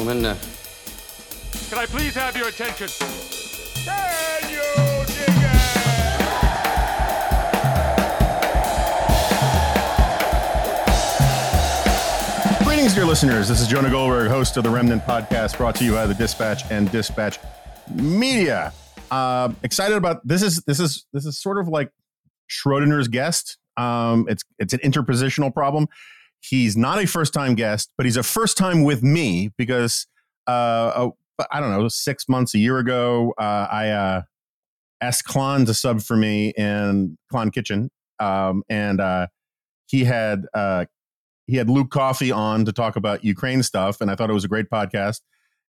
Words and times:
gentlemen, 0.00 0.24
uh, 0.24 0.36
Can 1.68 1.78
I 1.78 1.84
please 1.84 2.14
have 2.14 2.34
your 2.36 2.48
attention? 2.48 2.88
Can 3.84 4.50
you 4.50 4.62
dig 5.06 5.18
it? 12.56 12.64
Greetings, 12.64 12.94
dear 12.94 13.04
listeners. 13.04 13.46
This 13.48 13.60
is 13.60 13.68
Jonah 13.68 13.90
Goldberg, 13.90 14.30
host 14.30 14.56
of 14.56 14.64
the 14.64 14.70
Remnant 14.70 15.02
Podcast, 15.02 15.58
brought 15.58 15.74
to 15.76 15.84
you 15.84 15.92
by 15.92 16.06
the 16.06 16.14
Dispatch 16.14 16.62
and 16.70 16.90
Dispatch 16.90 17.38
Media. 17.94 18.72
Uh, 19.10 19.52
excited 19.62 19.98
about 19.98 20.26
this 20.26 20.42
is 20.42 20.62
this 20.62 20.80
is 20.80 21.04
this 21.12 21.26
is 21.26 21.38
sort 21.38 21.58
of 21.58 21.68
like 21.68 21.90
Schrodinger's 22.48 23.08
guest. 23.08 23.58
Um, 23.76 24.26
it's 24.30 24.44
it's 24.58 24.72
an 24.72 24.80
interpositional 24.80 25.52
problem. 25.52 25.88
He's 26.40 26.76
not 26.76 27.02
a 27.02 27.06
first 27.06 27.34
time 27.34 27.54
guest, 27.54 27.90
but 27.96 28.06
he's 28.06 28.16
a 28.16 28.22
first 28.22 28.56
time 28.56 28.82
with 28.82 29.02
me 29.02 29.50
because 29.56 30.06
uh, 30.46 30.50
uh, 31.40 31.44
I 31.50 31.60
don't 31.60 31.70
know, 31.70 31.88
six 31.88 32.28
months, 32.28 32.54
a 32.54 32.58
year 32.58 32.78
ago, 32.78 33.34
uh, 33.38 33.66
I 33.70 33.90
uh, 33.90 34.22
asked 35.00 35.26
Klon 35.26 35.66
to 35.66 35.74
sub 35.74 36.02
for 36.02 36.16
me 36.16 36.52
in 36.56 37.18
Klon 37.32 37.52
Kitchen, 37.52 37.90
um, 38.18 38.62
and 38.68 39.00
uh, 39.00 39.28
he 39.86 40.04
had 40.04 40.46
uh, 40.54 40.86
he 41.46 41.56
had 41.56 41.68
Luke 41.70 41.90
Coffey 41.90 42.30
on 42.30 42.64
to 42.64 42.72
talk 42.72 42.96
about 42.96 43.24
Ukraine 43.24 43.62
stuff, 43.62 44.00
and 44.00 44.10
I 44.10 44.14
thought 44.14 44.30
it 44.30 44.34
was 44.34 44.44
a 44.44 44.48
great 44.48 44.70
podcast. 44.70 45.20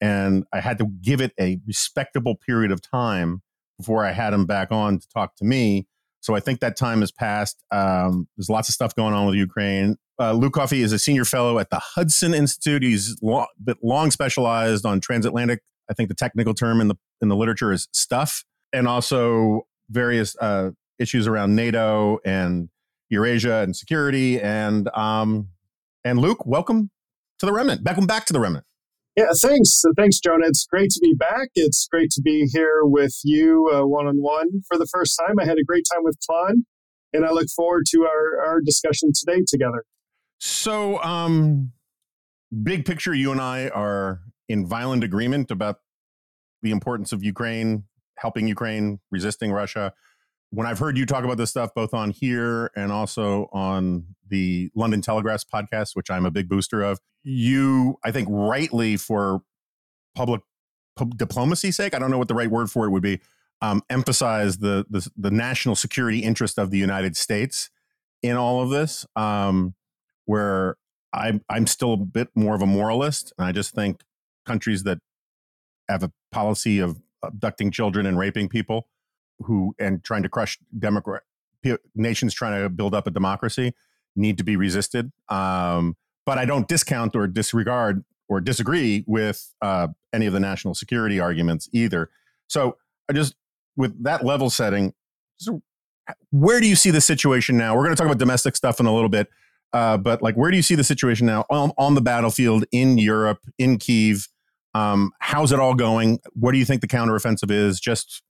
And 0.04 0.46
I 0.52 0.62
had 0.62 0.80
to 0.80 0.88
give 1.02 1.22
it 1.22 1.32
a 1.40 1.60
respectable 1.68 2.36
period 2.36 2.72
of 2.72 2.82
time 2.82 3.44
before 3.78 4.04
I 4.04 4.12
had 4.12 4.34
him 4.34 4.46
back 4.48 4.72
on 4.72 4.98
to 4.98 5.08
talk 5.10 5.36
to 5.36 5.46
me. 5.46 5.86
So 6.22 6.36
I 6.36 6.40
think 6.40 6.60
that 6.60 6.76
time 6.76 7.02
has 7.02 7.12
passed. 7.12 7.64
Um, 7.72 8.28
there's 8.36 8.50
lots 8.50 8.68
of 8.68 8.74
stuff 8.74 8.96
going 8.96 9.14
on 9.14 9.28
with 9.28 9.36
Ukraine. 9.36 9.98
Uh, 10.22 10.34
Luke 10.34 10.54
Coffey 10.54 10.84
is 10.84 10.94
a 10.94 11.00
senior 11.00 11.26
fellow 11.26 11.58
at 11.58 11.72
the 11.72 11.80
Hudson 11.80 12.36
Institute. 12.36 12.84
He's 12.84 13.18
long, 13.24 13.48
long 13.82 14.12
specialized 14.12 14.86
on 14.86 15.02
transatlantic. 15.02 15.62
I 15.90 15.96
think 15.96 16.10
the 16.10 16.16
technical 16.16 16.54
term 16.54 16.80
in 16.80 16.90
the 16.90 16.96
in 17.22 17.28
the 17.28 17.36
literature 17.36 17.72
is 17.72 17.88
stuff, 17.92 18.46
and 18.72 18.88
also 18.88 19.66
various 19.90 20.36
uh, 20.40 20.72
issues 21.00 21.26
around 21.26 21.56
NATO 21.56 22.20
and 22.24 22.70
Eurasia 23.10 23.62
and 23.62 23.76
security. 23.76 24.40
And 24.40 24.96
um, 24.96 25.48
and 26.06 26.20
Luke, 26.20 26.46
welcome 26.46 26.92
to 27.40 27.48
the 27.48 27.52
Remnant. 27.52 27.82
Welcome 27.84 28.06
back 28.06 28.26
to 28.28 28.34
the 28.34 28.40
Remnant. 28.40 28.66
Yeah, 29.18 29.32
thanks. 29.42 29.82
Thanks, 29.98 30.20
Jonah. 30.20 30.46
It's 30.46 30.68
great 30.68 30.92
to 30.92 31.00
be 31.02 31.16
back. 31.16 31.50
It's 31.56 31.88
great 31.92 32.12
to 32.12 32.22
be 32.22 32.48
here 32.54 32.82
with 32.84 33.16
you 33.24 33.72
one 33.72 34.06
on 34.06 34.18
one 34.18 34.62
for 34.68 34.78
the 34.78 34.86
first 34.86 35.20
time. 35.20 35.38
I 35.40 35.46
had 35.46 35.58
a 35.58 35.64
great 35.64 35.86
time 35.92 36.04
with 36.04 36.18
Klon, 36.30 36.64
and 37.12 37.26
I 37.26 37.32
look 37.32 37.48
forward 37.56 37.86
to 37.90 38.04
our, 38.04 38.46
our 38.46 38.62
discussion 38.62 39.14
today 39.16 39.42
together. 39.48 39.84
So, 40.44 41.00
um, 41.04 41.72
big 42.64 42.84
picture, 42.84 43.14
you 43.14 43.32
and 43.32 43.40
I 43.40 43.70
are 43.70 44.22
in 44.50 44.66
violent 44.66 45.04
agreement 45.04 45.52
about 45.52 45.82
the 46.64 46.72
importance 46.72 47.12
of 47.12 47.24
Ukraine, 47.24 47.84
helping 48.18 48.48
Ukraine, 48.48 49.00
resisting 49.12 49.52
Russia. 49.52 49.94
When 50.50 50.66
I've 50.66 50.80
heard 50.80 50.98
you 50.98 51.06
talk 51.06 51.24
about 51.24 51.38
this 51.38 51.52
stuff, 51.52 51.76
both 51.76 51.94
on 51.94 52.10
here 52.10 52.72
and 52.76 52.92
also 52.92 53.50
on 53.54 54.16
the 54.30 54.72
London 54.74 55.04
Telegraph's 55.04 55.46
podcast, 55.46 55.92
which 55.96 56.10
I'm 56.10 56.26
a 56.26 56.32
big 56.32 56.50
booster 56.50 56.82
of, 56.82 57.00
you, 57.22 58.00
I 58.04 58.10
think, 58.10 58.28
rightly 58.32 58.98
for 58.98 59.44
public 60.16 60.42
pub- 60.96 61.20
diplomacy 61.20 61.72
sake, 61.72 61.94
I 61.94 62.00
don't 62.00 62.10
know 62.10 62.18
what 62.18 62.30
the 62.30 62.34
right 62.34 62.50
word 62.50 62.72
for 62.72 62.88
it 62.88 62.90
would 62.90 63.04
be, 63.04 63.22
um, 63.62 63.84
emphasize 63.92 64.58
the, 64.58 64.88
the 64.90 65.08
the 65.16 65.30
national 65.30 65.76
security 65.76 66.22
interest 66.24 66.58
of 66.58 66.72
the 66.72 66.80
United 66.80 67.16
States 67.16 67.70
in 68.24 68.38
all 68.38 68.64
of 68.64 68.72
this. 68.72 69.06
Um, 69.16 69.76
where 70.32 70.78
I'm 71.14 71.44
I'm 71.50 71.68
still 71.68 71.94
a 71.94 71.98
bit 71.98 72.30
more 72.36 72.56
of 72.56 72.62
a 72.62 72.66
moralist, 72.66 73.34
and 73.38 73.46
I 73.46 73.52
just 73.52 73.76
think 73.76 74.04
countries 74.46 74.84
that 74.84 75.00
have 75.90 76.04
a 76.04 76.12
policy 76.32 76.80
of 76.80 77.02
abducting 77.22 77.70
children 77.70 78.06
and 78.06 78.18
raping 78.18 78.48
people 78.48 78.88
who 79.40 79.76
and 79.78 80.02
trying 80.06 80.24
to 80.24 80.30
crush 80.30 80.58
democrat 80.80 81.24
nations 81.94 82.34
trying 82.34 82.64
to 82.64 82.70
build 82.70 82.96
up 82.96 83.08
a 83.08 83.12
democracy 83.12 83.74
need 84.16 84.38
to 84.38 84.44
be 84.44 84.56
resisted. 84.56 85.12
Um, 85.30 85.98
but 86.26 86.38
I 86.38 86.46
don't 86.46 86.68
discount 86.68 87.16
or 87.16 87.28
disregard 87.28 88.04
or 88.30 88.40
disagree 88.40 89.04
with 89.06 89.54
uh, 89.62 89.90
any 90.14 90.28
of 90.28 90.34
the 90.34 90.40
national 90.40 90.76
security 90.76 91.20
arguments 91.20 91.68
either. 91.74 92.10
So 92.48 92.78
I 93.10 93.14
just 93.14 93.36
with 93.76 94.02
that 94.04 94.24
level 94.24 94.50
setting, 94.50 94.94
so 95.38 95.62
where 96.30 96.62
do 96.62 96.68
you 96.68 96.78
see 96.78 96.90
the 96.90 97.02
situation 97.02 97.58
now? 97.58 97.76
We're 97.76 97.84
going 97.84 97.96
to 97.96 97.98
talk 97.98 98.08
about 98.08 98.18
domestic 98.18 98.56
stuff 98.56 98.80
in 98.80 98.86
a 98.86 98.94
little 98.94 99.10
bit. 99.10 99.28
Uh, 99.74 99.98
but 99.98 100.22
like, 100.22 100.36
where 100.36 100.52
do 100.52 100.58
you 100.58 100.64
see 100.64 100.76
the 100.76 100.84
situation 100.84 101.26
now 101.26 101.46
on, 101.50 101.72
on 101.78 101.96
the 101.96 102.02
battlefield 102.02 102.66
in 102.72 102.98
Europe, 102.98 103.40
in 103.58 103.78
Kiev? 103.78 104.28
Um, 104.74 105.12
how's 105.20 105.52
it 105.52 105.60
all 105.60 105.76
going? 105.76 106.20
What 106.34 106.52
do 106.52 106.58
you 106.58 106.66
think 106.66 106.82
the 106.82 106.88
counteroffensive 106.88 107.52
is? 107.52 107.80
Just 107.80 108.22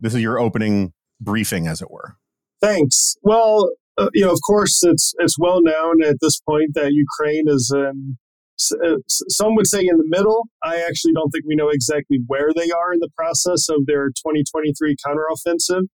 this 0.00 0.14
is 0.14 0.20
your 0.20 0.38
opening 0.38 0.92
briefing, 1.20 1.66
as 1.66 1.80
it 1.80 1.90
were. 1.90 2.16
Thanks. 2.60 3.16
Well, 3.22 3.70
uh, 3.96 4.08
you 4.12 4.24
know, 4.24 4.32
of 4.32 4.40
course, 4.46 4.82
it's 4.82 5.14
it's 5.18 5.38
well 5.38 5.62
known 5.62 6.02
at 6.02 6.16
this 6.20 6.40
point 6.40 6.74
that 6.74 6.92
Ukraine 6.92 7.44
is 7.46 7.72
in. 7.74 8.18
Uh, 8.84 8.98
some 9.08 9.56
would 9.56 9.66
say 9.66 9.80
in 9.80 9.98
the 9.98 10.06
middle. 10.06 10.48
I 10.62 10.80
actually 10.80 11.12
don't 11.12 11.30
think 11.30 11.44
we 11.46 11.56
know 11.56 11.68
exactly 11.68 12.20
where 12.26 12.50
they 12.54 12.70
are 12.70 12.92
in 12.92 13.00
the 13.00 13.10
process 13.16 13.68
of 13.68 13.86
their 13.86 14.08
2023 14.08 14.96
counteroffensive. 15.04 15.86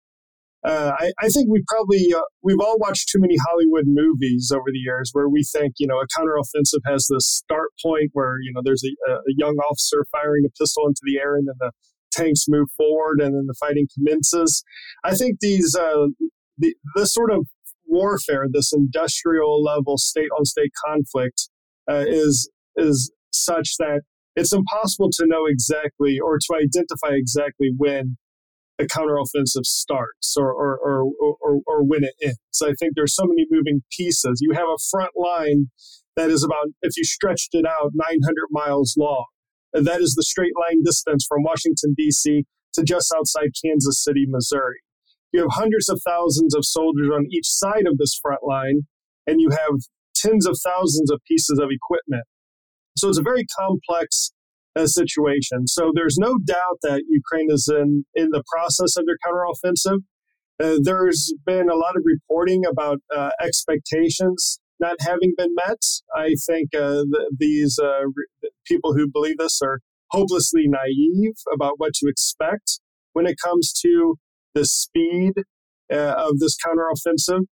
Uh, 0.62 0.93
I, 0.98 1.10
I, 1.19 1.28
think 1.28 1.48
we 1.48 1.62
probably 1.66 2.12
uh, 2.15 2.21
we've 2.43 2.60
all 2.60 2.76
watched 2.78 3.09
too 3.09 3.19
many 3.19 3.37
Hollywood 3.48 3.84
movies 3.87 4.53
over 4.54 4.66
the 4.71 4.78
years 4.78 5.09
where 5.15 5.26
we 5.26 5.43
think 5.43 5.75
you 5.78 5.87
know 5.87 5.98
a 5.98 6.21
counteroffensive 6.21 6.81
has 6.84 7.06
this 7.09 7.26
start 7.26 7.71
point 7.82 8.10
where 8.12 8.37
you 8.43 8.53
know 8.53 8.60
there's 8.62 8.84
a, 8.84 9.12
a, 9.12 9.19
young 9.38 9.56
officer 9.56 10.04
firing 10.12 10.44
a 10.47 10.50
pistol 10.50 10.87
into 10.87 11.00
the 11.04 11.19
air 11.19 11.37
and 11.37 11.48
then 11.48 11.54
the 11.60 11.72
tanks 12.12 12.44
move 12.47 12.69
forward 12.76 13.21
and 13.21 13.34
then 13.34 13.47
the 13.47 13.54
fighting 13.59 13.87
commences. 13.94 14.62
I 15.03 15.15
think 15.15 15.38
these 15.41 15.75
uh, 15.75 16.09
the, 16.59 16.74
this 16.95 17.15
sort 17.15 17.33
of 17.33 17.47
warfare, 17.86 18.47
this 18.51 18.72
industrial 18.74 19.62
level 19.62 19.97
state 19.97 20.28
on 20.39 20.45
state 20.45 20.72
conflict, 20.86 21.48
uh, 21.91 22.04
is 22.07 22.51
is 22.77 23.10
such 23.33 23.77
that 23.78 24.03
it's 24.36 24.53
impossible 24.53 25.10
to 25.12 25.27
know 25.27 25.47
exactly 25.47 26.18
or 26.18 26.39
to 26.39 26.54
identify 26.54 27.15
exactly 27.15 27.72
when 27.77 28.16
the 28.80 28.86
counteroffensive 28.86 29.65
starts 29.65 30.34
or, 30.38 30.50
or, 30.53 30.78
or, 30.78 31.36
or, 31.41 31.60
or 31.66 31.84
when 31.84 32.03
it 32.03 32.15
ends. 32.22 32.62
I 32.62 32.72
think 32.78 32.92
there's 32.94 33.15
so 33.15 33.24
many 33.27 33.47
moving 33.50 33.82
pieces. 33.97 34.41
You 34.41 34.53
have 34.54 34.68
a 34.68 34.80
front 34.91 35.12
line 35.16 35.66
that 36.16 36.30
is 36.30 36.42
about, 36.42 36.68
if 36.82 36.97
you 36.97 37.04
stretched 37.04 37.50
it 37.53 37.66
out, 37.66 37.91
900 37.94 38.18
miles 38.50 38.94
long. 38.98 39.27
And 39.72 39.86
that 39.86 40.00
is 40.00 40.15
the 40.15 40.22
straight 40.22 40.53
line 40.59 40.82
distance 40.82 41.27
from 41.28 41.42
Washington, 41.42 41.94
D.C. 41.97 42.44
to 42.74 42.82
just 42.82 43.12
outside 43.16 43.50
Kansas 43.62 44.03
City, 44.03 44.24
Missouri. 44.27 44.80
You 45.33 45.41
have 45.42 45.50
hundreds 45.53 45.88
of 45.88 46.00
thousands 46.04 46.54
of 46.54 46.65
soldiers 46.65 47.09
on 47.15 47.26
each 47.30 47.47
side 47.47 47.86
of 47.86 47.98
this 47.98 48.18
front 48.21 48.41
line, 48.42 48.86
and 49.26 49.41
you 49.41 49.50
have 49.50 49.80
tens 50.16 50.47
of 50.47 50.59
thousands 50.65 51.10
of 51.10 51.21
pieces 51.28 51.59
of 51.59 51.68
equipment. 51.71 52.24
So 52.97 53.09
it's 53.09 53.18
a 53.18 53.22
very 53.22 53.44
complex 53.59 54.33
uh, 54.77 54.87
situation. 54.87 55.67
So 55.67 55.93
there's 55.95 56.17
no 56.19 56.39
doubt 56.45 56.78
that 56.83 57.03
Ukraine 57.09 57.49
is 57.51 57.69
in, 57.72 58.05
in 58.15 58.31
the 58.31 58.43
process 58.53 58.97
of 58.97 59.05
their 59.07 59.19
counteroffensive. 59.27 60.01
Uh, 60.63 60.78
there's 60.83 61.33
been 61.47 61.71
a 61.71 61.75
lot 61.75 61.97
of 61.97 62.03
reporting 62.05 62.65
about 62.71 62.99
uh, 63.15 63.31
expectations 63.41 64.61
not 64.78 64.97
having 65.01 65.34
been 65.37 65.55
met. 65.55 65.78
I 66.15 66.34
think 66.47 66.75
uh, 66.75 67.05
the, 67.09 67.31
these 67.39 67.78
uh, 67.78 68.07
re- 68.07 68.51
people 68.67 68.95
who 68.95 69.09
believe 69.09 69.39
this 69.39 69.61
are 69.63 69.81
hopelessly 70.11 70.65
naive 70.67 71.34
about 71.53 71.75
what 71.77 71.93
to 71.95 72.09
expect 72.09 72.81
when 73.13 73.27
it 73.27 73.37
comes 73.43 73.72
to 73.83 74.17
the 74.55 74.65
speed 74.65 75.33
uh, 75.93 76.15
of 76.17 76.39
this 76.39 76.57
counteroffensive. 76.67 77.45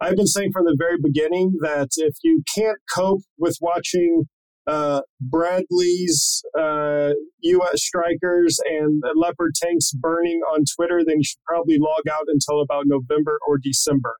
I've 0.00 0.16
been 0.16 0.26
saying 0.26 0.50
from 0.52 0.64
the 0.64 0.76
very 0.78 0.96
beginning 1.02 1.54
that 1.62 1.88
if 1.96 2.14
you 2.22 2.42
can't 2.54 2.78
cope 2.94 3.22
with 3.38 3.56
watching 3.60 4.24
uh, 4.66 5.02
Bradley's 5.20 6.42
uh, 6.58 7.10
U.S. 7.42 7.88
Strykers 7.88 8.56
and 8.64 9.02
Leopard 9.14 9.54
tanks 9.54 9.92
burning 9.92 10.40
on 10.52 10.64
Twitter, 10.76 11.02
then 11.06 11.18
you 11.18 11.24
should 11.24 11.42
probably 11.46 11.78
log 11.78 12.08
out 12.10 12.24
until 12.26 12.60
about 12.60 12.84
November 12.86 13.38
or 13.46 13.58
December, 13.62 14.16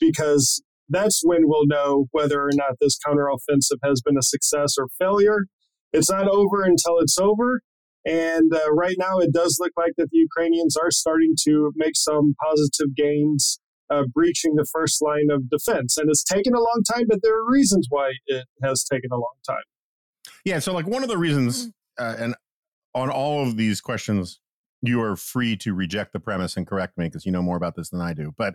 because 0.00 0.62
that's 0.88 1.22
when 1.24 1.42
we'll 1.44 1.66
know 1.66 2.06
whether 2.10 2.42
or 2.42 2.50
not 2.52 2.76
this 2.80 2.98
counteroffensive 3.06 3.78
has 3.82 4.00
been 4.04 4.18
a 4.18 4.22
success 4.22 4.74
or 4.78 4.88
failure. 4.98 5.46
It's 5.92 6.10
not 6.10 6.28
over 6.28 6.64
until 6.64 6.98
it's 6.98 7.18
over. 7.18 7.60
And 8.04 8.52
uh, 8.52 8.72
right 8.72 8.96
now, 8.98 9.18
it 9.18 9.32
does 9.32 9.56
look 9.60 9.72
like 9.76 9.92
that 9.96 10.08
the 10.10 10.18
Ukrainians 10.18 10.76
are 10.76 10.90
starting 10.90 11.34
to 11.44 11.72
make 11.74 11.96
some 11.96 12.34
positive 12.44 12.94
gains, 12.94 13.58
uh, 13.88 14.02
breaching 14.12 14.56
the 14.56 14.66
first 14.70 15.00
line 15.00 15.28
of 15.30 15.48
defense. 15.48 15.96
And 15.96 16.10
it's 16.10 16.24
taken 16.24 16.54
a 16.54 16.58
long 16.58 16.82
time, 16.92 17.04
but 17.08 17.20
there 17.22 17.34
are 17.34 17.50
reasons 17.50 17.86
why 17.88 18.10
it 18.26 18.44
has 18.62 18.84
taken 18.84 19.10
a 19.10 19.16
long 19.16 19.36
time. 19.48 19.62
Yeah. 20.44 20.58
So, 20.58 20.72
like, 20.72 20.86
one 20.86 21.02
of 21.02 21.08
the 21.08 21.18
reasons, 21.18 21.70
uh, 21.98 22.16
and 22.18 22.34
on 22.94 23.10
all 23.10 23.46
of 23.46 23.56
these 23.56 23.80
questions, 23.80 24.40
you 24.82 25.00
are 25.00 25.16
free 25.16 25.56
to 25.56 25.74
reject 25.74 26.12
the 26.12 26.20
premise 26.20 26.56
and 26.56 26.66
correct 26.66 26.98
me 26.98 27.06
because 27.06 27.24
you 27.24 27.32
know 27.32 27.42
more 27.42 27.56
about 27.56 27.74
this 27.74 27.90
than 27.90 28.00
I 28.00 28.12
do. 28.12 28.34
But 28.36 28.54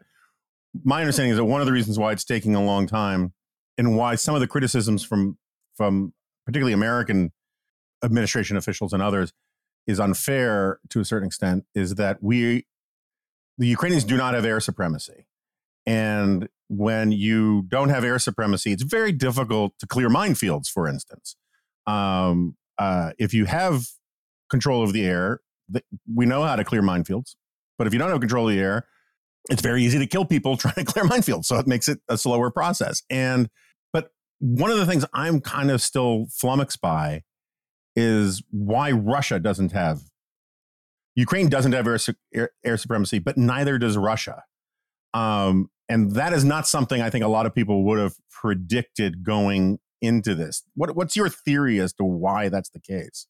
my 0.84 1.02
understanding 1.02 1.32
is 1.32 1.38
that 1.38 1.46
one 1.46 1.62
of 1.62 1.68
the 1.68 1.74
reasons 1.74 1.98
why 1.98 2.12
it's 2.12 2.24
taking 2.24 2.56
a 2.56 2.64
long 2.64 2.86
time 2.86 3.34
and 3.78 3.98
why 3.98 4.16
some 4.16 4.36
of 4.36 4.42
the 4.42 4.48
criticisms 4.48 5.04
from 5.04 5.38
from 5.76 6.14
particularly 6.46 6.74
American 6.74 7.32
administration 8.04 8.58
officials 8.58 8.94
and 8.94 9.02
others 9.02 9.34
is 9.88 10.00
unfair 10.00 10.80
to 10.90 11.00
a 11.00 11.06
certain 11.06 11.28
extent 11.28 11.66
is 11.74 11.96
that 11.96 12.22
we 12.22 12.66
the 13.58 13.68
Ukrainians 13.68 14.04
do 14.04 14.16
not 14.16 14.34
have 14.34 14.46
air 14.46 14.60
supremacy. 14.60 15.26
And 15.86 16.48
when 16.70 17.12
you 17.12 17.66
don't 17.68 17.90
have 17.90 18.04
air 18.04 18.20
supremacy, 18.20 18.72
it's 18.72 18.84
very 18.84 19.12
difficult 19.12 19.74
to 19.80 19.88
clear 19.88 20.10
minefields, 20.10 20.70
for 20.70 20.88
instance. 20.88 21.36
Um, 21.90 22.56
uh, 22.78 23.12
if 23.18 23.34
you 23.34 23.46
have 23.46 23.86
control 24.50 24.84
of 24.84 24.94
the 24.94 25.06
air, 25.06 25.42
we 26.14 26.26
know 26.26 26.44
how 26.44 26.56
to 26.56 26.64
clear 26.64 26.82
minefields. 26.82 27.36
But 27.78 27.88
if 27.88 27.94
you 27.94 28.00
don't 28.00 28.10
have 28.10 28.20
control 28.20 28.50
of 28.50 28.56
the 28.56 28.62
air, 28.62 28.88
it's 29.50 29.62
very 29.62 29.84
easy 29.84 30.00
to 30.00 30.08
kill 30.08 30.26
people 30.26 30.58
trying 30.58 30.76
to 30.76 30.86
clear 30.86 31.06
minefields. 31.06 31.46
So 31.46 31.58
it 31.58 31.68
makes 31.68 31.88
it 31.88 32.00
a 32.08 32.18
slower 32.18 32.52
process. 32.52 33.02
And 33.10 33.50
but 33.94 34.10
one 34.40 34.72
of 34.72 34.78
the 34.78 34.86
things 34.86 35.06
I'm 35.14 35.42
kind 35.42 35.72
of 35.72 35.82
still 35.82 36.28
flummoxed 36.32 36.82
by 36.82 37.24
is 37.96 38.44
why 38.52 38.92
Russia 38.92 39.40
doesn't 39.40 39.72
have 39.72 40.02
Ukraine 41.16 41.50
doesn't 41.50 41.74
have 41.74 41.86
air, 41.86 41.98
air, 42.34 42.52
air 42.64 42.78
supremacy, 42.78 43.20
but 43.20 43.38
neither 43.38 43.78
does 43.78 43.98
Russia. 43.98 44.44
Um, 45.14 45.70
and 45.90 46.12
that 46.14 46.34
is 46.34 46.46
not 46.46 46.68
something 46.68 47.02
I 47.02 47.10
think 47.10 47.26
a 47.26 47.28
lot 47.28 47.46
of 47.46 47.54
people 47.54 47.84
would 47.86 48.00
have 48.00 48.14
predicted 48.30 49.24
going 49.24 49.80
into 50.02 50.36
this. 50.36 50.64
What, 50.76 50.96
what's 50.96 51.16
your 51.16 51.30
theory 51.30 51.80
as 51.80 51.94
to 51.94 52.04
why 52.04 52.50
that's 52.50 52.70
the 52.70 52.80
case? 52.80 53.28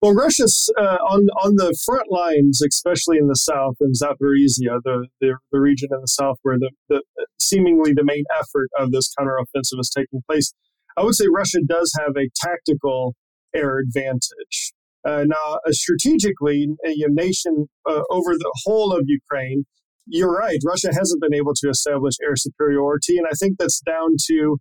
Well, 0.00 0.14
Russia's 0.14 0.70
uh, 0.78 0.98
on 1.10 1.26
on 1.42 1.56
the 1.56 1.76
front 1.84 2.06
lines, 2.08 2.62
especially 2.62 3.18
in 3.18 3.26
the 3.26 3.34
south 3.34 3.74
in 3.80 3.92
Zaporizhia, 3.92 4.78
the, 4.84 5.08
the, 5.20 5.36
the 5.50 5.60
region 5.60 5.88
in 5.90 6.00
the 6.00 6.06
south 6.06 6.36
where 6.42 6.56
the, 6.56 6.70
the 6.88 7.02
seemingly 7.40 7.92
the 7.94 8.04
main 8.04 8.22
effort 8.38 8.68
of 8.78 8.92
this 8.92 9.12
counteroffensive 9.18 9.80
is 9.80 9.90
taking 9.90 10.22
place. 10.30 10.54
I 10.96 11.02
would 11.02 11.16
say 11.16 11.26
Russia 11.32 11.58
does 11.66 11.92
have 11.98 12.16
a 12.16 12.28
tactical 12.36 13.14
air 13.54 13.78
advantage. 13.78 14.72
Uh, 15.04 15.24
now, 15.26 15.58
uh, 15.66 15.72
strategically, 15.72 16.68
a 16.84 16.94
nation 17.08 17.66
uh, 17.88 18.02
over 18.10 18.34
the 18.34 18.52
whole 18.64 18.92
of 18.92 19.04
Ukraine, 19.06 19.64
you're 20.06 20.32
right. 20.32 20.58
Russia 20.64 20.90
hasn't 20.92 21.20
been 21.20 21.34
able 21.34 21.54
to 21.54 21.68
establish 21.68 22.14
air 22.22 22.36
superiority, 22.36 23.16
and 23.16 23.26
I 23.26 23.34
think 23.38 23.58
that's 23.58 23.80
down 23.80 24.16
to 24.28 24.58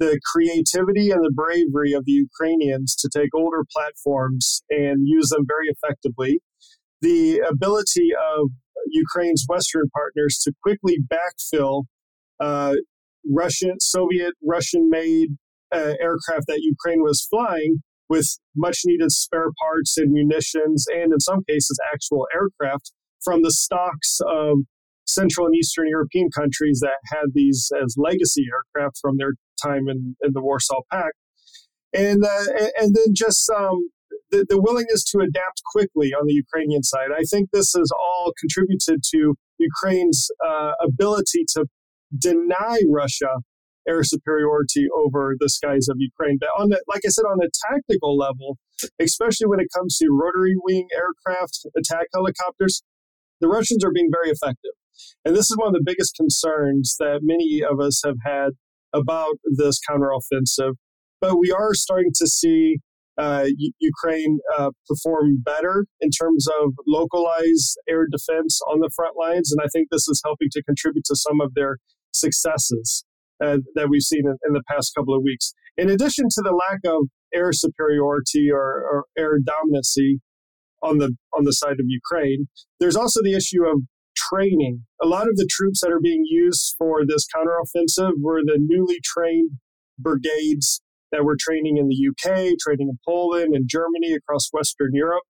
the 0.00 0.18
creativity 0.32 1.10
and 1.10 1.22
the 1.22 1.30
bravery 1.32 1.92
of 1.92 2.06
the 2.06 2.12
Ukrainians 2.12 2.96
to 2.96 3.10
take 3.14 3.28
older 3.34 3.64
platforms 3.70 4.62
and 4.70 5.06
use 5.06 5.28
them 5.28 5.44
very 5.46 5.68
effectively. 5.68 6.40
The 7.02 7.40
ability 7.48 8.08
of 8.34 8.48
Ukraine's 8.86 9.44
Western 9.46 9.88
partners 9.94 10.40
to 10.44 10.52
quickly 10.62 10.96
backfill 11.06 11.84
uh, 12.40 12.74
Russian, 13.30 13.78
Soviet, 13.80 14.32
Russian-made 14.42 15.36
uh, 15.72 15.94
aircraft 16.00 16.46
that 16.48 16.60
Ukraine 16.62 17.02
was 17.02 17.26
flying 17.30 17.82
with 18.08 18.26
much 18.56 18.80
needed 18.86 19.12
spare 19.12 19.50
parts 19.62 19.96
and 19.98 20.10
munitions, 20.10 20.86
and 20.92 21.12
in 21.12 21.20
some 21.20 21.44
cases, 21.48 21.78
actual 21.92 22.26
aircraft 22.34 22.92
from 23.22 23.42
the 23.42 23.52
stocks 23.52 24.18
of 24.26 24.56
Central 25.06 25.46
and 25.46 25.54
Eastern 25.54 25.88
European 25.88 26.28
countries 26.36 26.80
that 26.80 26.98
had 27.12 27.34
these 27.34 27.70
as 27.82 27.94
legacy 27.98 28.46
aircraft 28.50 28.98
from 29.00 29.16
their 29.18 29.34
time 29.62 29.88
in, 29.88 30.16
in 30.22 30.32
the 30.32 30.42
Warsaw 30.42 30.80
Pact, 30.90 31.16
and 31.92 32.24
uh, 32.24 32.44
and 32.80 32.94
then 32.94 33.14
just 33.14 33.48
um, 33.50 33.90
the, 34.30 34.44
the 34.48 34.60
willingness 34.60 35.04
to 35.04 35.18
adapt 35.18 35.62
quickly 35.72 36.12
on 36.12 36.26
the 36.26 36.34
Ukrainian 36.34 36.82
side. 36.82 37.08
I 37.12 37.22
think 37.30 37.50
this 37.52 37.74
has 37.76 37.90
all 37.92 38.32
contributed 38.38 39.02
to 39.12 39.34
Ukraine's 39.58 40.28
uh, 40.46 40.72
ability 40.82 41.44
to 41.54 41.66
deny 42.18 42.80
Russia 42.88 43.36
air 43.88 44.02
superiority 44.04 44.86
over 44.94 45.34
the 45.38 45.48
skies 45.48 45.88
of 45.88 45.96
Ukraine. 45.98 46.38
But 46.38 46.50
on 46.58 46.68
the, 46.68 46.82
like 46.86 47.00
I 47.04 47.08
said, 47.08 47.24
on 47.24 47.38
a 47.42 47.48
tactical 47.68 48.16
level, 48.16 48.58
especially 49.00 49.46
when 49.46 49.60
it 49.60 49.68
comes 49.74 49.96
to 49.98 50.08
rotary 50.10 50.54
wing 50.62 50.86
aircraft, 50.94 51.66
attack 51.76 52.06
helicopters, 52.14 52.82
the 53.40 53.48
Russians 53.48 53.84
are 53.84 53.92
being 53.92 54.10
very 54.12 54.30
effective. 54.30 54.72
And 55.24 55.34
this 55.34 55.50
is 55.50 55.56
one 55.56 55.68
of 55.68 55.74
the 55.74 55.84
biggest 55.84 56.14
concerns 56.14 56.96
that 56.98 57.20
many 57.22 57.62
of 57.62 57.80
us 57.80 58.02
have 58.04 58.18
had 58.24 58.50
about 58.92 59.36
this 59.44 59.78
counteroffensive. 59.88 60.74
But 61.20 61.38
we 61.38 61.50
are 61.50 61.74
starting 61.74 62.12
to 62.16 62.26
see 62.26 62.78
uh, 63.18 63.46
Ukraine 63.78 64.38
uh, 64.56 64.70
perform 64.88 65.42
better 65.44 65.84
in 66.00 66.10
terms 66.10 66.46
of 66.60 66.72
localized 66.86 67.78
air 67.88 68.06
defense 68.10 68.60
on 68.66 68.80
the 68.80 68.90
front 68.94 69.16
lines. 69.16 69.52
And 69.52 69.60
I 69.62 69.68
think 69.72 69.88
this 69.90 70.08
is 70.08 70.22
helping 70.24 70.48
to 70.52 70.62
contribute 70.62 71.04
to 71.06 71.16
some 71.16 71.40
of 71.40 71.52
their 71.54 71.76
successes 72.12 73.04
uh, 73.44 73.58
that 73.74 73.88
we've 73.90 74.02
seen 74.02 74.22
in, 74.24 74.36
in, 74.46 74.52
the 74.54 74.62
past 74.68 74.92
couple 74.96 75.14
of 75.14 75.22
weeks. 75.22 75.52
In 75.76 75.90
addition 75.90 76.26
to 76.30 76.42
the 76.42 76.52
lack 76.52 76.80
of 76.84 77.08
air 77.34 77.52
superiority 77.52 78.50
or, 78.50 78.60
or 78.60 79.04
air 79.18 79.38
dominancy 79.38 80.18
on 80.82 80.98
the 80.98 81.14
on 81.36 81.44
the 81.44 81.52
side 81.52 81.78
of 81.78 81.86
Ukraine, 81.86 82.48
there's 82.80 82.96
also 82.96 83.22
the 83.22 83.34
issue 83.34 83.64
of 83.66 83.82
training. 84.16 84.84
A 85.02 85.06
lot 85.06 85.28
of 85.28 85.36
the 85.36 85.48
troops 85.50 85.80
that 85.80 85.92
are 85.92 86.00
being 86.00 86.24
used 86.26 86.74
for 86.78 87.06
this 87.06 87.26
counteroffensive 87.34 88.12
were 88.20 88.40
the 88.44 88.58
newly 88.58 88.98
trained 89.02 89.52
brigades 89.98 90.80
that 91.12 91.24
were 91.24 91.36
training 91.38 91.76
in 91.76 91.88
the 91.88 92.08
UK, 92.08 92.56
training 92.60 92.88
in 92.88 92.98
Poland 93.06 93.54
and 93.54 93.68
Germany 93.68 94.12
across 94.14 94.48
Western 94.52 94.90
Europe, 94.92 95.24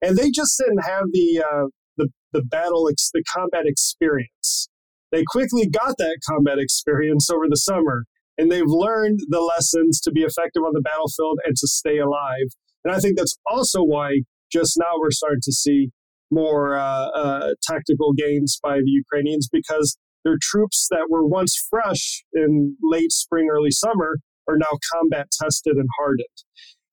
and 0.00 0.16
they 0.16 0.30
just 0.30 0.56
didn't 0.58 0.84
have 0.84 1.04
the 1.12 1.44
uh, 1.44 1.66
the 1.96 2.08
the 2.32 2.42
battle 2.42 2.88
ex- 2.88 3.10
the 3.12 3.24
combat 3.34 3.66
experience. 3.66 4.68
They 5.12 5.24
quickly 5.26 5.68
got 5.68 5.96
that 5.98 6.18
combat 6.28 6.58
experience 6.58 7.30
over 7.30 7.46
the 7.48 7.56
summer, 7.56 8.04
and 8.38 8.50
they've 8.50 8.62
learned 8.66 9.20
the 9.28 9.40
lessons 9.40 10.00
to 10.00 10.10
be 10.10 10.22
effective 10.22 10.62
on 10.62 10.72
the 10.72 10.80
battlefield 10.80 11.38
and 11.44 11.54
to 11.56 11.66
stay 11.68 11.98
alive. 11.98 12.48
And 12.84 12.94
I 12.94 12.98
think 12.98 13.16
that's 13.16 13.36
also 13.46 13.82
why 13.82 14.20
just 14.52 14.76
now 14.78 14.98
we're 14.98 15.10
starting 15.10 15.40
to 15.42 15.52
see 15.52 15.90
more 16.30 16.76
uh, 16.76 17.08
uh, 17.08 17.50
tactical 17.62 18.12
gains 18.12 18.58
by 18.62 18.78
the 18.78 18.90
Ukrainians 18.90 19.48
because 19.50 19.96
their 20.24 20.36
troops 20.40 20.88
that 20.90 21.06
were 21.10 21.26
once 21.26 21.66
fresh 21.70 22.24
in 22.32 22.76
late 22.82 23.12
spring, 23.12 23.48
early 23.50 23.70
summer 23.70 24.18
are 24.48 24.56
now 24.56 24.78
combat 24.92 25.28
tested 25.30 25.76
and 25.76 25.88
hardened. 25.98 26.26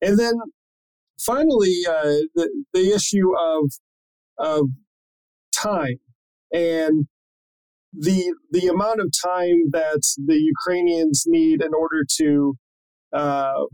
And 0.00 0.18
then 0.18 0.34
finally, 1.20 1.76
uh, 1.88 2.26
the, 2.34 2.64
the 2.72 2.92
issue 2.94 3.36
of, 3.38 3.70
of 4.38 4.68
time 5.54 5.98
and 6.52 7.06
the 7.92 8.34
the 8.50 8.68
amount 8.68 9.00
of 9.00 9.12
time 9.24 9.70
that 9.70 10.02
the 10.16 10.38
Ukrainians 10.38 11.24
need 11.26 11.62
in 11.62 11.74
order 11.74 12.04
to 12.18 12.54
uh, 13.12 13.64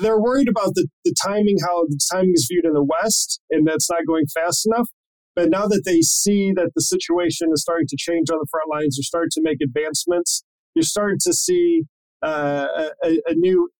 they're 0.00 0.20
worried 0.20 0.48
about 0.48 0.74
the, 0.74 0.86
the 1.04 1.14
timing, 1.24 1.56
how 1.66 1.84
the 1.86 2.00
timing 2.12 2.32
is 2.34 2.46
viewed 2.50 2.64
in 2.64 2.72
the 2.72 2.84
West, 2.84 3.40
and 3.50 3.66
that's 3.66 3.90
not 3.90 4.06
going 4.06 4.26
fast 4.34 4.66
enough. 4.66 4.88
But 5.34 5.50
now 5.50 5.66
that 5.68 5.82
they 5.84 6.00
see 6.00 6.52
that 6.56 6.70
the 6.74 6.82
situation 6.82 7.48
is 7.52 7.62
starting 7.62 7.86
to 7.88 7.96
change 7.98 8.28
on 8.30 8.38
the 8.38 8.46
front 8.50 8.68
lines, 8.70 8.96
they're 8.96 9.04
starting 9.04 9.30
to 9.32 9.42
make 9.42 9.58
advancements. 9.62 10.42
You're 10.74 10.82
starting 10.82 11.18
to 11.22 11.32
see 11.32 11.82
uh, 12.22 12.66
a, 13.04 13.08
a, 13.26 13.34
new, 13.34 13.70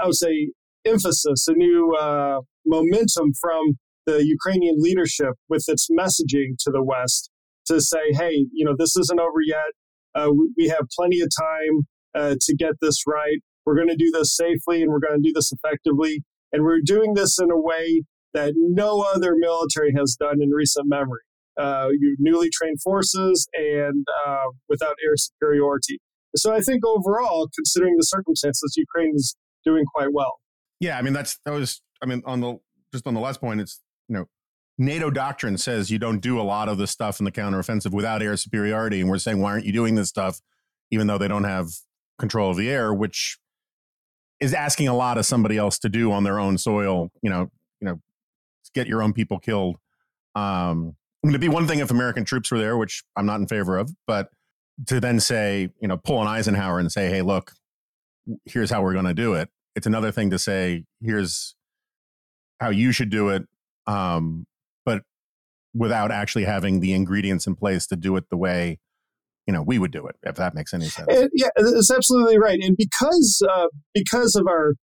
I 0.00 0.06
would 0.06 0.16
say, 0.16 0.52
emphasis, 0.84 1.48
a 1.48 1.54
new 1.54 1.94
uh, 1.98 2.40
momentum 2.66 3.32
from 3.40 3.78
the 4.06 4.24
Ukrainian 4.26 4.76
leadership 4.78 5.34
with 5.48 5.64
its 5.68 5.88
messaging 5.90 6.56
to 6.60 6.70
the 6.70 6.82
West. 6.82 7.30
to 7.66 7.80
say, 7.80 8.12
hey, 8.12 8.46
you 8.52 8.64
know, 8.64 8.74
this 8.76 8.96
isn't 8.96 9.20
over 9.20 9.40
yet. 9.44 9.72
Uh, 10.14 10.30
we 10.56 10.68
have 10.68 10.86
plenty 10.94 11.20
of 11.20 11.28
time 11.38 11.86
uh, 12.14 12.34
to 12.40 12.54
get 12.54 12.72
this 12.80 13.04
right. 13.06 13.38
We're 13.64 13.76
going 13.76 13.88
to 13.88 13.96
do 13.96 14.10
this 14.10 14.34
safely 14.36 14.82
and 14.82 14.90
we're 14.90 15.00
going 15.00 15.20
to 15.20 15.28
do 15.28 15.32
this 15.34 15.52
effectively. 15.52 16.24
And 16.52 16.64
we're 16.64 16.80
doing 16.84 17.14
this 17.14 17.38
in 17.38 17.50
a 17.50 17.58
way 17.58 18.02
that 18.34 18.52
no 18.56 19.02
other 19.02 19.34
military 19.36 19.92
has 19.96 20.16
done 20.18 20.40
in 20.40 20.50
recent 20.50 20.86
memory. 20.88 21.20
Uh, 21.58 21.88
you 21.90 22.16
newly 22.18 22.48
trained 22.50 22.80
forces 22.80 23.46
and 23.54 24.06
uh, 24.26 24.46
without 24.68 24.96
air 25.06 25.16
superiority. 25.16 25.98
So 26.34 26.54
I 26.54 26.60
think 26.60 26.84
overall, 26.84 27.48
considering 27.54 27.96
the 27.96 28.04
circumstances, 28.04 28.74
Ukraine 28.76 29.12
is 29.14 29.36
doing 29.64 29.84
quite 29.94 30.12
well. 30.12 30.40
Yeah, 30.80 30.98
I 30.98 31.02
mean 31.02 31.12
that's 31.12 31.38
that 31.44 31.52
was 31.52 31.82
I 32.02 32.06
mean 32.06 32.22
on 32.24 32.40
the 32.40 32.58
just 32.92 33.06
on 33.06 33.14
the 33.14 33.20
last 33.20 33.40
point, 33.40 33.60
it's 33.60 33.80
you 34.08 34.14
know 34.14 34.26
NATO 34.78 35.10
doctrine 35.10 35.58
says 35.58 35.90
you 35.90 35.98
don't 35.98 36.20
do 36.20 36.40
a 36.40 36.42
lot 36.42 36.68
of 36.68 36.78
the 36.78 36.86
stuff 36.86 37.20
in 37.20 37.24
the 37.24 37.32
counteroffensive 37.32 37.92
without 37.92 38.22
air 38.22 38.36
superiority, 38.36 39.00
and 39.00 39.10
we're 39.10 39.18
saying 39.18 39.40
why 39.40 39.52
aren't 39.52 39.66
you 39.66 39.72
doing 39.72 39.94
this 39.94 40.08
stuff, 40.08 40.40
even 40.90 41.06
though 41.06 41.18
they 41.18 41.28
don't 41.28 41.44
have 41.44 41.68
control 42.18 42.50
of 42.50 42.56
the 42.56 42.70
air, 42.70 42.94
which 42.94 43.38
is 44.42 44.52
asking 44.52 44.88
a 44.88 44.94
lot 44.94 45.18
of 45.18 45.24
somebody 45.24 45.56
else 45.56 45.78
to 45.78 45.88
do 45.88 46.10
on 46.10 46.24
their 46.24 46.40
own 46.40 46.58
soil. 46.58 47.10
You 47.22 47.30
know, 47.30 47.50
you 47.80 47.86
know, 47.86 48.00
get 48.74 48.88
your 48.88 49.00
own 49.00 49.12
people 49.12 49.38
killed. 49.38 49.76
Um, 50.34 50.96
I 51.22 51.28
mean, 51.28 51.32
it'd 51.32 51.40
be 51.40 51.48
one 51.48 51.68
thing 51.68 51.78
if 51.78 51.92
American 51.92 52.24
troops 52.24 52.50
were 52.50 52.58
there, 52.58 52.76
which 52.76 53.04
I'm 53.16 53.24
not 53.24 53.40
in 53.40 53.46
favor 53.46 53.78
of, 53.78 53.92
but 54.06 54.30
to 54.86 54.98
then 54.98 55.20
say, 55.20 55.70
you 55.80 55.86
know, 55.86 55.96
pull 55.96 56.20
an 56.20 56.26
Eisenhower 56.26 56.80
and 56.80 56.90
say, 56.90 57.08
hey, 57.08 57.22
look, 57.22 57.52
here's 58.44 58.70
how 58.70 58.82
we're 58.82 58.94
going 58.94 59.04
to 59.04 59.14
do 59.14 59.34
it. 59.34 59.48
It's 59.76 59.86
another 59.86 60.10
thing 60.10 60.30
to 60.30 60.38
say, 60.38 60.84
here's 61.00 61.54
how 62.58 62.70
you 62.70 62.90
should 62.90 63.10
do 63.10 63.28
it, 63.28 63.44
um, 63.86 64.46
but 64.84 65.02
without 65.72 66.10
actually 66.10 66.44
having 66.44 66.80
the 66.80 66.92
ingredients 66.92 67.46
in 67.46 67.54
place 67.54 67.86
to 67.86 67.96
do 67.96 68.16
it 68.16 68.28
the 68.28 68.36
way 68.36 68.80
you 69.46 69.52
know 69.52 69.62
we 69.62 69.78
would 69.78 69.92
do 69.92 70.06
it 70.06 70.16
if 70.22 70.36
that 70.36 70.54
makes 70.54 70.72
any 70.72 70.86
sense. 70.86 71.08
And, 71.10 71.30
yeah, 71.34 71.48
that's 71.56 71.90
absolutely 71.90 72.38
right. 72.38 72.58
And 72.62 72.76
because 72.76 73.42
uh, 73.48 73.66
because 73.94 74.34
of 74.34 74.46
our 74.46 74.74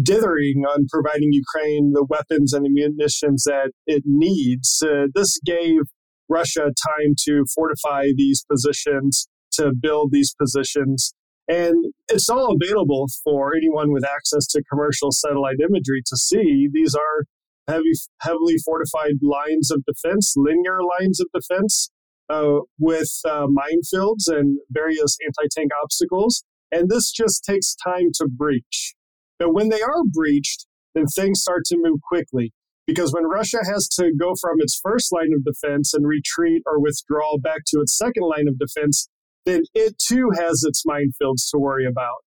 dithering 0.00 0.64
on 0.68 0.86
providing 0.90 1.32
Ukraine 1.32 1.92
the 1.92 2.06
weapons 2.08 2.52
and 2.52 2.64
the 2.64 2.70
munitions 2.70 3.44
that 3.44 3.72
it 3.86 4.04
needs, 4.06 4.82
uh, 4.82 5.06
this 5.14 5.40
gave 5.44 5.80
Russia 6.28 6.70
time 7.00 7.14
to 7.24 7.44
fortify 7.54 8.08
these 8.14 8.44
positions, 8.50 9.28
to 9.52 9.72
build 9.78 10.10
these 10.12 10.34
positions. 10.40 11.14
And 11.48 11.92
it's 12.08 12.28
all 12.28 12.54
available 12.60 13.06
for 13.24 13.56
anyone 13.56 13.90
with 13.90 14.04
access 14.04 14.46
to 14.48 14.62
commercial 14.70 15.10
satellite 15.10 15.56
imagery 15.60 16.02
to 16.06 16.16
see. 16.16 16.68
These 16.70 16.94
are 16.94 17.24
heavy, 17.66 17.92
heavily 18.20 18.56
fortified 18.64 19.14
lines 19.22 19.70
of 19.70 19.82
defense, 19.86 20.34
linear 20.36 20.80
lines 21.00 21.20
of 21.20 21.28
defense 21.34 21.90
uh, 22.28 22.60
with 22.78 23.10
uh, 23.24 23.46
minefields 23.46 24.28
and 24.28 24.58
various 24.70 25.16
anti 25.24 25.48
tank 25.50 25.70
obstacles. 25.82 26.44
And 26.70 26.88
this 26.88 27.10
just 27.10 27.44
takes 27.44 27.74
time 27.74 28.08
to 28.14 28.28
breach. 28.28 28.94
But 29.38 29.54
when 29.54 29.68
they 29.68 29.80
are 29.80 30.04
breached, 30.12 30.66
then 30.94 31.06
things 31.06 31.40
start 31.40 31.64
to 31.66 31.78
move 31.78 32.00
quickly. 32.06 32.52
Because 32.86 33.12
when 33.12 33.24
Russia 33.24 33.58
has 33.70 33.86
to 34.00 34.12
go 34.18 34.34
from 34.40 34.56
its 34.58 34.80
first 34.82 35.12
line 35.12 35.32
of 35.34 35.44
defense 35.44 35.92
and 35.92 36.06
retreat 36.06 36.62
or 36.66 36.80
withdraw 36.80 37.36
back 37.38 37.60
to 37.68 37.80
its 37.80 37.96
second 37.96 38.22
line 38.22 38.48
of 38.48 38.58
defense, 38.58 39.08
then 39.44 39.62
it 39.74 39.96
too 39.98 40.30
has 40.36 40.62
its 40.64 40.84
minefields 40.86 41.50
to 41.50 41.58
worry 41.58 41.86
about. 41.86 42.24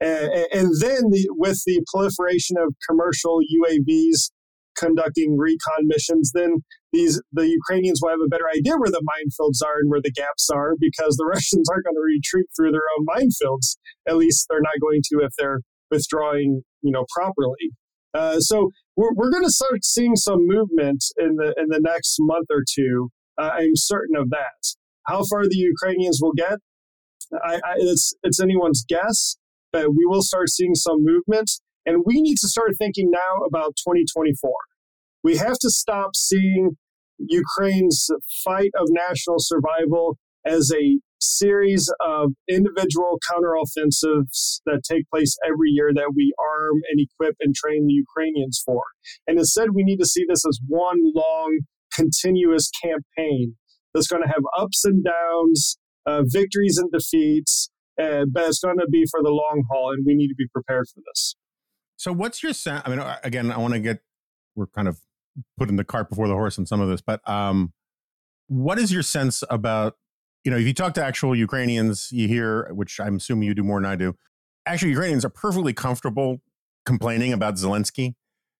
And, 0.00 0.30
and 0.52 0.72
then 0.80 1.10
the, 1.10 1.28
with 1.30 1.62
the 1.66 1.82
proliferation 1.90 2.56
of 2.58 2.74
commercial 2.88 3.40
UAVs 3.40 4.30
conducting 4.76 5.38
recon 5.38 5.86
missions, 5.86 6.32
then 6.34 6.64
these 6.94 7.20
the 7.32 7.48
Ukrainians 7.48 8.00
will 8.00 8.10
have 8.10 8.24
a 8.24 8.28
better 8.28 8.48
idea 8.48 8.74
where 8.76 8.90
the 8.90 9.02
minefields 9.02 9.66
are 9.66 9.78
and 9.78 9.90
where 9.90 10.00
the 10.00 10.12
gaps 10.12 10.48
are 10.48 10.74
because 10.78 11.16
the 11.16 11.26
Russians 11.34 11.68
aren't 11.68 11.84
going 11.84 11.96
to 11.96 12.00
retreat 12.00 12.46
through 12.56 12.72
their 12.72 12.88
own 12.96 13.04
minefields. 13.04 13.76
At 14.08 14.16
least 14.16 14.46
they're 14.48 14.62
not 14.62 14.80
going 14.80 15.02
to 15.10 15.24
if 15.24 15.32
they're 15.36 15.60
withdrawing, 15.90 16.62
you 16.82 16.92
know, 16.92 17.04
properly. 17.14 17.74
Uh, 18.14 18.38
so 18.38 18.70
we're, 18.96 19.12
we're 19.14 19.30
going 19.30 19.44
to 19.44 19.50
start 19.50 19.84
seeing 19.84 20.14
some 20.14 20.46
movement 20.46 21.04
in 21.18 21.36
the 21.36 21.54
in 21.58 21.68
the 21.68 21.80
next 21.80 22.16
month 22.20 22.46
or 22.50 22.62
two. 22.68 23.10
Uh, 23.36 23.50
I'm 23.54 23.74
certain 23.74 24.16
of 24.16 24.30
that. 24.30 24.62
How 25.06 25.24
far 25.24 25.42
the 25.42 25.56
Ukrainians 25.56 26.20
will 26.22 26.32
get, 26.32 26.58
I, 27.44 27.56
I, 27.56 27.74
it's 27.78 28.14
it's 28.22 28.40
anyone's 28.40 28.84
guess. 28.88 29.36
But 29.72 29.90
we 29.90 30.06
will 30.06 30.22
start 30.22 30.50
seeing 30.50 30.76
some 30.76 30.98
movement, 31.00 31.50
and 31.84 32.04
we 32.06 32.22
need 32.22 32.36
to 32.36 32.48
start 32.48 32.70
thinking 32.78 33.10
now 33.10 33.44
about 33.44 33.74
2024. 33.76 34.52
We 35.24 35.36
have 35.38 35.58
to 35.58 35.70
stop 35.70 36.14
seeing 36.14 36.76
Ukraine's 37.28 38.08
fight 38.44 38.70
of 38.78 38.88
national 38.90 39.36
survival 39.38 40.18
as 40.46 40.70
a 40.74 40.98
series 41.20 41.90
of 42.06 42.32
individual 42.48 43.18
counteroffensives 43.30 44.60
that 44.66 44.82
take 44.88 45.08
place 45.10 45.36
every 45.44 45.70
year 45.70 45.90
that 45.94 46.12
we 46.14 46.34
arm 46.38 46.80
and 46.90 47.00
equip 47.00 47.36
and 47.40 47.54
train 47.54 47.86
the 47.86 47.94
Ukrainians 47.94 48.62
for. 48.64 48.82
And 49.26 49.38
instead, 49.38 49.68
we 49.74 49.84
need 49.84 49.98
to 49.98 50.06
see 50.06 50.24
this 50.28 50.44
as 50.46 50.60
one 50.66 50.98
long, 51.14 51.60
continuous 51.92 52.70
campaign 52.82 53.56
that's 53.94 54.08
going 54.08 54.22
to 54.22 54.28
have 54.28 54.42
ups 54.58 54.84
and 54.84 55.04
downs, 55.04 55.78
uh, 56.04 56.22
victories 56.26 56.76
and 56.78 56.90
defeats, 56.92 57.70
uh, 58.00 58.24
but 58.30 58.48
it's 58.48 58.58
going 58.58 58.78
to 58.78 58.88
be 58.90 59.06
for 59.10 59.22
the 59.22 59.30
long 59.30 59.64
haul, 59.70 59.92
and 59.92 60.04
we 60.04 60.14
need 60.14 60.28
to 60.28 60.34
be 60.36 60.48
prepared 60.52 60.86
for 60.92 61.00
this. 61.06 61.36
So, 61.96 62.12
what's 62.12 62.42
your 62.42 62.52
sense? 62.52 62.82
I 62.84 62.90
mean, 62.90 63.02
again, 63.22 63.52
I 63.52 63.58
want 63.58 63.74
to 63.74 63.80
get 63.80 64.00
we're 64.56 64.66
kind 64.66 64.88
of 64.88 64.98
putting 65.58 65.76
the 65.76 65.84
cart 65.84 66.08
before 66.08 66.28
the 66.28 66.34
horse 66.34 66.58
on 66.58 66.66
some 66.66 66.80
of 66.80 66.88
this, 66.88 67.00
but 67.00 67.26
um, 67.28 67.72
what 68.48 68.78
is 68.78 68.92
your 68.92 69.02
sense 69.02 69.42
about 69.50 69.96
you 70.44 70.50
know, 70.50 70.58
if 70.58 70.66
you 70.66 70.74
talk 70.74 70.94
to 70.94 71.04
actual 71.04 71.34
Ukrainians, 71.34 72.10
you 72.12 72.28
hear, 72.28 72.68
which 72.72 73.00
I'm 73.00 73.16
assuming 73.16 73.48
you 73.48 73.54
do 73.54 73.64
more 73.64 73.80
than 73.80 73.90
I 73.90 73.96
do, 73.96 74.14
actual 74.66 74.90
Ukrainians 74.90 75.24
are 75.24 75.30
perfectly 75.30 75.72
comfortable 75.72 76.42
complaining 76.84 77.32
about 77.32 77.54
Zelensky. 77.54 78.14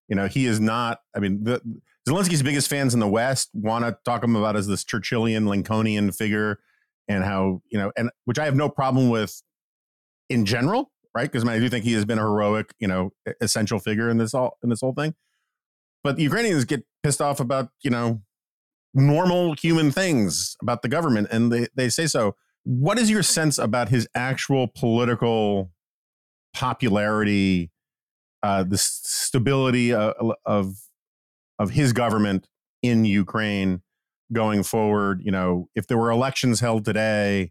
You 0.09 0.16
know, 0.16 0.26
he 0.26 0.47
is 0.47 0.61
not, 0.61 1.00
I 1.14 1.21
mean, 1.21 1.45
the, 1.45 1.61
Zelensky's 2.09 2.43
biggest 2.43 2.69
fans 2.69 2.95
in 2.95 3.00
the 3.00 3.09
West 3.09 3.50
want 3.52 3.85
to 3.85 3.97
talk 4.04 4.25
him 4.25 4.35
about 4.35 4.57
as 4.57 4.66
this 4.66 4.85
Churchillian, 4.85 5.47
Lincolnian 5.47 6.11
figure 6.12 6.59
and 7.07 7.23
how, 7.23 7.61
you 7.71 7.78
know, 7.78 7.93
and 7.97 8.11
which 8.25 8.38
I 8.38 8.47
have 8.47 8.57
no 8.57 8.69
problem 8.69 9.11
with 9.11 9.43
in 10.31 10.47
general, 10.47 10.90
right? 11.14 11.31
Because 11.31 11.45
I, 11.45 11.47
mean, 11.47 11.57
I 11.57 11.59
do 11.59 11.69
think 11.69 11.85
he 11.85 11.93
has 11.95 12.04
been 12.04 12.19
a 12.19 12.23
heroic, 12.23 12.75
you 12.78 12.88
know, 12.88 13.11
essential 13.40 13.78
figure 13.78 14.09
in 14.09 14.19
this 14.19 14.35
all 14.35 14.59
in 14.62 14.71
this 14.71 14.81
whole 14.81 14.95
thing. 14.95 15.14
But 16.04 16.16
the 16.16 16.23
Ukrainians 16.23 16.66
get 16.66 16.84
pissed 17.02 17.23
off 17.23 17.40
about, 17.40 17.70
you 17.82 17.90
know, 17.90 18.23
normal 18.92 19.54
human 19.54 19.90
things 19.90 20.56
about 20.62 20.82
the 20.82 20.88
government, 20.88 21.28
and 21.30 21.50
they, 21.50 21.66
they 21.75 21.88
say 21.88 22.06
so. 22.06 22.37
What 22.62 22.99
is 22.99 23.11
your 23.11 23.23
sense 23.23 23.58
about 23.58 23.88
his 23.88 24.06
actual 24.14 24.68
political 24.68 25.73
popularity, 26.54 27.70
uh, 28.42 28.62
the 28.62 28.78
stability 28.78 29.92
of, 29.92 30.14
of 30.46 30.75
of 31.58 31.70
his 31.70 31.92
government 31.92 32.49
in 32.82 33.04
Ukraine 33.04 33.82
going 34.32 34.62
forward? 34.62 35.23
You 35.25 35.32
know, 35.32 35.68
if 35.75 35.87
there 35.87 35.99
were 35.99 36.11
elections 36.11 36.61
held 36.61 36.84
today, 36.84 37.50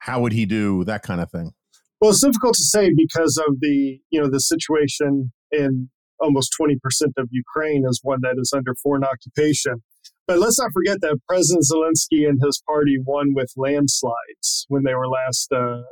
how 0.00 0.20
would 0.20 0.32
he 0.32 0.46
do? 0.46 0.84
That 0.84 1.02
kind 1.02 1.20
of 1.20 1.30
thing. 1.30 1.52
Well, 2.00 2.10
it's 2.10 2.20
difficult 2.20 2.54
to 2.54 2.64
say 2.64 2.90
because 2.94 3.42
of 3.48 3.60
the 3.60 4.00
you 4.10 4.20
know 4.20 4.28
the 4.28 4.40
situation 4.40 5.32
in 5.50 5.90
almost 6.20 6.54
20% 6.60 6.76
of 7.18 7.28
Ukraine 7.30 7.84
is 7.88 8.00
one 8.02 8.20
that 8.22 8.36
is 8.38 8.52
under 8.54 8.74
foreign 8.82 9.04
occupation. 9.04 9.82
But 10.26 10.38
let's 10.38 10.58
not 10.58 10.72
forget 10.72 11.00
that 11.02 11.18
President 11.28 11.64
Zelensky 11.70 12.26
and 12.26 12.40
his 12.42 12.62
party 12.66 12.96
won 13.04 13.34
with 13.34 13.52
landslides 13.56 14.64
when 14.68 14.84
they 14.84 14.94
were 14.94 15.08
last 15.08 15.52
uh, 15.52 15.82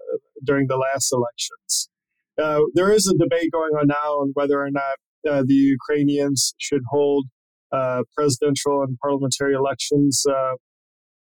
during 0.44 0.68
the 0.68 0.76
last 0.76 1.12
elections. 1.12 1.90
Uh, 2.40 2.60
there 2.74 2.90
is 2.90 3.06
a 3.06 3.18
debate 3.22 3.50
going 3.52 3.72
on 3.78 3.88
now 3.88 4.20
on 4.20 4.30
whether 4.34 4.60
or 4.60 4.70
not 4.70 4.96
uh, 5.28 5.42
the 5.46 5.54
Ukrainians 5.54 6.54
should 6.58 6.80
hold 6.90 7.26
uh, 7.72 8.02
presidential 8.16 8.82
and 8.82 8.98
parliamentary 9.00 9.54
elections 9.54 10.24
uh, 10.28 10.54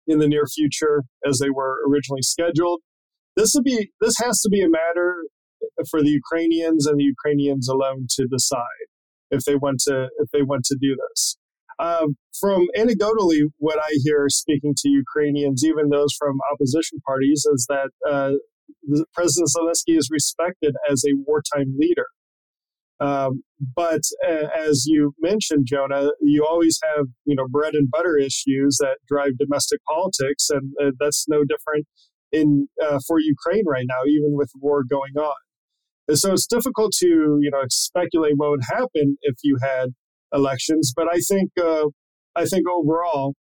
in 0.06 0.18
the 0.18 0.28
near 0.28 0.46
future 0.46 1.04
as 1.26 1.38
they 1.38 1.50
were 1.50 1.78
originally 1.88 2.22
scheduled. 2.22 2.80
This 3.36 3.52
would 3.54 3.64
be 3.64 3.90
this 4.00 4.14
has 4.22 4.40
to 4.42 4.48
be 4.48 4.62
a 4.62 4.68
matter 4.68 5.24
for 5.90 6.02
the 6.02 6.10
Ukrainians 6.10 6.86
and 6.86 6.98
the 6.98 7.04
Ukrainians 7.04 7.68
alone 7.68 8.06
to 8.16 8.26
decide 8.26 8.86
if 9.30 9.44
they 9.44 9.56
want 9.56 9.80
to 9.88 10.08
if 10.18 10.28
they 10.32 10.42
want 10.42 10.64
to 10.66 10.76
do 10.80 10.96
this. 11.10 11.36
Um, 11.78 12.16
from 12.38 12.66
anecdotally, 12.76 13.42
what 13.58 13.78
I 13.78 13.90
hear 14.04 14.26
speaking 14.28 14.74
to 14.76 14.88
Ukrainians, 14.88 15.64
even 15.64 15.88
those 15.88 16.14
from 16.16 16.36
opposition 16.52 17.00
parties, 17.04 17.44
is 17.52 17.66
that 17.68 17.90
uh, 18.08 18.32
President 19.12 19.50
Zelensky 19.56 19.98
is 19.98 20.08
respected 20.10 20.74
as 20.90 21.02
a 21.04 21.16
wartime 21.26 21.74
leader. 21.76 22.06
Um, 23.00 23.42
but 23.74 24.02
uh, 24.26 24.46
as 24.56 24.84
you 24.86 25.14
mentioned, 25.20 25.66
Jonah, 25.66 26.10
you 26.20 26.46
always 26.48 26.78
have 26.94 27.06
you 27.24 27.34
know 27.34 27.48
bread 27.48 27.74
and 27.74 27.90
butter 27.90 28.16
issues 28.16 28.78
that 28.80 28.98
drive 29.08 29.36
domestic 29.38 29.80
politics, 29.88 30.48
and 30.50 30.72
uh, 30.80 30.90
that's 31.00 31.26
no 31.28 31.42
different 31.44 31.86
in 32.30 32.68
uh, 32.82 33.00
for 33.06 33.18
Ukraine 33.18 33.64
right 33.66 33.86
now, 33.88 34.04
even 34.06 34.36
with 34.36 34.50
war 34.60 34.84
going 34.88 35.16
on. 35.16 35.34
So 36.12 36.32
it's 36.32 36.46
difficult 36.46 36.92
to 36.98 37.38
you 37.40 37.50
know 37.50 37.62
speculate 37.70 38.34
what 38.36 38.50
would 38.50 38.64
happen 38.68 39.16
if 39.22 39.36
you 39.42 39.58
had 39.62 39.90
elections. 40.32 40.92
But 40.94 41.06
I 41.10 41.18
think 41.20 41.50
uh, 41.58 41.86
I 42.36 42.44
think 42.44 42.68
overall, 42.68 43.34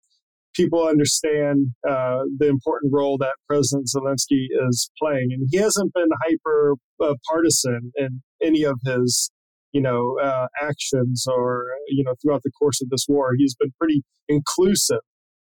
people 0.55 0.87
understand 0.87 1.69
uh, 1.89 2.21
the 2.39 2.49
important 2.49 2.93
role 2.95 3.19
that 3.19 3.35
President 3.49 3.89
Zelensky 3.95 4.47
is 4.69 4.91
playing, 5.01 5.29
and 5.31 5.49
he 5.51 5.59
hasn't 5.59 5.93
been 5.93 6.09
hyper 6.25 6.75
uh, 7.03 7.15
partisan 7.29 7.93
in 7.97 8.23
any 8.43 8.63
of 8.63 8.79
his 8.85 9.31
you 9.73 9.81
know 9.81 10.17
uh, 10.23 10.47
actions 10.61 11.27
or 11.27 11.67
you 11.89 12.05
know 12.05 12.15
throughout 12.23 12.43
the 12.45 12.53
course 12.53 12.81
of 12.81 12.91
this 12.91 13.07
war. 13.09 13.31
He's 13.37 13.57
been 13.57 13.73
pretty 13.79 14.03
inclusive, 14.29 15.01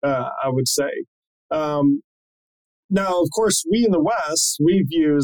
uh, 0.02 0.30
I 0.42 0.48
would 0.48 0.68
say. 0.68 0.90
Um, 1.50 2.00
now, 2.90 3.21
of 3.21 3.28
course, 3.35 3.64
we 3.71 3.85
in 3.85 3.93
the 3.93 4.00
West, 4.02 4.59
we 4.62 4.85
view, 4.88 5.19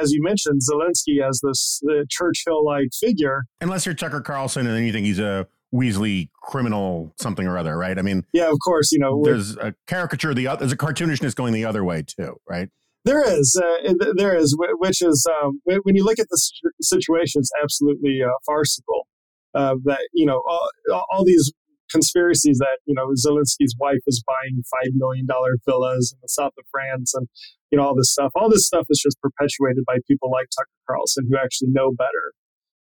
as 0.00 0.12
you 0.12 0.22
mentioned, 0.22 0.60
Zelensky 0.70 1.26
as 1.26 1.40
this 1.42 1.80
Churchill-like 2.08 2.88
figure. 2.98 3.44
Unless 3.60 3.86
you're 3.86 3.94
Tucker 3.94 4.20
Carlson 4.20 4.66
and 4.66 4.76
then 4.76 4.84
you 4.84 4.92
think 4.92 5.06
he's 5.06 5.18
a 5.18 5.46
Weasley 5.74 6.28
criminal 6.42 7.14
something 7.20 7.46
or 7.46 7.56
other, 7.56 7.76
right? 7.76 7.98
I 7.98 8.02
mean, 8.02 8.24
yeah, 8.32 8.50
of 8.50 8.58
course, 8.64 8.90
you 8.92 8.98
know, 8.98 9.22
there's 9.24 9.56
a 9.56 9.74
caricature. 9.86 10.34
The 10.34 10.56
there's 10.58 10.72
a 10.72 10.76
cartoonishness 10.76 11.34
going 11.34 11.52
the 11.52 11.64
other 11.64 11.84
way 11.84 12.02
too, 12.02 12.36
right? 12.48 12.68
There 13.04 13.22
is, 13.24 13.60
uh, 13.60 13.94
there 14.16 14.36
is, 14.36 14.54
which 14.78 15.00
is 15.00 15.26
um, 15.42 15.60
when 15.64 15.96
you 15.96 16.04
look 16.04 16.18
at 16.18 16.26
the 16.28 16.72
situation, 16.82 17.40
it's 17.40 17.50
absolutely 17.62 18.20
uh, 18.22 18.30
farcical. 18.44 19.06
Uh, 19.52 19.74
that 19.84 19.98
you 20.12 20.24
know, 20.26 20.40
all, 20.46 20.68
all 21.10 21.24
these 21.24 21.52
conspiracies 21.90 22.58
that 22.58 22.78
you 22.86 22.94
know 22.94 23.08
Zelensky's 23.08 23.74
wife 23.78 24.00
is 24.06 24.22
buying 24.26 24.62
five 24.70 24.92
million 24.94 25.26
dollar 25.26 25.56
villas 25.66 26.12
in 26.14 26.18
the 26.22 26.28
south 26.28 26.52
of 26.58 26.64
France, 26.70 27.14
and 27.14 27.28
you 27.70 27.78
know 27.78 27.84
all 27.84 27.94
this 27.94 28.12
stuff. 28.12 28.32
All 28.34 28.48
this 28.48 28.66
stuff 28.66 28.86
is 28.90 29.00
just 29.02 29.20
perpetuated 29.20 29.84
by 29.86 29.98
people 30.08 30.30
like 30.30 30.46
Tucker 30.56 30.68
Carlson 30.88 31.26
who 31.30 31.36
actually 31.36 31.70
know 31.70 31.92
better, 31.92 32.32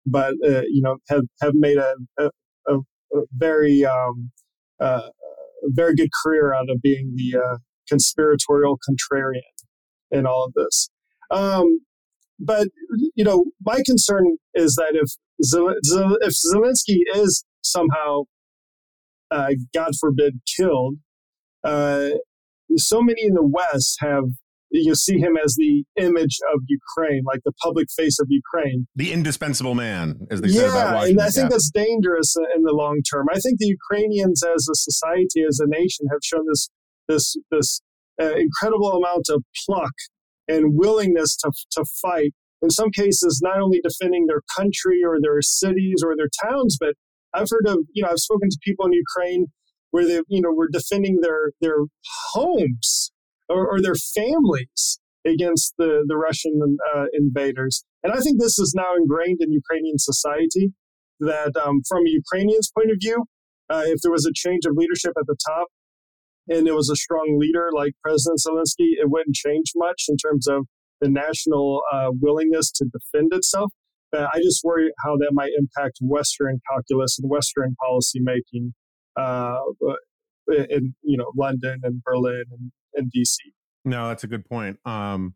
but 0.04 0.34
uh, 0.44 0.62
you 0.68 0.82
know 0.82 0.96
have 1.08 1.24
have 1.40 1.54
made 1.54 1.78
a, 1.78 1.94
a, 2.18 2.30
a, 2.68 2.78
a 3.14 3.22
very 3.32 3.84
um, 3.84 4.30
uh, 4.80 5.08
very 5.64 5.94
good 5.94 6.10
career 6.22 6.54
out 6.54 6.70
of 6.70 6.80
being 6.82 7.14
the 7.16 7.38
uh, 7.38 7.56
conspiratorial 7.88 8.78
contrarian 8.88 9.40
in 10.10 10.26
all 10.26 10.44
of 10.44 10.52
this. 10.54 10.88
Um, 11.30 11.80
but 12.38 12.68
you 13.14 13.24
know, 13.24 13.44
my 13.64 13.82
concern 13.84 14.36
is 14.54 14.74
that 14.76 14.92
if 14.94 15.10
if 15.40 16.34
Zelensky 16.54 16.98
is 17.14 17.44
somehow, 17.62 18.24
uh, 19.30 19.50
God 19.74 19.92
forbid, 20.00 20.40
killed, 20.56 20.96
uh, 21.64 22.10
so 22.76 23.02
many 23.02 23.22
in 23.22 23.34
the 23.34 23.46
West 23.46 23.98
have 24.00 24.24
you 24.70 24.94
see 24.94 25.18
him 25.18 25.36
as 25.42 25.54
the 25.56 25.84
image 25.96 26.38
of 26.52 26.60
Ukraine, 26.66 27.22
like 27.24 27.40
the 27.44 27.52
public 27.62 27.86
face 27.96 28.18
of 28.18 28.26
Ukraine, 28.28 28.86
the 28.96 29.12
indispensable 29.12 29.74
man, 29.74 30.26
as 30.30 30.40
they 30.40 30.48
yeah, 30.48 30.60
say 30.60 30.66
about 30.66 30.94
Washington. 30.94 31.18
and 31.18 31.20
I 31.20 31.30
think 31.30 31.44
yeah. 31.44 31.48
that's 31.48 31.70
dangerous 31.70 32.36
in 32.56 32.62
the 32.62 32.72
long 32.72 33.00
term. 33.10 33.26
I 33.32 33.38
think 33.38 33.58
the 33.58 33.66
Ukrainians, 33.66 34.42
as 34.42 34.68
a 34.68 34.74
society, 34.74 35.44
as 35.48 35.60
a 35.60 35.66
nation, 35.68 36.06
have 36.10 36.20
shown 36.22 36.44
this 36.48 36.68
this 37.08 37.36
this 37.50 37.80
uh, 38.20 38.34
incredible 38.34 38.92
amount 38.92 39.26
of 39.30 39.44
pluck 39.64 39.94
and 40.48 40.76
willingness 40.76 41.36
to 41.36 41.52
to 41.72 41.84
fight. 42.02 42.32
In 42.62 42.70
some 42.70 42.90
cases, 42.90 43.40
not 43.42 43.60
only 43.60 43.80
defending 43.82 44.26
their 44.26 44.42
country 44.56 45.02
or 45.04 45.18
their 45.20 45.40
cities 45.42 46.02
or 46.04 46.16
their 46.16 46.30
towns, 46.42 46.76
but 46.80 46.94
I've 47.36 47.50
heard 47.50 47.66
of 47.66 47.78
you 47.92 48.02
know 48.02 48.08
I've 48.10 48.18
spoken 48.18 48.48
to 48.50 48.58
people 48.62 48.86
in 48.86 48.92
Ukraine 48.92 49.46
where 49.90 50.06
they 50.06 50.20
you 50.28 50.40
know 50.40 50.52
were 50.52 50.68
defending 50.68 51.20
their 51.22 51.52
their 51.60 51.78
homes 52.32 53.12
or, 53.48 53.68
or 53.68 53.80
their 53.80 53.94
families 53.94 54.98
against 55.26 55.74
the, 55.78 56.04
the 56.06 56.16
Russian 56.16 56.78
uh, 56.94 57.06
invaders. 57.12 57.84
And 58.02 58.12
I 58.12 58.20
think 58.20 58.40
this 58.40 58.58
is 58.58 58.74
now 58.76 58.94
ingrained 58.96 59.38
in 59.40 59.52
Ukrainian 59.52 59.98
society 59.98 60.72
that, 61.20 61.56
um, 61.56 61.82
from 61.88 62.06
a 62.06 62.10
Ukrainian's 62.10 62.70
point 62.70 62.90
of 62.90 62.98
view, 63.00 63.24
uh, 63.68 63.82
if 63.86 64.00
there 64.02 64.12
was 64.12 64.26
a 64.26 64.32
change 64.34 64.64
of 64.66 64.76
leadership 64.76 65.12
at 65.18 65.26
the 65.26 65.36
top 65.44 65.68
and 66.48 66.68
it 66.68 66.74
was 66.74 66.88
a 66.88 66.96
strong 66.96 67.38
leader 67.40 67.70
like 67.74 67.94
President 68.02 68.40
Zelensky, 68.46 68.94
it 69.00 69.10
wouldn't 69.10 69.34
change 69.34 69.72
much 69.74 70.04
in 70.08 70.16
terms 70.16 70.46
of 70.46 70.66
the 71.00 71.08
national 71.08 71.82
uh, 71.92 72.10
willingness 72.20 72.70
to 72.72 72.84
defend 72.84 73.32
itself. 73.32 73.72
But 74.16 74.30
I 74.34 74.38
just 74.38 74.62
worry 74.64 74.90
how 75.04 75.16
that 75.18 75.30
might 75.32 75.50
impact 75.58 75.98
Western 76.00 76.60
calculus 76.70 77.18
and 77.18 77.30
Western 77.30 77.74
policy 77.74 78.20
making 78.22 78.74
uh, 79.16 79.58
in 80.48 80.94
you 81.02 81.16
know 81.16 81.32
London 81.36 81.80
and 81.82 82.02
Berlin 82.02 82.44
and 82.50 82.72
in 82.94 83.10
DC. 83.14 83.36
No, 83.84 84.08
that's 84.08 84.24
a 84.24 84.26
good 84.26 84.48
point. 84.48 84.78
Um, 84.84 85.34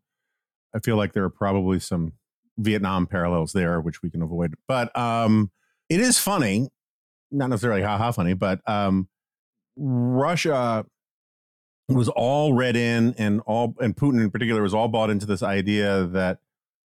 I 0.75 0.79
feel 0.79 0.95
like 0.97 1.13
there 1.13 1.23
are 1.23 1.29
probably 1.29 1.79
some 1.79 2.13
Vietnam 2.57 3.07
parallels 3.07 3.53
there, 3.53 3.79
which 3.79 4.01
we 4.01 4.09
can 4.09 4.21
avoid. 4.21 4.55
But 4.67 4.95
um, 4.97 5.51
it 5.89 5.99
is 5.99 6.17
funny, 6.17 6.69
not 7.31 7.49
necessarily 7.49 7.81
ha 7.81 7.97
ha 7.97 8.11
funny, 8.11 8.33
but 8.33 8.61
um, 8.67 9.07
Russia 9.77 10.85
was 11.87 12.09
all 12.09 12.53
read 12.53 12.75
in, 12.75 13.13
and 13.17 13.41
all 13.45 13.75
and 13.79 13.95
Putin 13.95 14.21
in 14.21 14.31
particular 14.31 14.61
was 14.61 14.73
all 14.73 14.87
bought 14.87 15.09
into 15.09 15.25
this 15.25 15.43
idea 15.43 16.05
that 16.07 16.39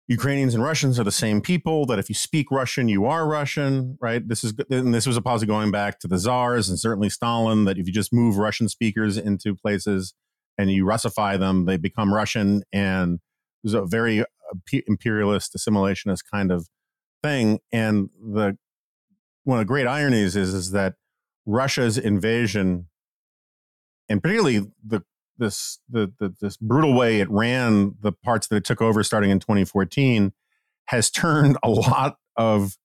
Ukrainians 0.07 0.53
and 0.53 0.63
Russians 0.63 0.99
are 0.99 1.03
the 1.03 1.11
same 1.11 1.41
people. 1.41 1.85
That 1.85 1.99
if 1.99 2.09
you 2.09 2.15
speak 2.15 2.51
Russian, 2.51 2.87
you 2.87 3.05
are 3.05 3.27
Russian, 3.27 3.97
right? 4.01 4.27
This 4.27 4.43
is 4.43 4.53
and 4.69 4.93
this 4.93 5.07
was 5.07 5.17
a 5.17 5.21
policy 5.21 5.45
going 5.45 5.71
back 5.71 5.99
to 5.99 6.07
the 6.07 6.17
czars 6.17 6.69
and 6.69 6.79
certainly 6.79 7.09
Stalin. 7.09 7.65
That 7.65 7.77
if 7.77 7.87
you 7.87 7.93
just 7.93 8.13
move 8.13 8.37
Russian 8.37 8.67
speakers 8.67 9.17
into 9.17 9.55
places, 9.55 10.13
and 10.57 10.71
you 10.71 10.85
Russify 10.85 11.39
them, 11.39 11.65
they 11.65 11.77
become 11.77 12.13
Russian. 12.13 12.63
And 12.71 13.19
there's 13.63 13.73
a 13.73 13.85
very 13.85 14.21
uh, 14.21 14.25
imperialist 14.87 15.55
assimilationist 15.55 16.23
kind 16.31 16.51
of 16.51 16.67
thing. 17.23 17.59
And 17.71 18.09
the 18.19 18.57
one 19.43 19.57
of 19.57 19.61
the 19.61 19.67
great 19.67 19.87
ironies 19.87 20.35
is 20.35 20.53
is 20.53 20.71
that 20.71 20.95
Russia's 21.45 21.97
invasion, 21.97 22.87
and 24.07 24.21
particularly 24.21 24.71
the 24.85 25.03
this 25.41 25.79
the, 25.89 26.13
the 26.19 26.33
this 26.39 26.55
brutal 26.55 26.93
way 26.93 27.19
it 27.19 27.29
ran 27.29 27.95
the 27.99 28.13
parts 28.13 28.47
that 28.47 28.55
it 28.55 28.63
took 28.63 28.81
over 28.81 29.03
starting 29.03 29.31
in 29.31 29.39
2014, 29.39 30.31
has 30.85 31.09
turned 31.09 31.57
a 31.63 31.69
lot 31.69 32.17
of 32.37 32.77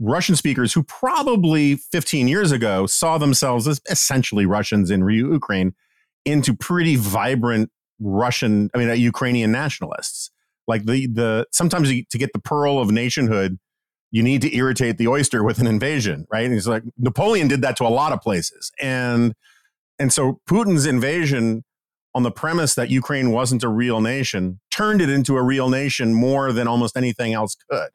Russian 0.00 0.34
speakers 0.34 0.72
who 0.72 0.82
probably 0.82 1.76
15 1.76 2.26
years 2.26 2.50
ago 2.50 2.86
saw 2.86 3.18
themselves 3.18 3.68
as 3.68 3.80
essentially 3.88 4.46
Russians 4.46 4.90
in 4.90 5.06
Ukraine 5.08 5.74
into 6.24 6.54
pretty 6.54 6.96
vibrant 6.96 7.70
Russian, 8.00 8.70
I 8.74 8.78
mean, 8.78 8.90
uh, 8.90 8.94
Ukrainian 8.94 9.52
nationalists. 9.52 10.30
Like 10.66 10.84
the 10.86 11.06
the 11.08 11.46
sometimes 11.52 11.92
you, 11.92 12.04
to 12.10 12.18
get 12.18 12.32
the 12.32 12.38
pearl 12.38 12.78
of 12.78 12.90
nationhood, 12.90 13.58
you 14.10 14.22
need 14.22 14.42
to 14.42 14.56
irritate 14.56 14.96
the 14.96 15.08
oyster 15.08 15.42
with 15.42 15.58
an 15.58 15.66
invasion, 15.66 16.26
right? 16.32 16.44
And 16.44 16.54
he's 16.54 16.68
like 16.68 16.84
Napoleon 16.98 17.48
did 17.48 17.62
that 17.62 17.76
to 17.76 17.84
a 17.84 17.90
lot 17.90 18.12
of 18.12 18.20
places, 18.20 18.70
and 18.80 19.34
and 20.02 20.12
so 20.12 20.40
Putin's 20.50 20.84
invasion 20.84 21.62
on 22.12 22.24
the 22.24 22.32
premise 22.32 22.74
that 22.74 22.90
Ukraine 22.90 23.30
wasn't 23.30 23.62
a 23.62 23.68
real 23.68 24.00
nation 24.00 24.60
turned 24.70 25.00
it 25.00 25.08
into 25.08 25.36
a 25.36 25.42
real 25.42 25.68
nation 25.70 26.12
more 26.12 26.52
than 26.52 26.66
almost 26.66 26.96
anything 26.96 27.32
else 27.32 27.56
could. 27.70 27.90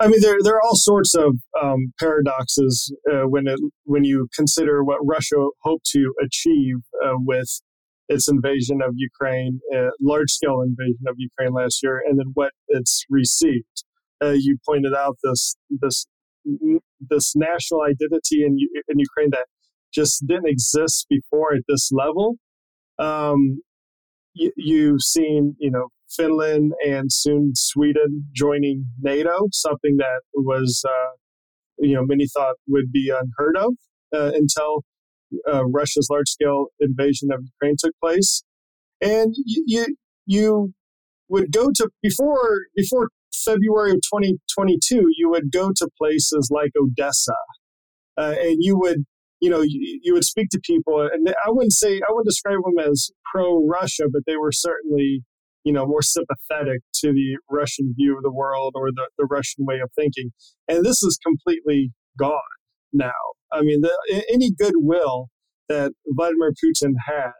I 0.00 0.08
mean, 0.08 0.20
there 0.22 0.38
there 0.42 0.54
are 0.54 0.62
all 0.62 0.74
sorts 0.74 1.14
of 1.14 1.36
um, 1.62 1.92
paradoxes 2.00 2.94
uh, 3.10 3.28
when 3.28 3.46
it 3.46 3.60
when 3.84 4.04
you 4.04 4.28
consider 4.34 4.82
what 4.82 4.98
Russia 5.04 5.36
hoped 5.62 5.84
to 5.92 6.14
achieve 6.22 6.76
uh, 7.04 7.16
with 7.18 7.60
its 8.08 8.26
invasion 8.28 8.80
of 8.82 8.92
Ukraine, 8.96 9.60
uh, 9.74 9.90
large 10.00 10.30
scale 10.30 10.62
invasion 10.62 11.04
of 11.08 11.16
Ukraine 11.18 11.52
last 11.52 11.82
year, 11.82 12.02
and 12.06 12.18
then 12.18 12.30
what 12.34 12.52
it's 12.68 13.04
received. 13.10 13.84
Uh, 14.22 14.36
you 14.46 14.56
pointed 14.66 14.94
out 14.94 15.16
this 15.22 15.56
this 15.68 16.06
this 17.00 17.34
national 17.36 17.82
identity 17.82 18.44
in 18.46 18.56
in 18.88 18.98
Ukraine 18.98 19.30
that 19.30 19.46
just 19.96 20.26
didn't 20.26 20.48
exist 20.48 21.06
before 21.08 21.54
at 21.54 21.62
this 21.68 21.90
level. 21.92 22.36
Um, 22.98 23.62
you, 24.34 24.52
you've 24.56 25.02
seen, 25.02 25.56
you 25.58 25.70
know, 25.70 25.88
Finland 26.10 26.72
and 26.86 27.10
soon 27.12 27.52
Sweden 27.54 28.26
joining 28.34 28.86
NATO, 29.00 29.48
something 29.52 29.96
that 29.96 30.20
was, 30.34 30.84
uh, 30.88 31.16
you 31.78 31.94
know, 31.94 32.04
many 32.04 32.26
thought 32.26 32.56
would 32.68 32.92
be 32.92 33.10
unheard 33.10 33.56
of 33.56 33.74
uh, 34.14 34.32
until 34.34 34.84
uh, 35.52 35.64
Russia's 35.66 36.08
large 36.10 36.28
scale 36.28 36.66
invasion 36.80 37.30
of 37.32 37.40
Ukraine 37.42 37.76
took 37.78 37.94
place. 38.02 38.42
And 39.00 39.34
you, 39.44 39.64
you, 39.66 39.96
you 40.26 40.74
would 41.28 41.50
go 41.50 41.70
to 41.74 41.90
before 42.02 42.66
before 42.74 43.08
February 43.44 43.90
of 43.90 43.96
2022, 43.96 45.04
you 45.16 45.28
would 45.30 45.50
go 45.52 45.70
to 45.74 45.88
places 45.98 46.50
like 46.50 46.70
Odessa, 46.76 47.34
uh, 48.16 48.34
and 48.38 48.56
you 48.60 48.78
would 48.78 49.04
you 49.40 49.50
know 49.50 49.60
you, 49.60 50.00
you, 50.02 50.14
would 50.14 50.24
speak 50.24 50.48
to 50.50 50.60
people, 50.64 51.00
and 51.00 51.28
I 51.44 51.50
wouldn't 51.50 51.72
say 51.72 51.96
I 51.96 52.10
wouldn't 52.10 52.28
describe 52.28 52.58
them 52.64 52.90
as 52.90 53.10
pro 53.32 53.66
Russia, 53.66 54.04
but 54.10 54.22
they 54.26 54.36
were 54.36 54.52
certainly 54.52 55.22
you 55.66 55.72
know, 55.72 55.84
more 55.84 56.00
sympathetic 56.00 56.80
to 56.94 57.12
the 57.12 57.36
Russian 57.50 57.92
view 57.98 58.16
of 58.16 58.22
the 58.22 58.30
world 58.30 58.74
or 58.76 58.92
the, 58.92 59.08
the 59.18 59.26
Russian 59.26 59.66
way 59.66 59.80
of 59.82 59.90
thinking. 59.96 60.30
And 60.68 60.86
this 60.86 61.02
is 61.02 61.18
completely 61.26 61.90
gone 62.16 62.38
now. 62.92 63.10
I 63.52 63.62
mean, 63.62 63.80
the, 63.80 64.24
any 64.32 64.52
goodwill 64.52 65.26
that 65.68 65.90
Vladimir 66.06 66.52
Putin 66.52 66.92
had 67.04 67.32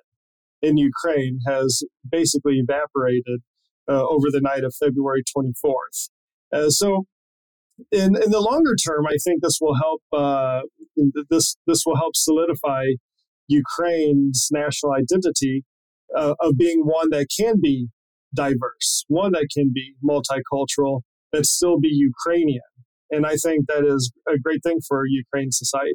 in 0.61 0.77
Ukraine 0.77 1.39
has 1.47 1.85
basically 2.11 2.57
evaporated 2.57 3.43
uh, 3.89 4.05
over 4.05 4.27
the 4.33 4.41
night 4.41 4.65
of 4.65 4.75
February 4.75 5.23
24th. 5.37 6.09
Uh, 6.53 6.69
so, 6.69 7.05
in, 7.93 8.17
in 8.17 8.31
the 8.33 8.41
longer 8.41 8.75
term, 8.75 9.07
I 9.07 9.17
think 9.23 9.41
this 9.41 9.59
will 9.61 9.77
help. 9.77 10.03
Uh, 10.13 10.63
this 11.31 11.57
this 11.67 11.83
will 11.87 11.97
help 11.97 12.17
solidify 12.17 12.85
Ukraine's 13.49 14.49
national 14.51 14.93
identity 14.93 15.65
uh, 16.17 16.35
of 16.41 16.57
being 16.57 16.81
one 16.85 17.11
that 17.11 17.27
can 17.37 17.61
be 17.61 17.89
diverse, 18.35 19.05
one 19.09 19.33
that 19.33 19.49
can 19.53 19.73
be 19.73 19.95
multicultural, 20.05 21.01
but 21.33 21.47
still 21.47 21.79
be 21.79 21.89
Ukrainian. 21.89 22.61
And 23.11 23.25
I 23.27 23.37
think 23.37 23.67
that 23.69 23.85
is 23.85 24.13
a 24.29 24.39
great 24.39 24.63
thing 24.63 24.79
for 24.87 25.07
Ukraine 25.07 25.53
society. 25.53 25.95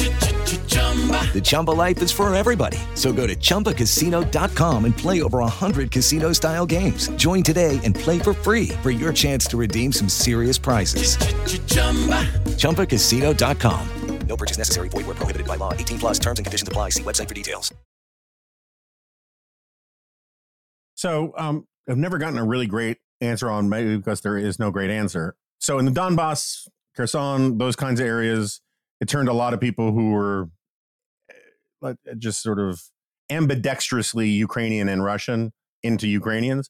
The 1.31 1.39
Chumba 1.39 1.71
life 1.71 2.01
is 2.01 2.11
for 2.11 2.33
everybody. 2.35 2.77
So 2.95 3.13
go 3.13 3.25
to 3.25 3.35
ChumbaCasino.com 3.35 4.83
and 4.83 4.97
play 4.97 5.21
over 5.21 5.39
100 5.39 5.89
casino-style 5.89 6.65
games. 6.65 7.07
Join 7.11 7.41
today 7.41 7.79
and 7.85 7.95
play 7.95 8.19
for 8.19 8.33
free 8.33 8.69
for 8.81 8.91
your 8.91 9.13
chance 9.13 9.45
to 9.45 9.57
redeem 9.57 9.93
some 9.93 10.09
serious 10.09 10.57
prizes. 10.57 11.15
ChumbaCasino.com. 12.57 13.87
No 14.27 14.37
purchase 14.37 14.57
necessary. 14.57 14.89
Void 14.89 15.07
were 15.07 15.13
prohibited 15.13 15.47
by 15.47 15.57
law. 15.57 15.73
18 15.73 15.99
plus 15.99 16.19
terms 16.19 16.39
and 16.39 16.45
conditions 16.45 16.67
apply. 16.67 16.89
See 16.89 17.03
website 17.03 17.27
for 17.27 17.33
details. 17.33 17.73
So 20.95 21.33
um, 21.37 21.67
I've 21.89 21.97
never 21.97 22.17
gotten 22.17 22.37
a 22.37 22.45
really 22.45 22.67
great 22.67 22.97
answer 23.21 23.49
on 23.49 23.69
maybe 23.69 23.97
because 23.97 24.21
there 24.21 24.37
is 24.37 24.59
no 24.59 24.69
great 24.71 24.89
answer. 24.89 25.35
So 25.59 25.79
in 25.79 25.85
the 25.85 25.91
Donbass, 25.91 26.67
Kherson, 26.95 27.57
those 27.57 27.75
kinds 27.75 27.99
of 27.99 28.05
areas, 28.05 28.61
it 28.99 29.07
turned 29.07 29.29
a 29.29 29.33
lot 29.33 29.53
of 29.53 29.59
people 29.59 29.91
who 29.91 30.11
were 30.11 30.49
Uh, 31.83 31.95
just 32.19 32.43
sort 32.43 32.59
of 32.59 32.79
ambidextrously 33.31 34.31
Ukrainian 34.31 34.87
and 34.87 35.03
Russian 35.03 35.51
into 35.81 36.07
Ukrainians. 36.07 36.69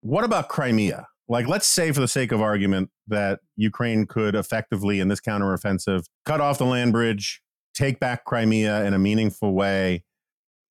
What 0.00 0.24
about 0.24 0.48
Crimea? 0.48 1.08
Like, 1.28 1.46
let's 1.46 1.66
say, 1.66 1.92
for 1.92 2.00
the 2.00 2.08
sake 2.08 2.32
of 2.32 2.40
argument, 2.40 2.88
that 3.06 3.40
Ukraine 3.56 4.06
could 4.06 4.34
effectively, 4.34 4.98
in 4.98 5.08
this 5.08 5.20
counteroffensive, 5.20 6.04
cut 6.24 6.40
off 6.40 6.56
the 6.56 6.64
land 6.64 6.92
bridge, 6.92 7.42
take 7.74 8.00
back 8.00 8.24
Crimea 8.24 8.84
in 8.86 8.94
a 8.94 8.98
meaningful 8.98 9.52
way. 9.52 10.04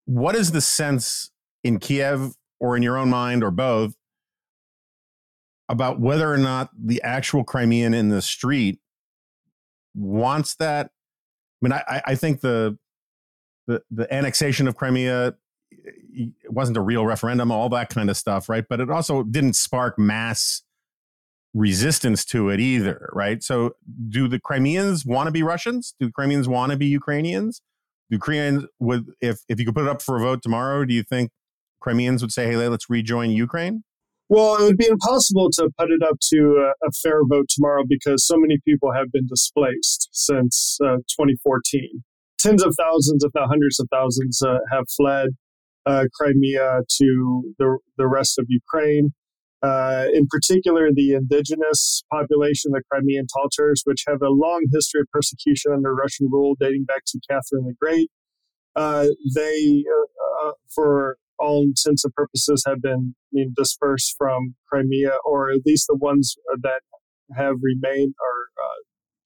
What 0.05 0.35
is 0.35 0.51
the 0.51 0.61
sense 0.61 1.29
in 1.63 1.77
Kiev 1.77 2.33
or 2.59 2.75
in 2.75 2.81
your 2.81 2.97
own 2.97 3.09
mind 3.09 3.43
or 3.43 3.51
both 3.51 3.93
about 5.69 5.99
whether 5.99 6.33
or 6.33 6.39
not 6.39 6.71
the 6.75 7.03
actual 7.03 7.43
Crimean 7.43 7.93
in 7.93 8.09
the 8.09 8.23
street 8.23 8.79
wants 9.93 10.55
that? 10.55 10.87
I 10.87 11.59
mean, 11.61 11.73
I, 11.73 12.01
I 12.07 12.15
think 12.15 12.41
the, 12.41 12.78
the 13.69 13.83
the 13.91 14.11
annexation 14.13 14.67
of 14.67 14.75
Crimea 14.75 15.35
wasn't 16.47 16.75
a 16.75 16.81
real 16.81 17.05
referendum, 17.05 17.51
all 17.51 17.69
that 17.69 17.89
kind 17.89 18.09
of 18.09 18.17
stuff, 18.17 18.49
right? 18.49 18.65
But 18.67 18.79
it 18.79 18.89
also 18.89 19.23
didn't 19.23 19.53
spark 19.53 19.97
mass 19.97 20.63
resistance 21.53 22.25
to 22.25 22.49
it 22.49 22.59
either, 22.59 23.09
right? 23.13 23.41
So, 23.43 23.75
do 24.09 24.27
the 24.27 24.39
Crimeans 24.39 25.05
want 25.05 25.27
to 25.27 25.31
be 25.31 25.43
Russians? 25.43 25.93
Do 25.99 26.07
the 26.07 26.11
Crimeans 26.11 26.47
want 26.47 26.71
to 26.71 26.77
be 26.77 26.87
Ukrainians? 26.87 27.61
Do 28.09 28.19
would 28.79 29.05
if 29.21 29.41
if 29.47 29.59
you 29.59 29.65
could 29.65 29.75
put 29.75 29.83
it 29.85 29.89
up 29.89 30.01
for 30.01 30.17
a 30.17 30.19
vote 30.19 30.41
tomorrow? 30.41 30.83
Do 30.83 30.93
you 30.95 31.03
think 31.03 31.29
Crimeans 31.79 32.23
would 32.23 32.31
say, 32.31 32.47
"Hey, 32.47 32.55
let's 32.55 32.89
rejoin 32.89 33.29
Ukraine"? 33.29 33.83
Well, 34.29 34.57
it 34.57 34.63
would 34.63 34.77
be 34.77 34.87
impossible 34.87 35.49
to 35.53 35.69
put 35.77 35.89
it 35.91 36.01
up 36.03 36.17
to 36.31 36.37
a, 36.65 36.87
a 36.87 36.91
fair 37.03 37.21
vote 37.23 37.49
tomorrow 37.49 37.83
because 37.87 38.25
so 38.25 38.35
many 38.37 38.59
people 38.65 38.93
have 38.93 39.11
been 39.11 39.27
displaced 39.27 40.09
since 40.11 40.77
uh, 40.83 40.97
2014. 41.17 42.03
Tens 42.39 42.63
of 42.63 42.73
thousands, 42.77 43.23
if 43.23 43.31
not 43.35 43.49
hundreds 43.49 43.79
of 43.79 43.87
thousands, 43.91 44.41
uh, 44.41 44.59
have 44.71 44.85
fled 44.95 45.29
uh, 45.85 46.05
Crimea 46.13 46.81
to 46.97 47.53
the, 47.57 47.77
the 47.97 48.07
rest 48.07 48.39
of 48.39 48.45
Ukraine. 48.47 49.13
Uh, 49.61 50.05
in 50.13 50.25
particular, 50.27 50.89
the 50.93 51.13
indigenous 51.13 52.03
population, 52.09 52.71
the 52.71 52.81
Crimean 52.89 53.27
Tatars, 53.27 53.81
which 53.83 54.05
have 54.07 54.21
a 54.21 54.29
long 54.29 54.63
history 54.71 55.01
of 55.01 55.07
persecution 55.11 55.73
under 55.73 55.93
Russian 55.93 56.29
rule 56.31 56.55
dating 56.57 56.85
back 56.85 57.01
to 57.07 57.19
Catherine 57.29 57.65
the 57.65 57.73
Great. 57.79 58.09
Uh, 58.75 59.07
they, 59.35 59.83
uh, 59.91 60.47
uh, 60.47 60.51
for 60.73 61.17
all 61.39 61.63
intents 61.63 62.05
and 62.05 62.13
purposes, 62.13 62.63
have 62.65 62.81
been 62.81 63.15
you 63.31 63.45
know, 63.45 63.51
dispersed 63.57 64.15
from 64.17 64.55
Crimea, 64.71 65.17
or 65.25 65.51
at 65.51 65.59
least 65.65 65.87
the 65.89 65.97
ones 65.97 66.35
that 66.61 66.81
have 67.35 67.55
remained 67.61 68.13
are 68.23 68.63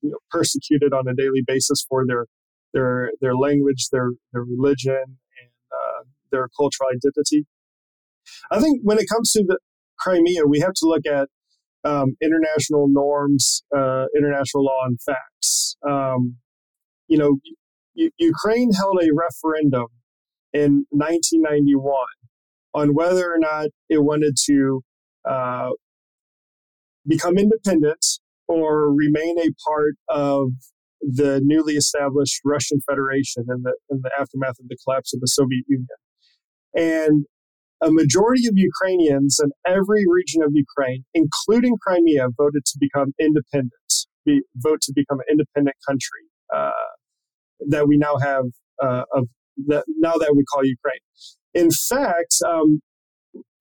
you 0.01 0.09
know, 0.09 0.17
persecuted 0.31 0.93
on 0.93 1.07
a 1.07 1.13
daily 1.13 1.43
basis 1.45 1.85
for 1.87 2.05
their 2.07 2.25
their 2.73 3.11
their 3.21 3.35
language, 3.35 3.87
their 3.91 4.11
their 4.31 4.43
religion, 4.43 5.03
and 5.03 5.51
uh, 5.71 6.03
their 6.31 6.47
cultural 6.57 6.89
identity. 6.89 7.45
I 8.51 8.59
think 8.59 8.81
when 8.83 8.97
it 8.97 9.05
comes 9.11 9.31
to 9.33 9.43
the 9.45 9.57
Crimea, 9.99 10.45
we 10.47 10.59
have 10.59 10.73
to 10.73 10.87
look 10.87 11.05
at 11.05 11.27
um, 11.83 12.15
international 12.21 12.87
norms, 12.87 13.63
uh, 13.75 14.05
international 14.15 14.65
law, 14.65 14.85
and 14.85 14.99
facts. 15.01 15.75
Um, 15.87 16.37
you 17.07 17.17
know, 17.17 17.37
U- 17.95 18.11
Ukraine 18.17 18.71
held 18.71 19.01
a 19.01 19.09
referendum 19.13 19.87
in 20.53 20.85
1991 20.89 21.95
on 22.73 22.93
whether 22.93 23.31
or 23.31 23.37
not 23.37 23.67
it 23.89 24.03
wanted 24.03 24.35
to 24.45 24.81
uh, 25.29 25.69
become 27.05 27.37
independent 27.37 28.05
or 28.47 28.93
remain 28.93 29.37
a 29.39 29.49
part 29.67 29.95
of 30.09 30.49
the 31.03 31.41
newly 31.43 31.75
established 31.75 32.39
Russian 32.45 32.79
Federation 32.89 33.45
in 33.49 33.61
the 33.63 33.73
in 33.89 34.01
the 34.01 34.11
aftermath 34.19 34.59
of 34.59 34.67
the 34.69 34.77
collapse 34.83 35.13
of 35.13 35.19
the 35.19 35.27
Soviet 35.27 35.63
Union. 35.67 35.87
And 36.75 37.25
a 37.81 37.91
majority 37.91 38.47
of 38.47 38.53
Ukrainians 38.55 39.39
in 39.43 39.51
every 39.67 40.05
region 40.07 40.41
of 40.41 40.51
Ukraine, 40.53 41.03
including 41.13 41.75
Crimea, 41.85 42.27
voted 42.37 42.63
to 42.65 42.77
become 42.79 43.13
independent, 43.19 43.89
be, 44.25 44.41
vote 44.55 44.79
to 44.81 44.93
become 44.95 45.19
an 45.19 45.25
independent 45.29 45.75
country 45.87 46.23
uh, 46.55 46.71
that 47.67 47.87
we 47.87 47.97
now 47.97 48.17
have 48.17 48.45
uh, 48.81 49.03
of 49.13 49.27
now 49.67 50.15
that 50.15 50.33
we 50.35 50.43
call 50.45 50.65
Ukraine. 50.65 51.03
In 51.53 51.69
fact, 51.69 52.35
um, 52.47 52.81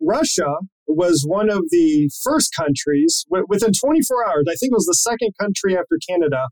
Russia 0.01 0.55
was 0.87 1.25
one 1.27 1.51
of 1.51 1.65
the 1.71 2.11
first 2.25 2.51
countries 2.57 3.25
w- 3.31 3.47
within 3.49 3.73
24 3.73 4.29
hours. 4.29 4.45
I 4.49 4.55
think 4.55 4.73
it 4.73 4.81
was 4.81 4.87
the 4.87 4.95
second 4.95 5.33
country 5.39 5.77
after 5.77 5.99
Canada 6.09 6.47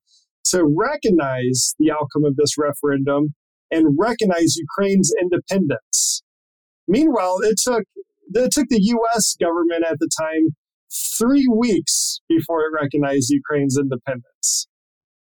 to 0.47 0.65
recognize 0.65 1.75
the 1.79 1.91
outcome 1.91 2.25
of 2.25 2.37
this 2.37 2.57
referendum 2.59 3.35
and 3.71 3.97
recognize 3.99 4.57
Ukraine's 4.57 5.13
independence. 5.21 6.23
Meanwhile, 6.89 7.39
it 7.43 7.57
took 7.63 7.85
it 8.33 8.53
took 8.53 8.69
the 8.69 8.81
U.S. 8.81 9.37
government 9.41 9.85
at 9.89 9.99
the 9.99 10.09
time 10.21 10.55
three 11.19 11.47
weeks 11.53 12.21
before 12.29 12.63
it 12.63 12.73
recognized 12.73 13.31
Ukraine's 13.31 13.79
independence. 13.79 14.69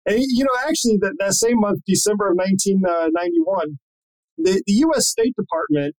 And 0.06 0.18
you 0.20 0.44
know, 0.44 0.56
actually, 0.66 0.98
that, 1.00 1.14
that 1.18 1.34
same 1.34 1.60
month, 1.60 1.80
December 1.86 2.30
of 2.30 2.36
1991, 2.36 3.58
uh, 3.58 3.66
the, 4.38 4.62
the 4.66 4.72
U.S. 4.86 5.08
State 5.08 5.34
Department 5.36 5.94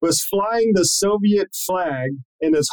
was 0.00 0.24
flying 0.28 0.72
the 0.74 0.84
Soviet 0.84 1.48
flag 1.66 2.10
in 2.40 2.54
its, 2.56 2.68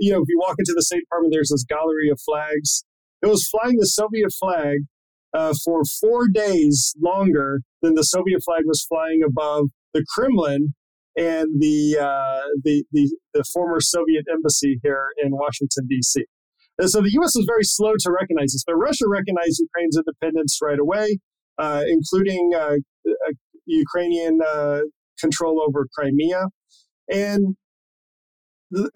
you 0.00 0.12
know, 0.12 0.22
if 0.22 0.28
you 0.28 0.38
walk 0.40 0.56
into 0.58 0.72
the 0.74 0.82
State 0.82 1.00
Department, 1.00 1.32
there's 1.32 1.50
this 1.50 1.64
gallery 1.64 2.10
of 2.10 2.20
flags. 2.20 2.84
It 3.22 3.26
was 3.26 3.48
flying 3.48 3.76
the 3.78 3.86
Soviet 3.86 4.32
flag 4.38 4.78
uh, 5.34 5.52
for 5.64 5.82
four 6.00 6.28
days 6.32 6.94
longer 7.00 7.60
than 7.82 7.94
the 7.94 8.02
Soviet 8.02 8.40
flag 8.44 8.62
was 8.66 8.84
flying 8.88 9.20
above 9.26 9.66
the 9.92 10.04
Kremlin 10.14 10.74
and 11.16 11.60
the, 11.60 11.98
uh, 12.00 12.48
the, 12.62 12.84
the, 12.92 13.16
the 13.34 13.44
former 13.52 13.80
Soviet 13.80 14.24
embassy 14.32 14.80
here 14.82 15.08
in 15.22 15.32
Washington, 15.32 15.86
D.C. 15.88 16.24
And 16.78 16.90
so 16.90 17.00
the 17.00 17.10
U.S. 17.12 17.32
was 17.36 17.46
very 17.46 17.62
slow 17.62 17.92
to 17.98 18.10
recognize 18.10 18.52
this, 18.52 18.64
but 18.66 18.74
Russia 18.74 19.04
recognized 19.08 19.60
Ukraine's 19.60 19.96
independence 19.96 20.58
right 20.62 20.78
away, 20.78 21.18
uh, 21.58 21.84
including 21.86 22.52
uh, 22.54 22.76
uh 23.06 23.32
Ukrainian 23.66 24.40
uh, 24.46 24.80
control 25.20 25.62
over 25.66 25.86
Crimea. 25.96 26.46
And 27.08 27.56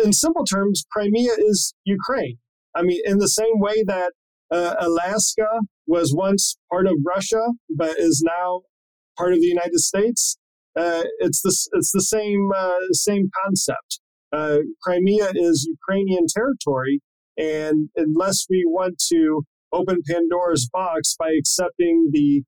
in 0.04 0.12
simple 0.12 0.44
terms, 0.44 0.84
Crimea 0.90 1.32
is 1.38 1.74
Ukraine. 1.84 2.38
I 2.74 2.82
mean, 2.82 3.00
in 3.04 3.18
the 3.18 3.28
same 3.28 3.58
way 3.60 3.82
that 3.86 4.12
uh, 4.50 4.74
Alaska 4.80 5.60
was 5.86 6.14
once 6.14 6.56
part 6.70 6.86
of 6.86 6.94
Russia, 7.04 7.42
but 7.70 7.98
is 7.98 8.22
now 8.24 8.62
part 9.16 9.32
of 9.32 9.40
the 9.40 9.46
United 9.46 9.78
States, 9.78 10.38
uh, 10.78 11.02
it's 11.18 11.42
this 11.42 11.68
it's 11.72 11.92
the 11.92 12.02
same 12.02 12.50
uh, 12.56 12.76
same 12.92 13.30
concept. 13.44 14.00
Uh, 14.32 14.58
Crimea 14.82 15.32
is 15.34 15.68
Ukrainian 15.68 16.26
territory, 16.28 17.00
and 17.36 17.88
unless 17.96 18.46
we 18.48 18.62
want 18.66 19.02
to 19.12 19.42
open 19.72 19.98
Pandora's 20.08 20.68
box 20.72 21.16
by 21.18 21.30
accepting 21.36 22.10
the 22.12 22.42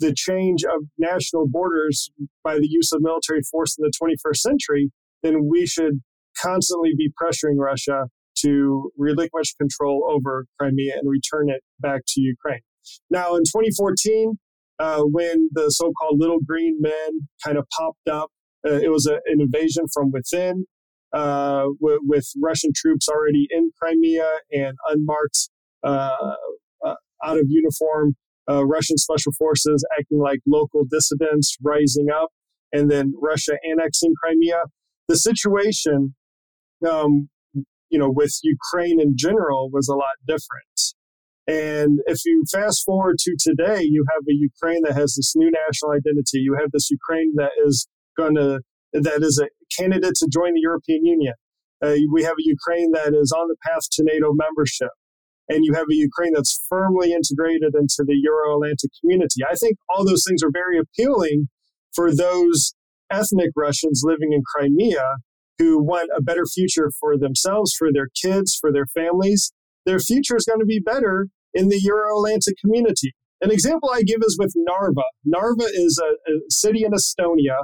the 0.00 0.12
change 0.12 0.64
of 0.64 0.82
national 0.98 1.46
borders 1.48 2.10
by 2.42 2.56
the 2.56 2.68
use 2.68 2.92
of 2.92 3.00
military 3.00 3.40
force 3.50 3.76
in 3.78 3.84
the 3.84 3.92
21st 4.02 4.36
century, 4.36 4.90
then 5.22 5.48
we 5.48 5.66
should 5.66 6.00
constantly 6.42 6.90
be 6.96 7.10
pressuring 7.22 7.58
Russia 7.58 8.08
to 8.42 8.90
relinquish 8.96 9.54
control 9.54 10.08
over 10.10 10.46
Crimea 10.58 10.94
and 10.98 11.08
return 11.08 11.50
it 11.50 11.62
back 11.80 12.02
to 12.08 12.20
Ukraine. 12.20 12.60
Now, 13.10 13.34
in 13.36 13.42
2014, 13.42 14.38
uh, 14.78 15.02
when 15.02 15.48
the 15.52 15.70
so 15.70 15.92
called 15.98 16.18
Little 16.18 16.40
Green 16.40 16.78
Men 16.80 17.28
kind 17.44 17.56
of 17.56 17.66
popped 17.78 18.08
up, 18.08 18.30
uh, 18.66 18.72
it 18.72 18.90
was 18.90 19.06
a, 19.06 19.14
an 19.26 19.40
invasion 19.40 19.84
from 19.92 20.10
within. 20.10 20.66
Uh, 21.12 21.66
with, 21.80 22.00
with, 22.02 22.26
Russian 22.42 22.72
troops 22.74 23.08
already 23.08 23.46
in 23.48 23.70
Crimea 23.80 24.28
and 24.50 24.76
unmarked, 24.88 25.48
uh, 25.84 26.34
uh, 26.84 26.94
out 27.24 27.38
of 27.38 27.44
uniform 27.46 28.16
uh, 28.50 28.66
Russian 28.66 28.96
special 28.96 29.32
forces 29.32 29.84
acting 29.98 30.18
like 30.18 30.40
local 30.46 30.84
dissidents 30.90 31.56
rising 31.62 32.08
up, 32.10 32.30
and 32.72 32.90
then 32.90 33.14
Russia 33.20 33.52
annexing 33.64 34.14
Crimea. 34.22 34.62
The 35.08 35.16
situation, 35.16 36.14
um, 36.88 37.28
you 37.94 38.00
know, 38.00 38.10
with 38.10 38.34
Ukraine 38.42 39.00
in 39.00 39.12
general 39.16 39.70
was 39.70 39.86
a 39.86 39.94
lot 39.94 40.16
different. 40.26 40.78
And 41.46 42.00
if 42.06 42.24
you 42.24 42.42
fast 42.50 42.82
forward 42.84 43.18
to 43.18 43.36
today, 43.38 43.82
you 43.84 44.04
have 44.12 44.24
a 44.28 44.34
Ukraine 44.34 44.82
that 44.82 44.94
has 44.94 45.14
this 45.14 45.34
new 45.36 45.48
national 45.48 45.92
identity. 45.92 46.38
You 46.40 46.56
have 46.58 46.72
this 46.72 46.90
Ukraine 46.90 47.34
that 47.36 47.52
is 47.64 47.86
going 48.16 48.34
to 48.34 48.58
that 48.94 49.22
is 49.22 49.40
a 49.40 49.48
candidate 49.78 50.14
to 50.16 50.26
join 50.26 50.54
the 50.54 50.60
European 50.60 51.04
Union. 51.04 51.34
Uh, 51.84 51.94
we 52.12 52.24
have 52.24 52.38
a 52.42 52.48
Ukraine 52.56 52.90
that 52.98 53.14
is 53.14 53.30
on 53.30 53.46
the 53.46 53.56
path 53.64 53.84
to 53.92 54.02
NATO 54.02 54.32
membership. 54.34 54.90
And 55.48 55.64
you 55.64 55.74
have 55.74 55.86
a 55.88 55.94
Ukraine 55.94 56.32
that's 56.34 56.64
firmly 56.68 57.12
integrated 57.12 57.74
into 57.76 58.02
the 58.08 58.18
Euro 58.28 58.56
Atlantic 58.56 58.90
community. 59.00 59.40
I 59.48 59.54
think 59.54 59.76
all 59.88 60.04
those 60.04 60.24
things 60.26 60.42
are 60.42 60.50
very 60.50 60.78
appealing 60.80 61.48
for 61.94 62.12
those 62.12 62.74
ethnic 63.08 63.50
Russians 63.54 64.02
living 64.04 64.32
in 64.32 64.42
Crimea 64.52 65.06
who 65.58 65.82
want 65.82 66.10
a 66.16 66.22
better 66.22 66.44
future 66.52 66.90
for 66.98 67.16
themselves, 67.16 67.74
for 67.78 67.92
their 67.92 68.08
kids, 68.20 68.56
for 68.60 68.72
their 68.72 68.86
families. 68.86 69.52
Their 69.86 70.00
future 70.00 70.36
is 70.36 70.44
going 70.44 70.60
to 70.60 70.66
be 70.66 70.80
better 70.80 71.28
in 71.52 71.68
the 71.68 71.80
Euro 71.82 72.18
Atlantic 72.18 72.54
community. 72.60 73.12
An 73.40 73.50
example 73.50 73.90
I 73.92 74.02
give 74.02 74.20
is 74.22 74.36
with 74.38 74.52
Narva. 74.56 75.02
Narva 75.24 75.64
is 75.64 76.00
a, 76.02 76.32
a 76.32 76.36
city 76.48 76.84
in 76.84 76.92
Estonia 76.92 77.58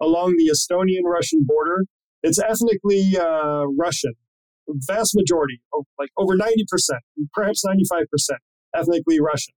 along 0.00 0.34
the 0.36 0.50
Estonian 0.50 1.04
Russian 1.04 1.44
border. 1.44 1.84
It's 2.22 2.38
ethnically 2.38 3.16
uh, 3.16 3.66
Russian, 3.78 4.14
vast 4.68 5.14
majority, 5.14 5.60
like 5.98 6.10
over 6.16 6.36
90%, 6.36 6.48
perhaps 7.34 7.62
95% 7.64 8.06
ethnically 8.74 9.20
Russian. 9.20 9.54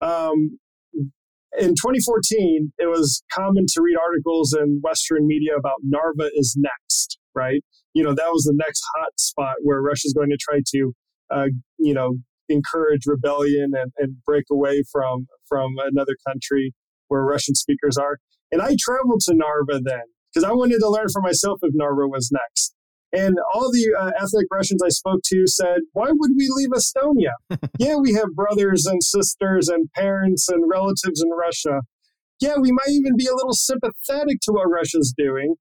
Um, 0.00 0.58
in 1.58 1.70
2014, 1.70 2.72
it 2.78 2.86
was 2.86 3.22
common 3.32 3.66
to 3.68 3.82
read 3.82 3.96
articles 3.96 4.56
in 4.58 4.80
Western 4.82 5.26
media 5.26 5.56
about 5.56 5.76
Narva 5.82 6.30
is 6.34 6.56
next, 6.56 7.17
right? 7.38 7.62
You 7.94 8.02
know, 8.02 8.14
that 8.14 8.28
was 8.28 8.44
the 8.44 8.54
next 8.56 8.82
hot 8.96 9.12
spot 9.18 9.54
where 9.62 9.80
Russia's 9.80 10.12
going 10.12 10.30
to 10.30 10.38
try 10.38 10.60
to, 10.74 10.92
uh, 11.30 11.46
you 11.78 11.94
know, 11.94 12.16
encourage 12.48 13.02
rebellion 13.06 13.70
and, 13.74 13.92
and 13.98 14.16
break 14.26 14.44
away 14.50 14.82
from 14.90 15.26
from 15.48 15.74
another 15.78 16.16
country 16.26 16.74
where 17.08 17.22
Russian 17.22 17.54
speakers 17.54 17.96
are. 17.96 18.18
And 18.50 18.60
I 18.60 18.76
traveled 18.78 19.20
to 19.26 19.34
Narva 19.34 19.80
then 19.82 20.04
because 20.32 20.48
I 20.48 20.52
wanted 20.52 20.78
to 20.80 20.88
learn 20.88 21.08
for 21.12 21.22
myself 21.22 21.60
if 21.62 21.72
Narva 21.74 22.08
was 22.08 22.30
next. 22.32 22.74
And 23.12 23.36
all 23.54 23.70
the 23.72 23.94
uh, 23.98 24.10
ethnic 24.22 24.46
Russians 24.52 24.82
I 24.84 24.90
spoke 24.90 25.20
to 25.26 25.44
said, 25.46 25.78
Why 25.92 26.08
would 26.10 26.32
we 26.36 26.48
leave 26.50 26.70
Estonia? 26.70 27.32
yeah, 27.78 27.96
we 27.96 28.12
have 28.14 28.34
brothers 28.34 28.84
and 28.84 29.02
sisters 29.02 29.68
and 29.68 29.90
parents 29.94 30.48
and 30.48 30.70
relatives 30.70 31.22
in 31.22 31.30
Russia. 31.30 31.80
Yeah, 32.40 32.56
we 32.60 32.70
might 32.70 32.90
even 32.90 33.16
be 33.16 33.26
a 33.26 33.34
little 33.34 33.54
sympathetic 33.54 34.38
to 34.42 34.52
what 34.52 34.70
Russia's 34.70 35.14
doing. 35.16 35.54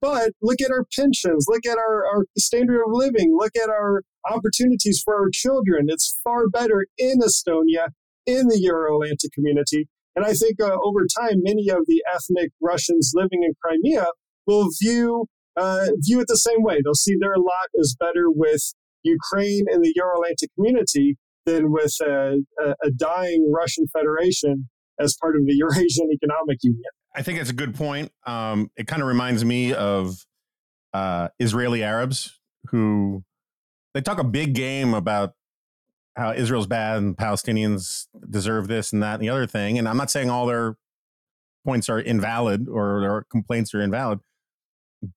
But 0.00 0.32
look 0.42 0.60
at 0.60 0.70
our 0.70 0.84
pensions, 0.96 1.46
look 1.48 1.64
at 1.66 1.78
our, 1.78 2.04
our 2.06 2.24
standard 2.36 2.82
of 2.82 2.90
living, 2.90 3.36
look 3.38 3.52
at 3.56 3.68
our 3.68 4.02
opportunities 4.28 5.00
for 5.04 5.14
our 5.14 5.30
children. 5.32 5.86
It's 5.88 6.18
far 6.24 6.48
better 6.48 6.86
in 6.98 7.20
Estonia, 7.20 7.88
in 8.26 8.48
the 8.48 8.58
Euro 8.62 8.96
Atlantic 8.96 9.32
community. 9.32 9.88
And 10.16 10.24
I 10.24 10.32
think 10.32 10.60
uh, 10.60 10.76
over 10.82 11.06
time, 11.20 11.42
many 11.42 11.68
of 11.68 11.80
the 11.86 12.02
ethnic 12.12 12.50
Russians 12.60 13.12
living 13.14 13.42
in 13.42 13.52
Crimea 13.62 14.06
will 14.46 14.68
view 14.82 15.26
uh, 15.56 15.86
view 16.00 16.20
it 16.20 16.26
the 16.28 16.36
same 16.36 16.62
way. 16.62 16.80
They'll 16.82 16.94
see 16.94 17.14
their 17.18 17.36
lot 17.38 17.68
is 17.74 17.96
better 17.98 18.26
with 18.28 18.74
Ukraine 19.02 19.64
and 19.68 19.82
the 19.82 19.92
Euro 19.96 20.16
Atlantic 20.16 20.50
community 20.54 21.16
than 21.46 21.72
with 21.72 21.94
a, 22.02 22.38
a, 22.60 22.74
a, 22.84 22.90
dying 22.90 23.50
Russian 23.54 23.86
Federation 23.96 24.68
as 25.00 25.16
part 25.20 25.36
of 25.36 25.46
the 25.46 25.54
Eurasian 25.56 26.10
Economic 26.12 26.58
Union. 26.62 26.92
I 27.16 27.22
think 27.22 27.40
it's 27.40 27.50
a 27.50 27.54
good 27.54 27.74
point. 27.74 28.12
Um, 28.26 28.70
it 28.76 28.86
kind 28.86 29.00
of 29.00 29.08
reminds 29.08 29.44
me 29.44 29.72
of 29.72 30.24
uh, 30.92 31.28
Israeli 31.38 31.82
Arabs 31.82 32.38
who 32.68 33.24
they 33.94 34.02
talk 34.02 34.18
a 34.18 34.24
big 34.24 34.54
game 34.54 34.92
about 34.92 35.32
how 36.16 36.32
Israel's 36.32 36.66
bad 36.66 36.98
and 36.98 37.16
Palestinians 37.16 38.06
deserve 38.28 38.68
this 38.68 38.92
and 38.92 39.02
that 39.02 39.14
and 39.14 39.22
the 39.22 39.30
other 39.30 39.46
thing. 39.46 39.78
And 39.78 39.88
I'm 39.88 39.96
not 39.96 40.10
saying 40.10 40.30
all 40.30 40.46
their 40.46 40.76
points 41.64 41.88
are 41.88 41.98
invalid 41.98 42.68
or 42.68 43.00
their 43.00 43.24
complaints 43.30 43.74
are 43.74 43.80
invalid, 43.80 44.20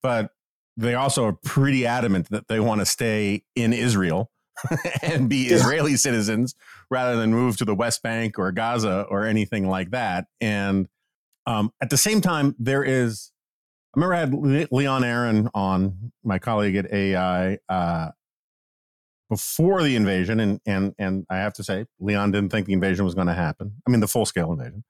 but 0.02 0.30
they 0.76 0.94
also 0.94 1.24
are 1.24 1.36
pretty 1.44 1.86
adamant 1.86 2.30
that 2.30 2.48
they 2.48 2.60
want 2.60 2.80
to 2.80 2.86
stay 2.86 3.44
in 3.54 3.72
Israel 3.72 4.30
and 5.02 5.28
be 5.28 5.48
yeah. 5.48 5.56
Israeli 5.56 5.96
citizens 5.96 6.54
rather 6.90 7.16
than 7.16 7.30
move 7.30 7.56
to 7.58 7.64
the 7.64 7.74
West 7.74 8.02
Bank 8.02 8.38
or 8.38 8.50
Gaza 8.52 9.06
or 9.10 9.26
anything 9.26 9.68
like 9.68 9.90
that. 9.90 10.26
And 10.40 10.88
um, 11.46 11.72
at 11.80 11.90
the 11.90 11.96
same 11.96 12.20
time, 12.20 12.54
there 12.58 12.82
is, 12.82 13.32
I 13.94 14.00
remember 14.00 14.14
I 14.14 14.20
had 14.20 14.72
Leon 14.72 15.04
Aron 15.04 15.48
on, 15.54 16.12
my 16.22 16.38
colleague 16.38 16.76
at 16.76 16.92
AI, 16.92 17.58
uh, 17.68 18.10
before 19.28 19.82
the 19.82 19.94
invasion, 19.94 20.40
and 20.40 20.60
and 20.66 20.92
and 20.98 21.24
I 21.30 21.36
have 21.36 21.52
to 21.54 21.62
say, 21.62 21.86
Leon 22.00 22.32
didn't 22.32 22.50
think 22.50 22.66
the 22.66 22.72
invasion 22.72 23.04
was 23.04 23.14
going 23.14 23.28
to 23.28 23.32
happen. 23.32 23.72
I 23.86 23.90
mean, 23.90 24.00
the 24.00 24.08
full 24.08 24.26
scale 24.26 24.52
invasion, 24.52 24.82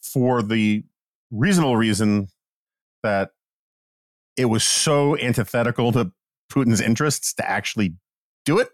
for 0.00 0.42
the 0.42 0.84
reasonable 1.30 1.76
reason 1.76 2.28
that 3.02 3.30
it 4.36 4.46
was 4.46 4.62
so 4.62 5.16
antithetical 5.18 5.90
to 5.92 6.12
Putin's 6.52 6.80
interests 6.80 7.32
to 7.34 7.50
actually 7.50 7.94
do 8.44 8.58
it. 8.58 8.68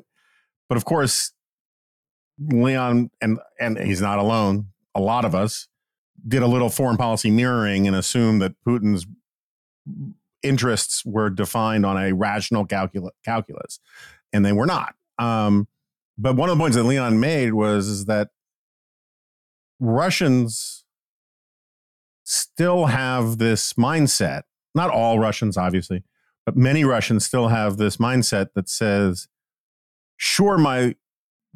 But 0.68 0.76
of 0.76 0.84
course, 0.84 1.32
Leon 2.38 3.10
and 3.20 3.38
and 3.60 3.78
he's 3.78 4.00
not 4.00 4.18
alone. 4.18 4.68
A 4.96 5.00
lot 5.00 5.24
of 5.24 5.34
us 5.34 5.68
did 6.26 6.42
a 6.42 6.46
little 6.46 6.70
foreign 6.70 6.96
policy 6.96 7.30
mirroring 7.30 7.86
and 7.86 7.94
assumed 7.94 8.40
that 8.42 8.54
Putin's 8.66 9.06
interests 10.42 11.04
were 11.04 11.30
defined 11.30 11.84
on 11.84 11.96
a 11.96 12.12
rational 12.12 12.66
calcul- 12.66 13.10
calculus, 13.24 13.80
and 14.32 14.44
they 14.44 14.52
were 14.52 14.66
not. 14.66 14.94
Um, 15.18 15.68
but 16.16 16.36
one 16.36 16.48
of 16.48 16.56
the 16.56 16.62
points 16.62 16.76
that 16.76 16.84
Leon 16.84 17.18
made 17.20 17.54
was 17.54 18.06
that 18.06 18.30
Russians 19.80 20.84
still 22.24 22.86
have 22.86 23.38
this 23.38 23.74
mindset 23.74 24.42
not 24.74 24.90
all 24.90 25.18
Russians, 25.18 25.56
obviously, 25.56 26.02
but 26.44 26.56
many 26.56 26.84
Russians 26.84 27.24
still 27.24 27.48
have 27.48 27.76
this 27.76 27.96
mindset 27.96 28.48
that 28.54 28.68
says, 28.68 29.28
sure, 30.16 30.58
my 30.58 30.96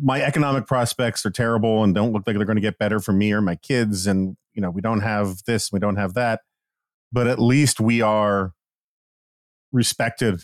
my 0.00 0.22
economic 0.22 0.64
prospects 0.68 1.26
are 1.26 1.31
terrible 1.31 1.83
and 1.83 1.92
don't 1.92 2.12
look 2.12 2.22
like 2.24 2.37
they're 2.37 2.46
going 2.46 2.54
to 2.54 2.62
get 2.62 2.78
better 2.78 3.00
for 3.00 3.12
me 3.12 3.33
or 3.33 3.40
my 3.40 3.57
kids 3.57 4.07
and 4.07 4.37
you 4.59 4.62
know 4.62 4.71
we 4.71 4.81
don't 4.81 5.03
have 5.03 5.44
this 5.47 5.71
we 5.71 5.79
don't 5.79 5.94
have 5.94 6.14
that 6.14 6.40
but 7.12 7.29
at 7.29 7.38
least 7.38 7.79
we 7.79 8.03
are 8.03 8.55
respected 9.71 10.42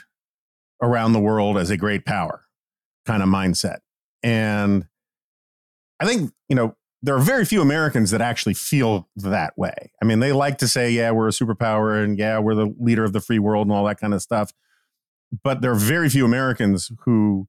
around 0.80 1.12
the 1.12 1.18
world 1.18 1.58
as 1.58 1.68
a 1.68 1.76
great 1.76 2.06
power 2.06 2.44
kind 3.06 3.24
of 3.24 3.28
mindset 3.28 3.78
and 4.22 4.86
i 5.98 6.06
think 6.06 6.30
you 6.48 6.54
know 6.54 6.76
there 7.02 7.16
are 7.16 7.20
very 7.20 7.44
few 7.44 7.60
Americans 7.60 8.12
that 8.12 8.22
actually 8.22 8.54
feel 8.54 9.10
that 9.16 9.52
way. 9.58 9.92
I 10.02 10.06
mean, 10.06 10.20
they 10.20 10.32
like 10.32 10.56
to 10.58 10.66
say, 10.66 10.90
yeah, 10.90 11.10
we're 11.10 11.28
a 11.28 11.32
superpower 11.32 12.02
and 12.02 12.18
yeah, 12.18 12.38
we're 12.38 12.54
the 12.54 12.74
leader 12.80 13.04
of 13.04 13.12
the 13.12 13.20
free 13.20 13.38
world 13.38 13.66
and 13.66 13.76
all 13.76 13.84
that 13.84 14.00
kind 14.00 14.14
of 14.14 14.22
stuff. 14.22 14.54
But 15.42 15.60
there 15.60 15.70
are 15.70 15.74
very 15.74 16.08
few 16.08 16.24
Americans 16.24 16.90
who 17.00 17.46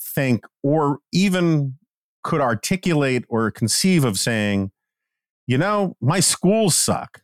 think 0.00 0.46
or 0.62 1.00
even 1.12 1.74
could 2.24 2.40
articulate 2.40 3.26
or 3.28 3.50
conceive 3.50 4.02
of 4.02 4.18
saying, 4.18 4.70
you 5.48 5.58
know, 5.58 5.96
my 6.00 6.20
schools 6.20 6.76
suck 6.76 7.22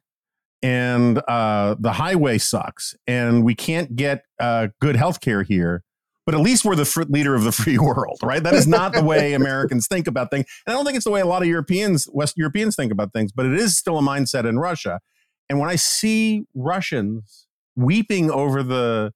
and 0.63 1.23
uh, 1.29 1.77
the 1.79 1.93
highway 1.93 2.39
sucks 2.39 2.97
and 3.07 3.45
we 3.45 3.55
can't 3.55 3.95
get 3.95 4.25
uh, 4.41 4.69
good 4.81 4.97
health 4.97 5.21
care 5.21 5.45
here 5.45 5.85
but 6.27 6.35
at 6.35 6.41
least 6.41 6.65
we're 6.65 6.75
the 6.75 6.85
fr- 6.85 7.03
leader 7.03 7.35
of 7.35 7.45
the 7.45 7.53
free 7.63 7.79
world, 7.79 8.19
right? 8.23 8.43
That 8.43 8.55
is 8.55 8.67
not 8.67 8.93
the 8.93 9.03
way 9.03 9.33
Americans 9.35 9.87
think 9.87 10.07
about 10.07 10.31
things. 10.31 10.47
And 10.67 10.73
I 10.73 10.77
don't 10.77 10.85
think 10.85 10.97
it's 10.97 11.05
the 11.05 11.11
way 11.11 11.21
a 11.21 11.27
lot 11.27 11.43
of 11.43 11.49
Europeans, 11.49 12.09
West 12.13 12.35
Europeans 12.37 12.77
think 12.77 12.93
about 12.93 13.13
things, 13.13 13.33
but 13.33 13.47
it 13.47 13.53
is 13.53 13.77
still 13.77 13.99
a 13.99 14.03
mindset 14.03 14.49
in 14.49 14.59
Russia. 14.59 15.01
And 15.49 15.59
when 15.59 15.69
I 15.69 15.77
see 15.77 16.45
Russians 16.55 17.47
weeping 17.77 18.31
over 18.31 18.63
the 18.63 19.13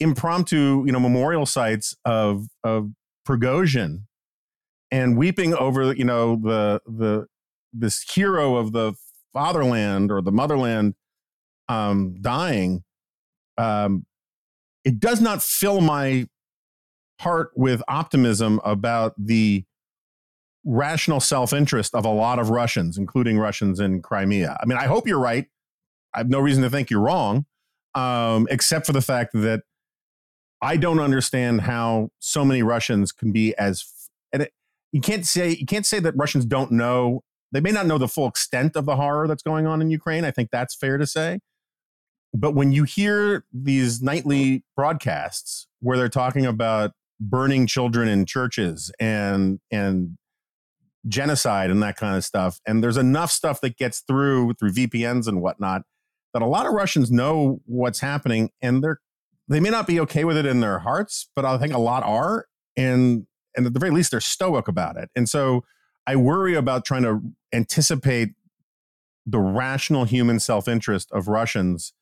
impromptu, 0.00 0.84
you 0.84 0.92
know, 0.92 1.00
memorial 1.00 1.46
sites 1.46 1.96
of 2.04 2.46
of 2.62 2.90
Prigozhin 3.26 4.02
and 4.90 5.16
weeping 5.16 5.54
over, 5.54 5.94
you 5.94 6.04
know, 6.04 6.36
the 6.36 6.80
the 6.86 7.26
this 7.72 8.02
hero 8.02 8.56
of 8.56 8.72
the 8.72 8.94
fatherland 9.32 10.10
or 10.10 10.20
the 10.20 10.32
motherland 10.32 10.94
um, 11.68 12.16
dying, 12.20 12.84
um, 13.58 14.06
it 14.84 14.98
does 15.00 15.20
not 15.20 15.42
fill 15.42 15.80
my 15.80 16.26
heart 17.20 17.50
with 17.54 17.82
optimism 17.88 18.60
about 18.64 19.14
the 19.16 19.64
rational 20.64 21.20
self 21.20 21.52
interest 21.52 21.94
of 21.94 22.04
a 22.04 22.10
lot 22.10 22.38
of 22.38 22.50
Russians, 22.50 22.98
including 22.98 23.38
Russians 23.38 23.80
in 23.80 24.02
Crimea. 24.02 24.56
I 24.60 24.66
mean, 24.66 24.78
I 24.78 24.84
hope 24.84 25.06
you're 25.06 25.20
right. 25.20 25.46
I 26.14 26.18
have 26.18 26.28
no 26.28 26.40
reason 26.40 26.62
to 26.62 26.70
think 26.70 26.90
you're 26.90 27.00
wrong, 27.00 27.46
um, 27.94 28.46
except 28.50 28.86
for 28.86 28.92
the 28.92 29.00
fact 29.00 29.30
that 29.34 29.62
I 30.60 30.76
don't 30.76 31.00
understand 31.00 31.62
how 31.62 32.10
so 32.18 32.44
many 32.44 32.62
Russians 32.62 33.12
can 33.12 33.32
be 33.32 33.56
as 33.56 33.84
and 34.32 34.42
it, 34.42 34.52
you 34.92 35.00
can't 35.00 35.26
say 35.26 35.50
you 35.50 35.66
can't 35.66 35.86
say 35.86 35.98
that 36.00 36.14
Russians 36.16 36.44
don't 36.44 36.72
know. 36.72 37.22
They 37.52 37.60
may 37.60 37.70
not 37.70 37.86
know 37.86 37.98
the 37.98 38.08
full 38.08 38.26
extent 38.26 38.76
of 38.76 38.86
the 38.86 38.96
horror 38.96 39.28
that's 39.28 39.42
going 39.42 39.66
on 39.66 39.82
in 39.82 39.90
Ukraine. 39.90 40.24
I 40.24 40.30
think 40.30 40.50
that's 40.50 40.74
fair 40.74 40.98
to 40.98 41.06
say. 41.06 41.40
But 42.34 42.54
when 42.54 42.72
you 42.72 42.84
hear 42.84 43.44
these 43.52 44.00
nightly 44.00 44.64
broadcasts 44.74 45.68
where 45.80 45.98
they're 45.98 46.08
talking 46.08 46.46
about 46.46 46.92
burning 47.20 47.66
children 47.66 48.08
in 48.08 48.24
churches 48.24 48.90
and 48.98 49.60
and 49.70 50.16
genocide 51.08 51.70
and 51.70 51.82
that 51.82 51.96
kind 51.96 52.16
of 52.16 52.24
stuff, 52.24 52.58
and 52.66 52.82
there's 52.82 52.96
enough 52.96 53.30
stuff 53.30 53.60
that 53.60 53.76
gets 53.76 54.00
through 54.00 54.54
through 54.54 54.72
VPNs 54.72 55.28
and 55.28 55.42
whatnot 55.42 55.82
that 56.32 56.40
a 56.40 56.46
lot 56.46 56.66
of 56.66 56.72
Russians 56.72 57.10
know 57.10 57.60
what's 57.66 58.00
happening, 58.00 58.50
and 58.62 58.82
they're 58.82 59.00
they 59.48 59.60
may 59.60 59.70
not 59.70 59.86
be 59.86 60.00
okay 60.00 60.24
with 60.24 60.38
it 60.38 60.46
in 60.46 60.60
their 60.60 60.78
hearts, 60.78 61.28
but 61.36 61.44
I 61.44 61.58
think 61.58 61.74
a 61.74 61.78
lot 61.78 62.02
are, 62.02 62.46
and 62.76 63.26
and 63.54 63.66
at 63.66 63.74
the 63.74 63.80
very 63.80 63.92
least 63.92 64.10
they're 64.10 64.20
stoic 64.20 64.68
about 64.68 64.96
it. 64.96 65.10
And 65.14 65.28
so 65.28 65.64
I 66.06 66.16
worry 66.16 66.54
about 66.54 66.84
trying 66.84 67.02
to 67.02 67.20
anticipate 67.52 68.30
the 69.26 69.38
rational 69.38 70.04
human 70.04 70.40
self 70.40 70.68
interest 70.68 71.10
of 71.12 71.28
Russians 71.28 71.92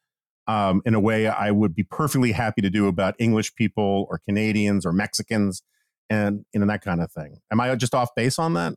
um, 0.46 0.82
in 0.84 0.94
a 0.94 1.00
way 1.00 1.28
I 1.28 1.50
would 1.50 1.74
be 1.74 1.82
perfectly 1.82 2.32
happy 2.32 2.62
to 2.62 2.70
do 2.70 2.88
about 2.88 3.14
English 3.18 3.54
people 3.54 4.06
or 4.08 4.18
Canadians 4.18 4.86
or 4.86 4.92
Mexicans 4.92 5.62
and 6.10 6.44
you 6.52 6.60
know 6.60 6.66
that 6.66 6.82
kind 6.82 7.00
of 7.00 7.10
thing. 7.12 7.38
Am 7.52 7.60
I 7.60 7.74
just 7.76 7.94
off 7.94 8.10
base 8.16 8.38
on 8.38 8.54
that? 8.54 8.74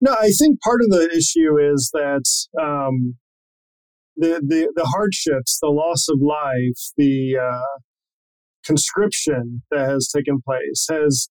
No, 0.00 0.12
I 0.12 0.30
think 0.38 0.60
part 0.60 0.80
of 0.82 0.90
the 0.90 1.08
issue 1.10 1.58
is 1.58 1.90
that 1.94 2.24
um, 2.60 3.16
the, 4.16 4.40
the 4.46 4.70
the 4.74 4.84
hardships, 4.84 5.58
the 5.60 5.68
loss 5.68 6.06
of 6.08 6.20
life, 6.20 6.92
the 6.96 7.38
uh, 7.42 7.80
conscription 8.64 9.62
that 9.70 9.88
has 9.88 10.08
taken 10.14 10.40
place 10.44 10.86
has 10.90 11.28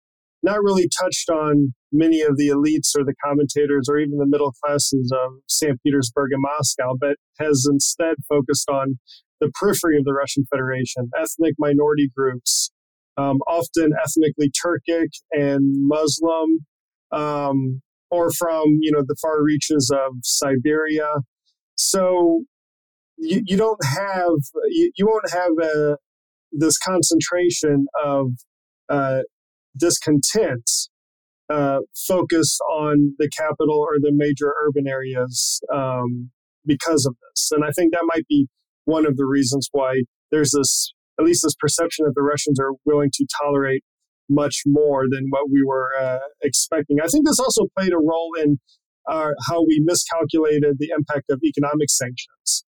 not 0.48 0.64
really 0.64 0.90
touched 1.02 1.30
on 1.30 1.74
many 1.92 2.22
of 2.22 2.38
the 2.38 2.48
elites 2.48 2.96
or 2.98 3.04
the 3.04 3.14
commentators 3.24 3.88
or 3.90 4.00
even 4.00 4.18
the 4.18 4.26
middle 4.26 4.54
classes 4.64 5.12
of 5.14 5.34
St. 5.48 5.78
Petersburg 5.84 6.30
and 6.32 6.42
Moscow, 6.42 6.96
but 7.00 7.18
has 7.40 7.68
instead 7.70 8.16
focused 8.30 8.70
on 8.70 8.98
the 9.42 9.52
periphery 9.60 9.98
of 9.98 10.06
the 10.06 10.14
Russian 10.14 10.46
Federation, 10.50 11.10
ethnic 11.20 11.56
minority 11.60 12.10
groups, 12.16 12.72
um, 13.18 13.38
often 13.48 13.92
ethnically 14.02 14.50
Turkic 14.66 15.10
and 15.32 15.62
Muslim, 15.86 16.66
um, 17.12 17.82
or 18.10 18.32
from 18.32 18.64
you 18.80 18.92
know 18.92 19.04
the 19.06 19.18
far 19.22 19.44
reaches 19.44 19.92
of 19.94 20.14
Siberia. 20.24 21.10
So 21.76 22.44
you, 23.18 23.42
you 23.46 23.58
don't 23.58 23.84
have 23.84 24.32
you, 24.70 24.92
you 24.96 25.06
won't 25.06 25.30
have 25.32 25.52
a, 25.62 25.98
this 26.52 26.78
concentration 26.78 27.88
of 28.04 28.28
uh, 28.90 29.22
discontent 29.78 30.70
uh, 31.50 31.80
focused 32.08 32.60
on 32.70 33.16
the 33.20 33.30
capital 33.30 33.80
or 33.80 33.94
the 34.00 34.12
major 34.14 34.54
urban 34.66 34.88
areas 34.88 35.62
um, 35.74 36.30
because 36.66 37.06
of 37.06 37.16
this. 37.22 37.50
And 37.52 37.64
I 37.64 37.72
think 37.72 37.94
that 37.94 38.04
might 38.06 38.28
be 38.28 38.48
one 38.86 39.06
of 39.06 39.18
the 39.18 39.26
reasons 39.26 39.70
why 39.72 40.04
there's 40.32 40.52
this, 40.52 40.94
at 41.20 41.26
least 41.26 41.42
this 41.44 41.56
perception 41.60 42.06
that 42.06 42.14
the 42.16 42.22
Russians 42.22 42.60
are 42.60 42.74
willing 42.86 43.12
to 43.14 43.26
tolerate 43.42 43.84
much 44.30 44.64
more 44.66 45.06
than 45.10 45.28
what 45.30 45.50
we 45.50 45.64
were 45.66 45.92
uh, 46.00 46.20
expecting. 46.42 46.98
I 47.02 47.08
think 47.08 47.26
this 47.26 47.40
also 47.40 47.68
played 47.78 47.94
a 47.94 47.98
role 47.98 48.32
in 48.42 48.58
uh, 49.08 49.30
how 49.48 49.62
we 49.62 49.82
miscalculated 49.86 50.76
the 50.80 50.90
impact 50.98 51.30
of 51.30 51.40
economic 51.46 51.90
sanctions. 51.90 52.66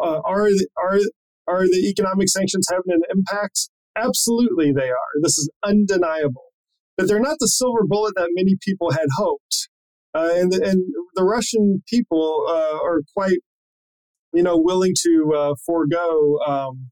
Uh, 0.00 0.20
are 0.24 0.48
are 0.82 0.98
are 1.46 1.64
the 1.64 1.86
economic 1.86 2.28
sanctions 2.30 2.66
having 2.70 2.94
an 2.94 3.02
impact? 3.14 3.68
Absolutely, 3.94 4.72
they 4.72 4.88
are. 4.88 5.12
This 5.20 5.36
is 5.36 5.50
undeniable 5.62 6.51
but 6.96 7.08
they're 7.08 7.20
not 7.20 7.38
the 7.40 7.48
silver 7.48 7.84
bullet 7.84 8.14
that 8.16 8.28
many 8.32 8.56
people 8.60 8.90
had 8.90 9.06
hoped. 9.16 9.68
Uh, 10.14 10.30
and, 10.34 10.52
the, 10.52 10.62
and 10.62 10.84
the 11.14 11.24
Russian 11.24 11.82
people 11.88 12.44
uh, 12.48 12.78
are 12.82 13.00
quite, 13.16 13.38
you 14.34 14.42
know, 14.42 14.58
willing 14.58 14.92
to 15.02 15.32
uh, 15.34 15.54
forego 15.64 16.38
um, 16.46 16.90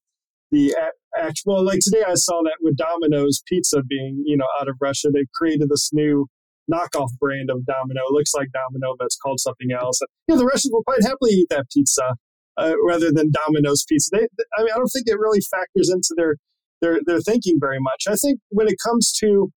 the 0.51 0.75
actual. 1.19 1.63
Like 1.65 1.81
today, 1.83 2.03
I 2.07 2.15
saw 2.15 2.43
that 2.45 2.57
with 2.61 2.77
Domino's 2.77 3.43
Pizza 3.47 3.83
being, 3.89 4.23
you 4.25 4.37
know, 4.37 4.47
out 4.59 4.69
of 4.69 4.77
Russia, 4.81 5.09
they've 5.13 5.31
created 5.35 5.69
this 5.69 5.91
new 5.93 6.29
knockoff 6.71 7.11
brand 7.19 7.51
of 7.51 7.67
Domino. 7.67 8.01
It 8.09 8.13
looks 8.13 8.33
like 8.35 8.49
Domino, 8.53 8.95
but 8.99 9.07
it's 9.07 9.19
called 9.19 9.41
something 9.41 9.69
else. 9.73 10.01
And, 10.01 10.09
you 10.29 10.35
know, 10.35 10.39
the 10.41 10.47
Russians 10.47 10.71
will 10.73 10.85
quite 10.85 11.03
happily 11.03 11.33
eat 11.33 11.49
that 11.51 11.67
pizza 11.71 12.15
uh, 12.57 12.75
rather 12.87 13.11
than 13.13 13.31
Domino's 13.31 13.85
Pizza. 13.89 14.11
They, 14.13 14.29
I 14.57 14.63
mean, 14.63 14.73
I 14.73 14.79
don't 14.79 14.89
think 14.89 15.07
it 15.07 15.19
really 15.19 15.41
factors 15.41 15.91
into 15.91 16.15
their 16.17 16.37
their 16.81 17.01
their 17.05 17.21
thinking 17.21 17.59
very 17.61 17.79
much. 17.81 18.05
I 18.09 18.15
think 18.15 18.41
when 18.49 18.69
it 18.69 18.77
comes 18.85 19.13
to 19.21 19.51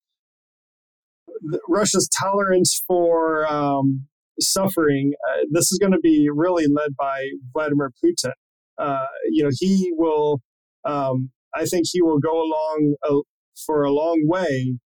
Russia's 1.68 2.10
tolerance 2.20 2.82
for 2.88 3.52
um, 3.52 4.08
suffering, 4.40 5.14
uh, 5.30 5.46
this 5.52 5.72
is 5.72 5.80
going 5.80 5.94
to 5.94 6.00
be 6.00 6.30
really 6.34 6.66
led 6.72 6.96
by 6.98 7.28
Vladimir 7.54 7.92
Putin. 8.04 8.32
Uh, 8.78 9.06
you 9.30 9.44
know, 9.44 9.50
he 9.60 9.92
will, 9.96 10.42
um, 10.86 11.32
I 11.54 11.66
think 11.66 11.86
he 11.92 12.02
will 12.02 12.20
go 12.20 12.34
along 12.34 12.96
a, 13.10 13.20
for 13.66 13.84
a 13.84 13.92
long 13.92 14.24
way 14.26 14.78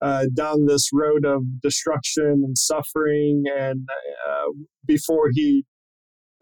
uh, 0.00 0.26
down 0.34 0.66
this 0.66 0.88
road 0.92 1.24
of 1.24 1.60
destruction 1.60 2.42
and 2.44 2.56
suffering. 2.56 3.44
And 3.56 3.88
uh, 4.28 4.52
before 4.86 5.30
he, 5.32 5.64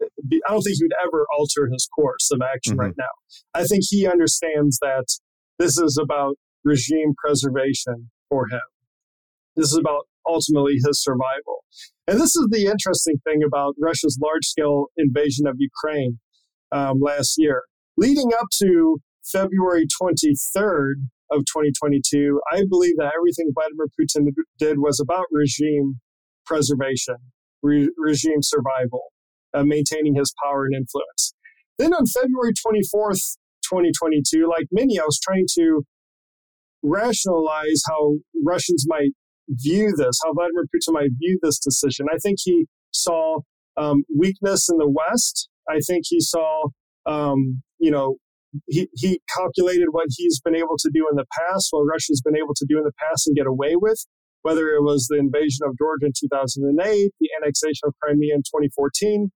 I 0.01 0.05
don't 0.49 0.61
think 0.61 0.77
he 0.77 0.83
would 0.83 0.93
ever 1.05 1.25
alter 1.37 1.69
his 1.71 1.87
course 1.93 2.29
of 2.31 2.41
action 2.41 2.73
mm-hmm. 2.73 2.81
right 2.81 2.95
now. 2.97 3.05
I 3.53 3.65
think 3.65 3.83
he 3.87 4.07
understands 4.07 4.79
that 4.81 5.05
this 5.59 5.77
is 5.77 5.99
about 6.01 6.37
regime 6.63 7.13
preservation 7.17 8.09
for 8.29 8.47
him. 8.47 8.61
This 9.55 9.71
is 9.71 9.77
about 9.77 10.07
ultimately 10.27 10.75
his 10.85 11.01
survival. 11.03 11.63
And 12.07 12.19
this 12.19 12.35
is 12.35 12.47
the 12.51 12.65
interesting 12.65 13.17
thing 13.25 13.41
about 13.45 13.75
Russia's 13.79 14.17
large 14.21 14.45
scale 14.45 14.87
invasion 14.97 15.47
of 15.47 15.55
Ukraine 15.57 16.19
um, 16.71 16.99
last 16.99 17.35
year. 17.37 17.63
Leading 17.97 18.31
up 18.39 18.47
to 18.61 18.99
February 19.31 19.85
23rd 20.01 20.93
of 21.31 21.39
2022, 21.45 22.41
I 22.51 22.63
believe 22.69 22.95
that 22.97 23.13
everything 23.15 23.51
Vladimir 23.53 23.87
Putin 23.99 24.31
did 24.57 24.79
was 24.79 24.99
about 24.99 25.25
regime 25.31 25.99
preservation, 26.45 27.15
re- 27.61 27.91
regime 27.97 28.41
survival, 28.41 29.11
uh, 29.53 29.63
maintaining 29.63 30.15
his 30.15 30.33
power 30.43 30.65
and 30.65 30.75
influence. 30.75 31.33
Then 31.77 31.93
on 31.93 32.05
February 32.05 32.53
24th, 32.53 33.37
2022, 33.63 34.47
like 34.49 34.67
many, 34.71 34.99
I 34.99 35.03
was 35.03 35.19
trying 35.19 35.45
to 35.55 35.83
rationalize 36.83 37.83
how 37.87 38.15
Russians 38.43 38.85
might 38.87 39.11
view 39.51 39.93
this, 39.95 40.19
how 40.23 40.33
Vladimir 40.33 40.65
Putin 40.65 40.93
might 40.93 41.09
view 41.19 41.39
this 41.41 41.59
decision. 41.59 42.07
I 42.11 42.17
think 42.17 42.37
he 42.43 42.65
saw 42.91 43.39
um, 43.77 44.03
weakness 44.17 44.69
in 44.69 44.77
the 44.77 44.89
West. 44.89 45.49
I 45.69 45.79
think 45.85 46.03
he 46.07 46.19
saw, 46.19 46.69
um, 47.05 47.61
you 47.79 47.91
know, 47.91 48.17
he, 48.67 48.89
he 48.95 49.21
calculated 49.33 49.87
what 49.91 50.07
he's 50.09 50.41
been 50.41 50.55
able 50.55 50.77
to 50.77 50.89
do 50.93 51.07
in 51.09 51.15
the 51.15 51.25
past, 51.39 51.67
what 51.71 51.83
Russia's 51.83 52.21
been 52.21 52.35
able 52.35 52.53
to 52.55 52.65
do 52.67 52.77
in 52.77 52.83
the 52.83 52.91
past 52.99 53.27
and 53.27 53.35
get 53.35 53.47
away 53.47 53.75
with, 53.75 54.05
whether 54.41 54.69
it 54.69 54.81
was 54.81 55.07
the 55.09 55.17
invasion 55.17 55.65
of 55.65 55.77
Georgia 55.77 56.07
in 56.07 56.11
2008, 56.19 57.11
the 57.19 57.29
annexation 57.41 57.81
of 57.85 57.93
Crimea 58.01 58.35
in 58.35 58.41
2014, 58.41 59.31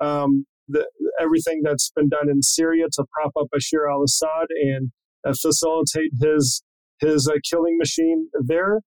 um, 0.00 0.46
the, 0.68 0.86
everything 1.20 1.62
that's 1.64 1.90
been 1.94 2.08
done 2.08 2.28
in 2.30 2.42
Syria 2.42 2.86
to 2.92 3.04
prop 3.12 3.32
up 3.40 3.48
Bashar 3.54 3.90
al 3.90 4.04
Assad 4.04 4.46
and 4.50 4.92
uh, 5.26 5.34
facilitate 5.40 6.12
his 6.20 6.62
his 7.00 7.26
uh, 7.28 7.38
killing 7.48 7.78
machine 7.78 8.28
there. 8.46 8.80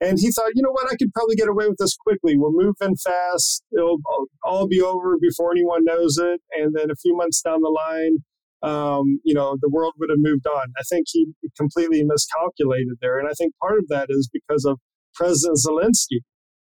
And 0.00 0.18
he 0.18 0.30
thought, 0.30 0.52
you 0.54 0.62
know 0.62 0.72
what, 0.72 0.90
I 0.90 0.96
could 0.96 1.12
probably 1.12 1.36
get 1.36 1.48
away 1.48 1.68
with 1.68 1.76
this 1.78 1.96
quickly. 1.96 2.36
We'll 2.38 2.52
move 2.52 2.76
in 2.80 2.96
fast. 2.96 3.62
It'll 3.76 3.98
all 4.42 4.66
be 4.66 4.80
over 4.80 5.18
before 5.20 5.50
anyone 5.50 5.84
knows 5.84 6.16
it. 6.16 6.40
And 6.56 6.74
then 6.74 6.90
a 6.90 6.96
few 6.96 7.14
months 7.14 7.42
down 7.42 7.60
the 7.60 7.68
line, 7.68 8.16
um, 8.62 9.20
you 9.24 9.34
know, 9.34 9.56
the 9.60 9.68
world 9.68 9.94
would 9.98 10.10
have 10.10 10.18
moved 10.18 10.46
on. 10.46 10.72
I 10.78 10.82
think 10.88 11.06
he 11.10 11.26
completely 11.56 12.02
miscalculated 12.02 12.96
there. 13.02 13.18
And 13.18 13.28
I 13.28 13.32
think 13.36 13.54
part 13.60 13.78
of 13.78 13.88
that 13.88 14.06
is 14.08 14.30
because 14.32 14.64
of 14.64 14.78
President 15.14 15.58
Zelensky 15.66 16.20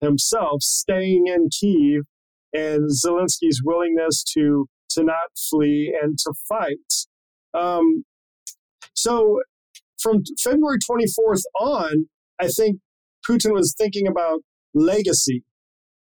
himself 0.01 0.62
staying 0.62 1.27
in 1.27 1.49
Kiev 1.49 2.03
and 2.53 2.91
Zelensky's 2.91 3.62
willingness 3.64 4.22
to 4.35 4.66
to 4.91 5.03
not 5.03 5.31
flee 5.51 5.97
and 6.01 6.16
to 6.18 6.33
fight. 6.49 6.77
Um, 7.55 8.05
so 8.95 9.41
from 10.01 10.22
February 10.43 10.79
24th 10.89 11.43
on, 11.61 12.07
I 12.41 12.49
think 12.49 12.79
Putin 13.29 13.53
was 13.53 13.74
thinking 13.77 14.07
about 14.07 14.41
legacy. 14.74 15.43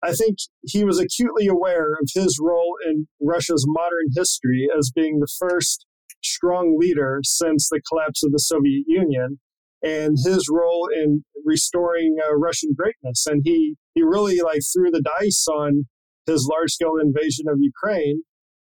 I 0.02 0.12
think 0.12 0.38
he 0.62 0.84
was 0.84 0.98
acutely 0.98 1.46
aware 1.46 1.92
of 1.92 2.08
his 2.14 2.38
role 2.40 2.76
in 2.86 3.06
Russia's 3.20 3.64
modern 3.68 4.06
history 4.16 4.68
as 4.76 4.90
being 4.94 5.20
the 5.20 5.28
first 5.38 5.84
strong 6.22 6.76
leader 6.78 7.20
since 7.22 7.68
the 7.68 7.80
collapse 7.88 8.22
of 8.22 8.32
the 8.32 8.38
Soviet 8.38 8.84
Union 8.86 9.38
and 9.82 10.16
his 10.24 10.48
role 10.50 10.88
in 10.94 11.24
restoring 11.44 12.16
uh, 12.26 12.34
Russian 12.36 12.70
greatness. 12.76 13.26
And 13.26 13.42
he, 13.44 13.76
he 13.94 14.02
really 14.02 14.40
like 14.40 14.60
threw 14.74 14.90
the 14.90 15.02
dice 15.18 15.46
on 15.48 15.86
his 16.26 16.48
large 16.50 16.70
scale 16.70 16.96
invasion 17.00 17.46
of 17.48 17.58
Ukraine. 17.60 18.22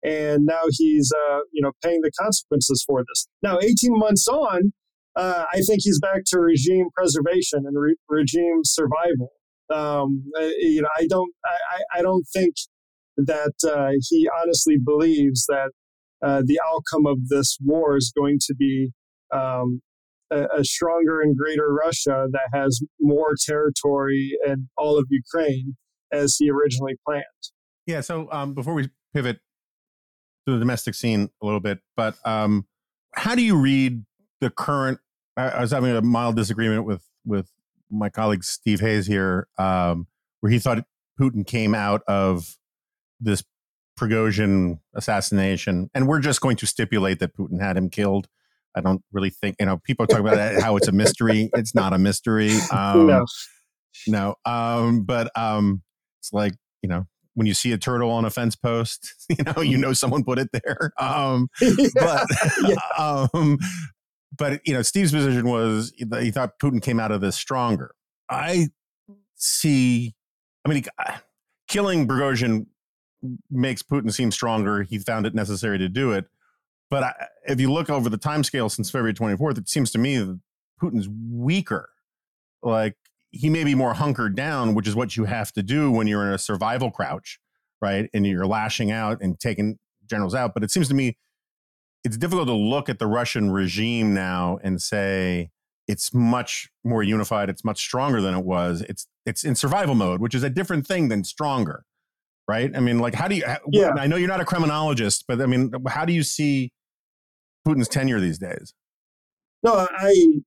And 0.04 0.46
now 0.46 0.64
he's, 0.70 1.12
uh, 1.28 1.40
you 1.52 1.62
know, 1.62 1.72
paying 1.84 2.02
the 2.02 2.12
consequences 2.20 2.84
for 2.88 3.04
this. 3.08 3.28
Now, 3.44 3.60
18 3.60 3.76
months 3.92 4.28
on, 4.28 4.74
uh, 5.16 5.46
I 5.52 5.58
think 5.68 5.82
he's 5.84 6.00
back 6.00 6.22
to 6.28 6.40
regime 6.40 6.88
preservation 6.96 7.64
and 7.66 7.78
re- 7.78 7.96
regime 8.10 8.62
survival. 8.64 9.32
Um, 9.74 10.24
uh, 10.40 10.46
you 10.60 10.82
know, 10.82 10.90
I 10.98 11.08
don't, 11.08 11.32
I, 11.46 12.00
I 12.00 12.02
don't 12.02 12.26
think 12.34 12.56
that 13.18 13.54
uh, 13.66 13.92
he 14.10 14.28
honestly 14.42 14.78
believes 14.84 15.46
that 15.48 15.72
uh, 16.22 16.42
the 16.46 16.60
outcome 16.66 17.06
of 17.06 17.30
this 17.30 17.58
war 17.62 17.98
is 17.98 18.12
going 18.16 18.38
to 18.48 18.56
be 18.56 18.92
um, 19.34 19.82
a, 20.30 20.46
a, 20.60 20.64
stronger 20.64 21.22
and 21.22 21.36
greater 21.38 21.74
Russia 21.74 22.28
that 22.32 22.50
has 22.54 22.82
more 23.00 23.34
territory 23.44 24.38
and 24.48 24.68
all 24.78 24.98
of 24.98 25.06
Ukraine 25.10 25.76
as 26.12 26.36
he 26.38 26.50
originally 26.50 26.96
planned. 27.06 27.24
Yeah. 27.88 28.02
So 28.02 28.28
um, 28.32 28.54
before 28.54 28.74
we 28.74 28.90
pivot 29.14 29.40
to 30.46 30.54
the 30.54 30.60
domestic 30.60 30.96
scene 30.96 31.30
a 31.42 31.46
little 31.46 31.60
bit, 31.60 31.80
but 31.96 32.16
um, 32.26 32.66
how 33.16 33.36
do 33.36 33.42
you 33.42 33.58
read 33.58 34.04
the 34.42 34.50
current? 34.50 35.00
I, 35.38 35.50
I 35.50 35.62
was 35.62 35.72
having 35.72 35.96
a 35.96 36.02
mild 36.02 36.36
disagreement 36.36 36.86
with 36.86 37.04
with 37.26 37.50
my 37.90 38.10
colleague 38.10 38.44
Steve 38.44 38.80
Hayes 38.82 39.08
here, 39.08 39.48
um, 39.58 40.08
where 40.42 40.52
he 40.52 40.60
thought 40.60 40.84
Putin 41.20 41.46
came 41.46 41.74
out 41.74 42.02
of 42.08 42.58
this 43.20 43.44
Prigozhin 44.00 44.80
assassination, 44.96 45.90
and 45.94 46.08
we're 46.08 46.20
just 46.20 46.42
going 46.42 46.58
to 46.58 46.66
stipulate 46.66 47.20
that 47.20 47.36
Putin 47.36 47.62
had 47.62 47.78
him 47.78 47.90
killed. 47.90 48.28
I 48.76 48.82
don't 48.82 49.04
really 49.12 49.30
think 49.30 49.58
you 49.60 49.66
know. 49.66 49.78
People 49.78 50.08
talk 50.08 50.20
about 50.20 50.62
how 50.62 50.76
it's 50.78 50.88
a 50.88 50.92
mystery. 50.92 51.50
It's 51.56 51.76
not 51.76 51.94
a 51.94 51.98
mystery. 51.98 52.52
Um, 52.72 53.08
no, 53.08 53.26
no. 54.08 54.36
Um, 54.46 55.04
but 55.04 55.30
um, 55.38 55.84
it's 56.20 56.34
like 56.34 56.54
you 56.82 56.90
know 56.90 57.06
when 57.34 57.48
you 57.48 57.54
see 57.54 57.72
a 57.72 57.78
turtle 57.78 58.10
on 58.12 58.26
a 58.26 58.30
fence 58.30 58.56
post, 58.56 59.14
you 59.30 59.44
know 59.44 59.62
you 59.62 59.78
know 59.78 59.94
someone 59.94 60.24
put 60.24 60.40
it 60.40 60.50
there. 60.54 60.92
Um, 60.98 61.50
but 61.94 62.28
yeah. 62.64 62.76
um, 62.98 63.58
but 64.36 64.62
you 64.66 64.74
know, 64.74 64.82
Steve's 64.82 65.12
position 65.12 65.48
was 65.48 65.94
he 65.98 66.32
thought 66.32 66.60
Putin 66.60 66.82
came 66.82 67.00
out 67.00 67.12
of 67.12 67.22
this 67.22 67.36
stronger. 67.36 67.96
I 68.30 68.70
see. 69.36 70.16
I 70.66 70.70
mean, 70.70 70.84
killing 71.68 72.08
Prigozhin 72.08 72.68
makes 73.50 73.84
Putin 73.84 74.12
seem 74.14 74.32
stronger. 74.32 74.84
He 74.84 75.00
found 75.00 75.26
it 75.26 75.36
necessary 75.36 75.78
to 75.80 75.90
do 75.90 76.12
it. 76.12 76.26
But 76.90 77.04
I, 77.04 77.14
if 77.48 77.60
you 77.60 77.72
look 77.72 77.90
over 77.90 78.10
the 78.10 78.18
time 78.18 78.44
scale 78.44 78.70
since 78.70 78.90
February 78.90 79.14
24th, 79.14 79.58
it 79.58 79.70
seems 79.70 79.92
to 79.92 79.98
me 79.98 80.18
that 80.18 80.40
Putin's 80.82 81.10
weaker. 81.10 81.90
Like 82.62 82.96
he 83.32 83.50
may 83.50 83.64
be 83.64 83.76
more 83.76 83.94
hunkered 83.94 84.36
down, 84.36 84.76
which 84.76 84.88
is 84.88 84.96
what 84.96 85.16
you 85.18 85.26
have 85.26 85.52
to 85.54 85.64
do 85.64 85.92
when 85.92 86.08
you're 86.08 86.28
in 86.28 86.34
a 86.34 86.38
survival 86.38 86.92
crouch, 86.92 87.40
right? 87.82 88.10
And 88.14 88.26
you're 88.26 88.46
lashing 88.46 88.92
out 88.92 89.20
and 89.22 89.40
taking 89.40 89.80
generals 90.06 90.36
out. 90.36 90.54
But 90.54 90.64
it 90.64 90.72
seems 90.72 90.88
to 90.90 90.94
me 90.94 91.18
it's 92.04 92.18
difficult 92.18 92.48
to 92.48 92.54
look 92.54 92.90
at 92.90 93.00
the 93.00 93.08
Russian 93.08 93.52
regime 93.52 94.14
now 94.14 94.60
and 94.64 94.82
say 94.82 95.52
it's 95.88 96.14
much 96.14 96.70
more 96.84 97.04
unified, 97.04 97.50
it's 97.50 97.64
much 97.64 97.80
stronger 97.80 98.22
than 98.22 98.34
it 98.34 98.46
was. 98.46 98.82
It's 98.88 99.08
it's 99.26 99.44
in 99.44 99.56
survival 99.56 99.96
mode, 99.96 100.20
which 100.20 100.34
is 100.34 100.44
a 100.44 100.50
different 100.50 100.88
thing 100.88 101.10
than 101.10 101.24
stronger, 101.24 101.84
right? 102.48 102.72
I 102.76 102.80
mean, 102.80 103.00
like 103.00 103.14
how 103.14 103.28
do 103.28 103.36
you? 103.36 103.44
Yeah. 103.72 103.92
I 103.98 104.08
know 104.08 104.16
you're 104.16 104.28
not 104.28 104.42
a 104.42 104.46
Kremlinologist, 104.46 105.26
but 105.28 105.42
I 105.42 105.46
mean, 105.46 105.72
how 105.88 106.06
do 106.06 106.14
you 106.14 106.24
see 106.24 106.72
Putin's 107.68 107.88
tenure 107.88 108.20
these 108.20 108.40
days? 108.40 108.74
No, 109.64 109.88
I 109.92 110.42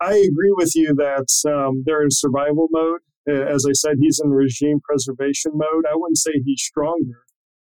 I 0.00 0.12
agree 0.14 0.52
with 0.52 0.72
you 0.74 0.94
that 0.96 1.28
um, 1.50 1.82
they're 1.86 2.02
in 2.02 2.10
survival 2.10 2.68
mode. 2.70 3.00
As 3.28 3.66
I 3.68 3.72
said, 3.72 3.96
he's 4.00 4.20
in 4.22 4.30
regime 4.30 4.80
preservation 4.82 5.52
mode. 5.54 5.84
I 5.90 5.94
wouldn't 5.94 6.18
say 6.18 6.32
he's 6.44 6.62
stronger. 6.62 7.24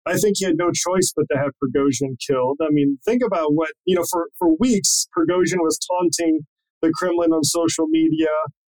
I 0.07 0.17
think 0.17 0.37
he 0.39 0.45
had 0.45 0.57
no 0.57 0.71
choice 0.73 1.13
but 1.15 1.27
to 1.33 1.39
have 1.39 1.51
Prigozhin 1.63 2.17
killed. 2.25 2.59
I 2.63 2.69
mean, 2.71 2.99
think 3.05 3.23
about 3.27 3.55
what, 3.55 3.71
you 3.85 3.97
know, 3.97 4.05
for, 4.11 4.29
for 4.39 4.57
weeks, 4.59 5.09
Prigozhin 5.17 5.59
was 5.59 5.79
taunting 5.91 6.41
the 6.81 6.93
Kremlin 6.95 7.33
on 7.33 7.43
social 7.43 7.87
media 7.89 8.29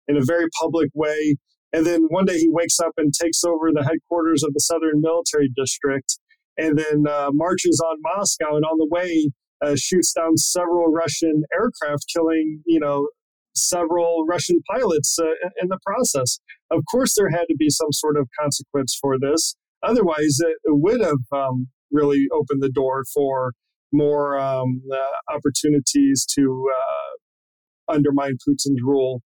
in 0.08 0.16
a 0.16 0.24
very 0.24 0.46
public 0.60 0.90
way. 0.94 1.36
And 1.72 1.86
then 1.86 2.02
one 2.08 2.26
day 2.26 2.38
he 2.38 2.50
wakes 2.50 2.78
up 2.78 2.92
and 2.98 3.12
takes 3.14 3.44
over 3.44 3.70
the 3.72 3.82
headquarters 3.82 4.42
of 4.42 4.52
the 4.52 4.60
Southern 4.60 5.00
Military 5.00 5.50
District 5.56 6.18
and 6.58 6.78
then 6.78 7.06
uh, 7.08 7.30
marches 7.32 7.80
on 7.80 7.96
Moscow 8.02 8.56
and 8.56 8.64
on 8.64 8.76
the 8.76 8.88
way 8.90 9.30
uh, 9.64 9.74
shoots 9.78 10.12
down 10.12 10.36
several 10.36 10.92
Russian 10.92 11.44
aircraft, 11.54 12.04
killing, 12.14 12.62
you 12.66 12.78
know, 12.78 13.08
several 13.54 14.24
Russian 14.28 14.60
pilots 14.70 15.18
uh, 15.18 15.28
in 15.60 15.68
the 15.68 15.78
process. 15.84 16.40
Of 16.70 16.82
course, 16.90 17.14
there 17.16 17.30
had 17.30 17.46
to 17.48 17.56
be 17.58 17.70
some 17.70 17.92
sort 17.92 18.18
of 18.18 18.28
consequence 18.38 18.98
for 19.00 19.18
this. 19.18 19.56
Otherwise, 19.82 20.38
it, 20.40 20.56
would 20.66 21.00
have 21.00 21.18
um, 21.32 21.68
really 21.90 22.26
opened 22.32 22.62
the 22.62 22.70
door 22.70 23.04
for 23.12 23.52
more 23.92 24.38
um, 24.38 24.82
uh, 24.92 25.34
opportunities 25.34 26.24
to 26.34 26.68
uh, 26.74 27.92
undermine 27.92 28.34
Putin's 28.46 28.80
rule. 28.82 29.22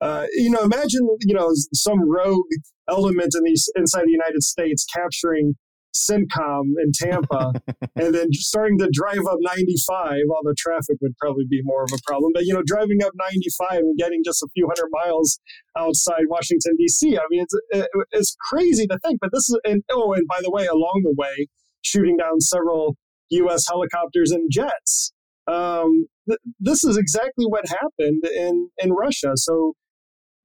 Uh, 0.00 0.26
you 0.32 0.50
know, 0.50 0.60
imagine 0.60 1.08
you 1.22 1.34
know 1.34 1.50
some 1.74 2.08
rogue 2.08 2.44
element 2.88 3.34
in 3.36 3.42
these 3.44 3.68
inside 3.76 4.04
the 4.04 4.12
United 4.12 4.42
States 4.42 4.84
capturing 4.94 5.54
CENTCOM 5.94 6.74
in 6.82 6.92
Tampa, 6.94 7.52
and 7.96 8.14
then 8.14 8.28
starting 8.32 8.78
to 8.78 8.88
drive 8.92 9.26
up 9.30 9.38
95, 9.40 10.20
although 10.34 10.54
traffic 10.56 10.96
would 11.00 11.16
probably 11.18 11.44
be 11.48 11.60
more 11.64 11.82
of 11.82 11.90
a 11.92 11.98
problem. 12.06 12.32
But, 12.34 12.44
you 12.44 12.54
know, 12.54 12.62
driving 12.64 13.02
up 13.02 13.12
95 13.18 13.78
and 13.78 13.98
getting 13.98 14.22
just 14.24 14.42
a 14.42 14.48
few 14.54 14.66
hundred 14.66 14.90
miles 14.92 15.38
outside 15.76 16.24
Washington, 16.28 16.74
D.C., 16.78 17.16
I 17.16 17.22
mean, 17.30 17.44
it's, 17.44 17.88
it's 18.12 18.36
crazy 18.50 18.86
to 18.86 18.98
think. 19.04 19.18
But 19.20 19.30
this 19.32 19.48
is, 19.48 19.58
and 19.64 19.82
oh, 19.90 20.12
and 20.12 20.26
by 20.28 20.40
the 20.42 20.50
way, 20.50 20.66
along 20.66 21.02
the 21.04 21.14
way, 21.16 21.48
shooting 21.82 22.16
down 22.16 22.40
several 22.40 22.96
U.S. 23.30 23.64
helicopters 23.68 24.30
and 24.30 24.50
jets. 24.50 25.12
Um, 25.46 26.06
th- 26.28 26.40
this 26.60 26.84
is 26.84 26.96
exactly 26.96 27.46
what 27.46 27.64
happened 27.68 28.24
in, 28.24 28.70
in 28.78 28.92
Russia. 28.92 29.32
So 29.36 29.74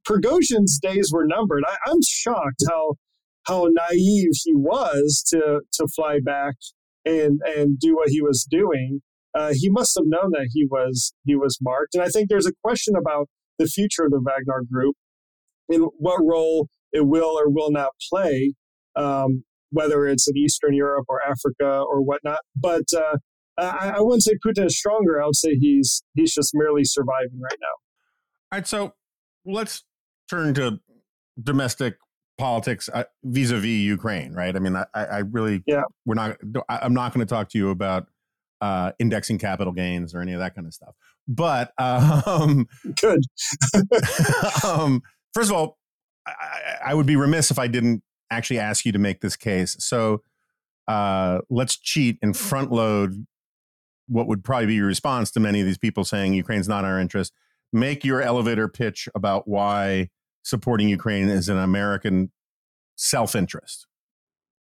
Prigozhin's 0.08 0.80
days 0.80 1.12
were 1.14 1.26
numbered. 1.26 1.64
I, 1.68 1.76
I'm 1.88 2.00
shocked 2.08 2.64
how 2.70 2.96
how 3.46 3.68
naive 3.70 4.32
he 4.44 4.54
was 4.56 5.24
to 5.30 5.62
to 5.74 5.88
fly 5.96 6.20
back 6.24 6.56
and 7.06 7.42
and 7.46 7.80
do 7.80 7.96
what 7.96 8.10
he 8.10 8.22
was 8.22 8.46
doing. 8.50 9.02
Uh, 9.36 9.52
he 9.54 9.70
must 9.70 9.98
have 9.98 10.06
known 10.06 10.32
that 10.32 10.50
he 10.54 10.66
was 10.70 11.14
he 11.26 11.36
was 11.36 11.58
marked, 11.62 11.96
and 11.96 12.04
I 12.04 12.08
think 12.08 12.30
there's 12.30 12.48
a 12.48 12.54
question 12.64 12.96
about 12.96 13.30
the 13.60 13.68
future 13.68 14.04
of 14.06 14.12
the 14.12 14.20
Wagner 14.20 14.64
Group 14.72 14.96
and 15.70 15.86
what 15.98 16.20
role 16.24 16.68
it 16.92 17.08
will 17.08 17.38
or 17.40 17.50
will 17.50 17.72
not 17.72 17.92
play, 18.12 18.54
um, 18.96 19.44
whether 19.72 20.06
it's 20.06 20.28
in 20.28 20.38
Eastern 20.38 20.74
Europe 20.74 21.06
or 21.08 21.20
Africa 21.26 21.84
or 21.88 22.02
whatnot. 22.02 22.40
But 22.56 22.84
uh, 22.96 23.18
I, 23.58 23.94
I, 23.96 24.02
wouldn't 24.02 24.24
say 24.24 24.34
Putin 24.46 24.66
is 24.66 24.78
stronger. 24.78 25.22
I 25.22 25.26
would 25.26 25.36
say 25.36 25.56
he's 25.56 26.04
he's 26.14 26.34
just 26.34 26.52
merely 26.54 26.84
surviving 26.84 27.40
right 27.42 27.58
now. 27.60 28.52
All 28.52 28.60
right, 28.60 28.68
so 28.68 28.94
let's 29.46 29.84
turn 30.30 30.54
to 30.56 30.80
domestic 31.42 31.96
politics 32.38 32.90
uh, 32.94 33.04
vis-a-vis 33.24 33.66
Ukraine, 33.66 34.34
right? 34.34 34.56
I 34.56 34.60
mean, 34.60 34.76
I, 34.76 34.86
I 34.94 35.18
really, 35.20 35.64
yeah, 35.66 35.84
we're 36.06 36.16
not, 36.16 36.38
I'm 36.70 36.94
not 36.94 37.14
going 37.14 37.26
to 37.26 37.30
talk 37.30 37.50
to 37.50 37.58
you 37.58 37.70
about 37.70 38.08
uh, 38.62 38.92
indexing 39.00 39.38
capital 39.38 39.74
gains 39.74 40.16
or 40.16 40.22
any 40.22 40.34
of 40.34 40.40
that 40.40 40.56
kind 40.56 40.66
of 40.66 40.74
stuff. 40.74 40.96
But 41.28 41.74
um, 41.78 42.68
good. 43.02 43.20
um, 44.64 45.02
first 45.34 45.50
of 45.50 45.56
all, 45.56 45.78
I, 46.26 46.78
I, 46.86 46.94
would 46.94 47.06
be 47.06 47.18
remiss 47.18 47.52
if 47.52 47.60
I 47.60 47.68
didn't 47.68 48.04
actually 48.32 48.60
ask 48.60 48.86
you 48.86 48.94
to 48.94 49.00
make 49.00 49.20
this 49.20 49.36
case. 49.36 49.76
So 49.80 50.22
uh, 50.88 51.40
let's 51.50 51.78
cheat 51.78 52.18
and 52.22 52.36
front 52.36 52.72
load 52.72 53.26
what 54.08 54.28
would 54.28 54.44
probably 54.44 54.68
be 54.68 54.76
your 54.76 54.88
response 54.88 55.32
to 55.32 55.40
many 55.40 55.60
of 55.60 55.66
these 55.66 55.78
people 55.78 56.04
saying 56.04 56.34
Ukraine's 56.34 56.68
not 56.68 56.86
our 56.86 57.00
interest. 57.00 57.34
Make 57.72 58.04
your 58.04 58.22
elevator 58.22 58.68
pitch 58.68 59.10
about 59.16 59.48
why 59.48 60.10
supporting 60.44 60.90
Ukraine 60.90 61.30
is 61.30 61.50
an 61.50 61.58
American 61.58 62.32
self 62.96 63.36
interest? 63.36 63.88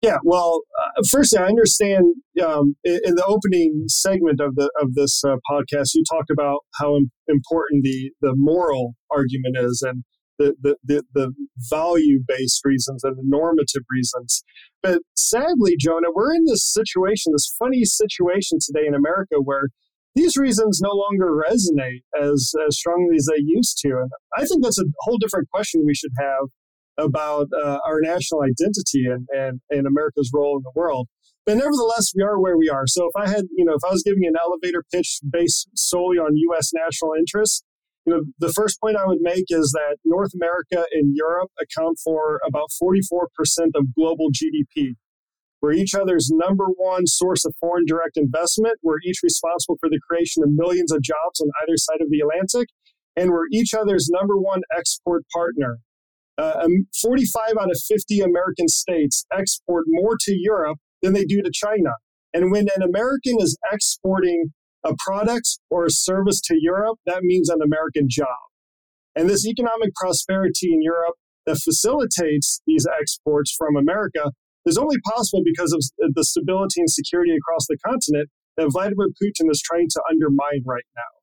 Yeah, 0.01 0.17
well, 0.23 0.61
uh, 0.81 1.01
first, 1.11 1.35
I 1.37 1.43
understand 1.43 2.05
um, 2.41 2.77
in, 2.85 3.01
in, 3.03 3.15
the 3.15 3.25
opening 3.25 3.83
segment 3.87 4.39
of 4.39 4.55
the 4.55 4.71
of 4.81 4.93
this 4.93 5.21
uh, 5.25 5.35
podcast, 5.49 5.89
you 5.93 6.03
talked 6.09 6.29
about 6.29 6.59
how 6.75 6.95
Im- 6.95 7.11
important 7.27 7.83
the 7.83 8.11
the 8.21 8.33
moral 8.37 8.93
argument 9.11 9.57
is, 9.59 9.83
and 9.85 10.05
the 10.37 10.55
the 10.61 10.77
the, 10.85 11.03
the 11.13 11.33
value 11.69 12.19
based 12.25 12.61
reasons 12.63 13.03
and 13.03 13.17
the 13.17 13.23
normative 13.25 13.83
reasons. 13.91 14.41
But 14.81 15.01
sadly, 15.17 15.75
Jonah, 15.77 16.11
we're 16.15 16.33
in 16.33 16.45
this 16.45 16.63
situation, 16.63 17.33
this 17.33 17.53
funny 17.59 17.83
situation 17.83 18.59
today 18.61 18.87
in 18.87 18.95
America 18.95 19.35
where 19.43 19.67
these 20.19 20.35
reasons 20.35 20.81
no 20.81 20.91
longer 20.91 21.31
resonate 21.31 22.03
as, 22.19 22.53
as 22.67 22.77
strongly 22.77 23.15
as 23.15 23.27
they 23.31 23.41
used 23.45 23.77
to. 23.79 23.89
And 23.89 24.11
I 24.35 24.45
think 24.45 24.63
that's 24.63 24.79
a 24.79 24.85
whole 25.01 25.17
different 25.17 25.49
question 25.49 25.83
we 25.85 25.95
should 25.95 26.11
have 26.19 26.47
about 26.97 27.47
uh, 27.55 27.79
our 27.85 27.99
national 28.01 28.41
identity 28.43 29.05
and, 29.05 29.27
and, 29.31 29.61
and 29.69 29.87
America's 29.87 30.29
role 30.33 30.57
in 30.57 30.63
the 30.63 30.71
world. 30.75 31.07
But 31.45 31.55
nevertheless, 31.55 32.11
we 32.13 32.21
are 32.23 32.39
where 32.39 32.57
we 32.57 32.69
are. 32.69 32.85
So 32.85 33.07
if 33.07 33.15
I 33.15 33.29
had, 33.29 33.45
you 33.55 33.63
know, 33.63 33.73
if 33.73 33.83
I 33.87 33.91
was 33.91 34.03
giving 34.03 34.25
an 34.25 34.33
elevator 34.39 34.83
pitch 34.93 35.19
based 35.31 35.69
solely 35.75 36.17
on 36.17 36.35
U.S. 36.51 36.71
national 36.73 37.13
interests, 37.17 37.63
you 38.05 38.13
know, 38.13 38.21
the 38.39 38.51
first 38.53 38.79
point 38.81 38.97
I 38.97 39.05
would 39.05 39.21
make 39.21 39.45
is 39.49 39.71
that 39.73 39.97
North 40.03 40.31
America 40.35 40.85
and 40.91 41.15
Europe 41.15 41.51
account 41.61 41.97
for 42.03 42.39
about 42.47 42.67
44% 42.81 42.97
of 43.75 43.93
global 43.95 44.27
GDP. 44.29 44.95
We're 45.61 45.73
each 45.73 45.93
other's 45.93 46.29
number 46.31 46.65
one 46.65 47.05
source 47.05 47.43
of 47.45 47.53
foreign 47.59 47.85
direct 47.85 48.15
investment. 48.15 48.79
We're 48.81 49.01
each 49.05 49.19
responsible 49.23 49.77
for 49.79 49.89
the 49.89 49.99
creation 50.07 50.43
of 50.43 50.49
millions 50.51 50.91
of 50.91 51.01
jobs 51.01 51.41
on 51.41 51.49
either 51.63 51.75
side 51.75 52.01
of 52.01 52.09
the 52.09 52.19
Atlantic. 52.19 52.69
And 53.15 53.31
we're 53.31 53.47
each 53.51 53.73
other's 53.73 54.09
number 54.09 54.37
one 54.37 54.61
export 54.75 55.23
partner. 55.33 55.79
Uh, 56.37 56.61
um, 56.63 56.87
45 57.01 57.57
out 57.59 57.69
of 57.69 57.77
50 57.85 58.21
American 58.21 58.69
states 58.69 59.25
export 59.37 59.85
more 59.87 60.15
to 60.21 60.33
Europe 60.33 60.77
than 61.01 61.11
they 61.11 61.25
do 61.25 61.41
to 61.41 61.51
China. 61.53 61.91
And 62.33 62.51
when 62.51 62.67
an 62.75 62.81
American 62.81 63.37
is 63.39 63.57
exporting 63.71 64.51
a 64.85 64.93
product 65.05 65.59
or 65.69 65.85
a 65.85 65.91
service 65.91 66.39
to 66.41 66.55
Europe, 66.57 66.99
that 67.05 67.23
means 67.23 67.49
an 67.49 67.59
American 67.61 68.07
job. 68.09 68.37
And 69.15 69.29
this 69.29 69.45
economic 69.45 69.93
prosperity 69.95 70.71
in 70.71 70.81
Europe 70.81 71.15
that 71.45 71.57
facilitates 71.57 72.61
these 72.65 72.85
exports 72.99 73.53
from 73.57 73.75
America 73.75 74.31
is 74.65 74.77
only 74.77 74.97
possible 75.05 75.41
because 75.43 75.71
of 75.73 76.13
the 76.13 76.23
stability 76.23 76.79
and 76.81 76.89
security 76.89 77.35
across 77.35 77.65
the 77.67 77.77
continent 77.85 78.29
that 78.57 78.69
Vladimir 78.71 79.07
Putin 79.21 79.49
is 79.49 79.61
trying 79.61 79.87
to 79.89 80.01
undermine 80.09 80.63
right 80.65 80.87
now. 80.95 81.13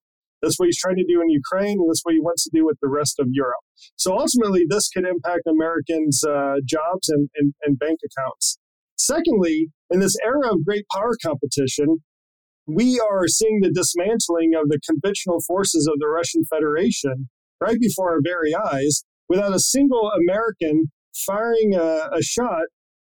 That's 0.43 0.59
what 0.59 0.66
he's 0.66 0.78
trying 0.78 0.97
to 0.97 1.05
do 1.05 1.20
in 1.20 1.30
Ukraine, 1.30 1.78
and 1.80 1.89
that's 1.89 2.03
what 2.03 2.14
he 2.14 2.20
wants 2.20 2.45
to 2.45 2.51
do 2.53 2.64
with 2.64 2.78
the 2.80 2.89
rest 2.89 3.18
of 3.18 3.28
Europe. 3.30 3.64
So 3.97 4.18
ultimately, 4.18 4.64
this 4.68 4.89
could 4.89 5.07
impact 5.07 5.43
Americans' 5.47 6.22
uh, 6.22 6.57
jobs 6.64 7.09
and, 7.09 7.28
and, 7.37 7.55
and 7.64 7.78
bank 7.78 7.99
accounts. 8.05 8.59
Secondly, 8.99 9.68
in 9.91 10.01
this 10.01 10.16
era 10.24 10.53
of 10.53 10.64
great 10.64 10.84
power 10.95 11.12
competition, 11.24 11.99
we 12.66 12.99
are 12.99 13.28
seeing 13.28 13.61
the 13.61 13.70
dismantling 13.70 14.55
of 14.55 14.68
the 14.68 14.80
conventional 14.87 15.41
forces 15.47 15.87
of 15.87 15.99
the 16.01 16.09
Russian 16.09 16.43
Federation 16.51 17.28
right 17.61 17.78
before 17.80 18.11
our 18.11 18.20
very 18.22 18.55
eyes 18.55 19.05
without 19.28 19.55
a 19.55 19.61
single 19.61 20.11
American 20.11 20.91
firing 21.24 21.74
a, 21.74 22.09
a 22.12 22.22
shot 22.22 22.64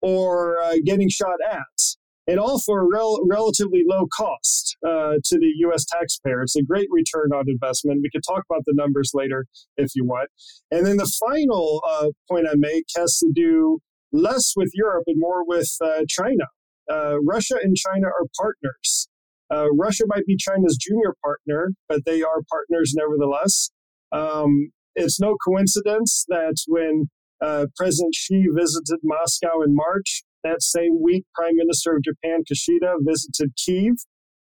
or 0.04 0.62
uh, 0.62 0.76
getting 0.86 1.10
shot 1.10 1.38
at, 1.50 1.80
and 2.28 2.40
all 2.40 2.60
for 2.60 2.82
a 2.82 2.88
rel- 2.92 3.22
relatively 3.28 3.82
low 3.88 4.06
cost 4.16 4.78
uh, 4.86 5.14
to 5.24 5.40
the 5.40 5.52
U.S. 5.60 5.86
taxpayer. 5.86 6.42
It's 6.44 6.56
a 6.58 6.62
great 6.62 6.88
return 6.92 7.32
on 7.34 7.46
investment. 7.48 8.02
We 8.04 8.10
could 8.12 8.24
talk 8.28 8.44
about 8.50 8.64
the 8.66 8.74
numbers 8.76 9.12
later 9.14 9.46
if 9.78 9.92
you 9.96 10.06
want. 10.06 10.30
And 10.70 10.86
then 10.86 10.98
the 10.98 11.12
final 11.28 11.82
uh, 11.88 12.10
point 12.30 12.48
I 12.48 12.56
make 12.56 12.86
has 12.98 13.18
to 13.20 13.32
do 13.34 13.80
less 14.12 14.54
with 14.56 14.72
Europe 14.74 15.06
and 15.08 15.18
more 15.18 15.46
with 15.48 15.72
uh, 15.82 16.02
China. 16.08 16.46
Uh, 16.92 17.16
Russia 17.26 17.56
and 17.64 17.76
China 17.76 18.08
are 18.08 18.28
partners. 18.38 19.08
Uh, 19.50 19.68
Russia 19.72 20.04
might 20.08 20.26
be 20.26 20.36
China's 20.38 20.78
junior 20.78 21.16
partner, 21.24 21.72
but 21.88 22.02
they 22.06 22.22
are 22.22 22.42
partners 22.50 22.94
nevertheless. 22.96 23.72
Um, 24.12 24.72
it's 24.96 25.20
no 25.20 25.36
coincidence 25.46 26.26
that 26.28 26.56
when 26.68 27.10
uh, 27.44 27.66
President 27.76 28.16
Xi 28.16 28.46
visited 28.54 29.00
Moscow 29.04 29.62
in 29.62 29.76
March. 29.76 30.24
That 30.44 30.62
same 30.62 31.02
week, 31.02 31.26
Prime 31.36 31.56
Minister 31.56 31.96
of 31.96 32.04
Japan 32.04 32.44
Kishida 32.50 32.96
visited 33.02 33.52
Kiev. 33.58 33.96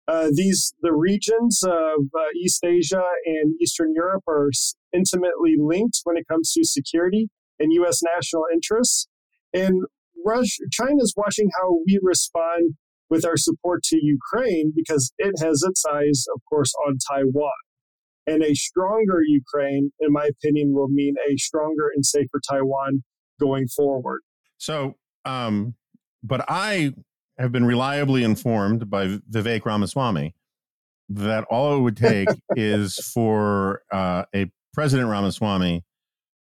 Uh, 0.08 0.28
these 0.34 0.74
the 0.82 0.92
regions 0.92 1.62
of 1.62 2.04
uh, 2.14 2.24
East 2.36 2.64
Asia 2.64 3.04
and 3.24 3.54
Eastern 3.62 3.92
Europe 3.94 4.24
are 4.28 4.50
intimately 4.92 5.54
linked 5.58 6.00
when 6.04 6.16
it 6.16 6.26
comes 6.28 6.52
to 6.52 6.64
security 6.64 7.28
and 7.58 7.72
U.S. 7.74 8.00
national 8.02 8.44
interests. 8.52 9.06
And 9.54 9.84
Russia, 10.24 10.64
China 10.70 10.96
is 10.98 11.14
watching 11.16 11.50
how 11.60 11.78
we 11.86 11.98
respond 12.02 12.74
with 13.08 13.24
our 13.24 13.36
support 13.36 13.82
to 13.84 13.98
Ukraine 14.02 14.72
because 14.74 15.12
it 15.18 15.34
has 15.40 15.62
its 15.62 15.84
eyes, 15.84 16.24
of 16.34 16.40
course, 16.48 16.72
on 16.86 16.96
Taiwan. 17.10 17.52
And 18.26 18.42
a 18.42 18.54
stronger 18.54 19.20
Ukraine, 19.26 19.90
in 20.00 20.12
my 20.12 20.26
opinion, 20.26 20.72
will 20.72 20.88
mean 20.88 21.14
a 21.28 21.36
stronger 21.36 21.90
and 21.94 22.06
safer 22.06 22.40
Taiwan 22.48 23.02
going 23.40 23.66
forward. 23.68 24.20
So, 24.58 24.94
um, 25.24 25.74
but 26.22 26.44
I 26.48 26.92
have 27.38 27.50
been 27.50 27.64
reliably 27.64 28.22
informed 28.22 28.88
by 28.88 29.18
Vivek 29.30 29.64
Ramaswamy 29.64 30.34
that 31.08 31.44
all 31.50 31.76
it 31.76 31.80
would 31.80 31.96
take 31.96 32.28
is 32.56 32.96
for 33.12 33.82
uh, 33.92 34.24
a 34.34 34.50
President 34.72 35.08
Ramaswamy 35.08 35.82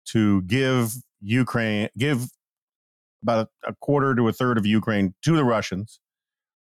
to 0.09 0.43
give 0.43 0.93
Ukraine, 1.20 1.89
give 1.97 2.26
about 3.22 3.49
a 3.66 3.74
quarter 3.81 4.14
to 4.14 4.28
a 4.28 4.33
third 4.33 4.59
of 4.59 4.66
Ukraine 4.66 5.14
to 5.22 5.37
the 5.37 5.45
Russians 5.45 6.01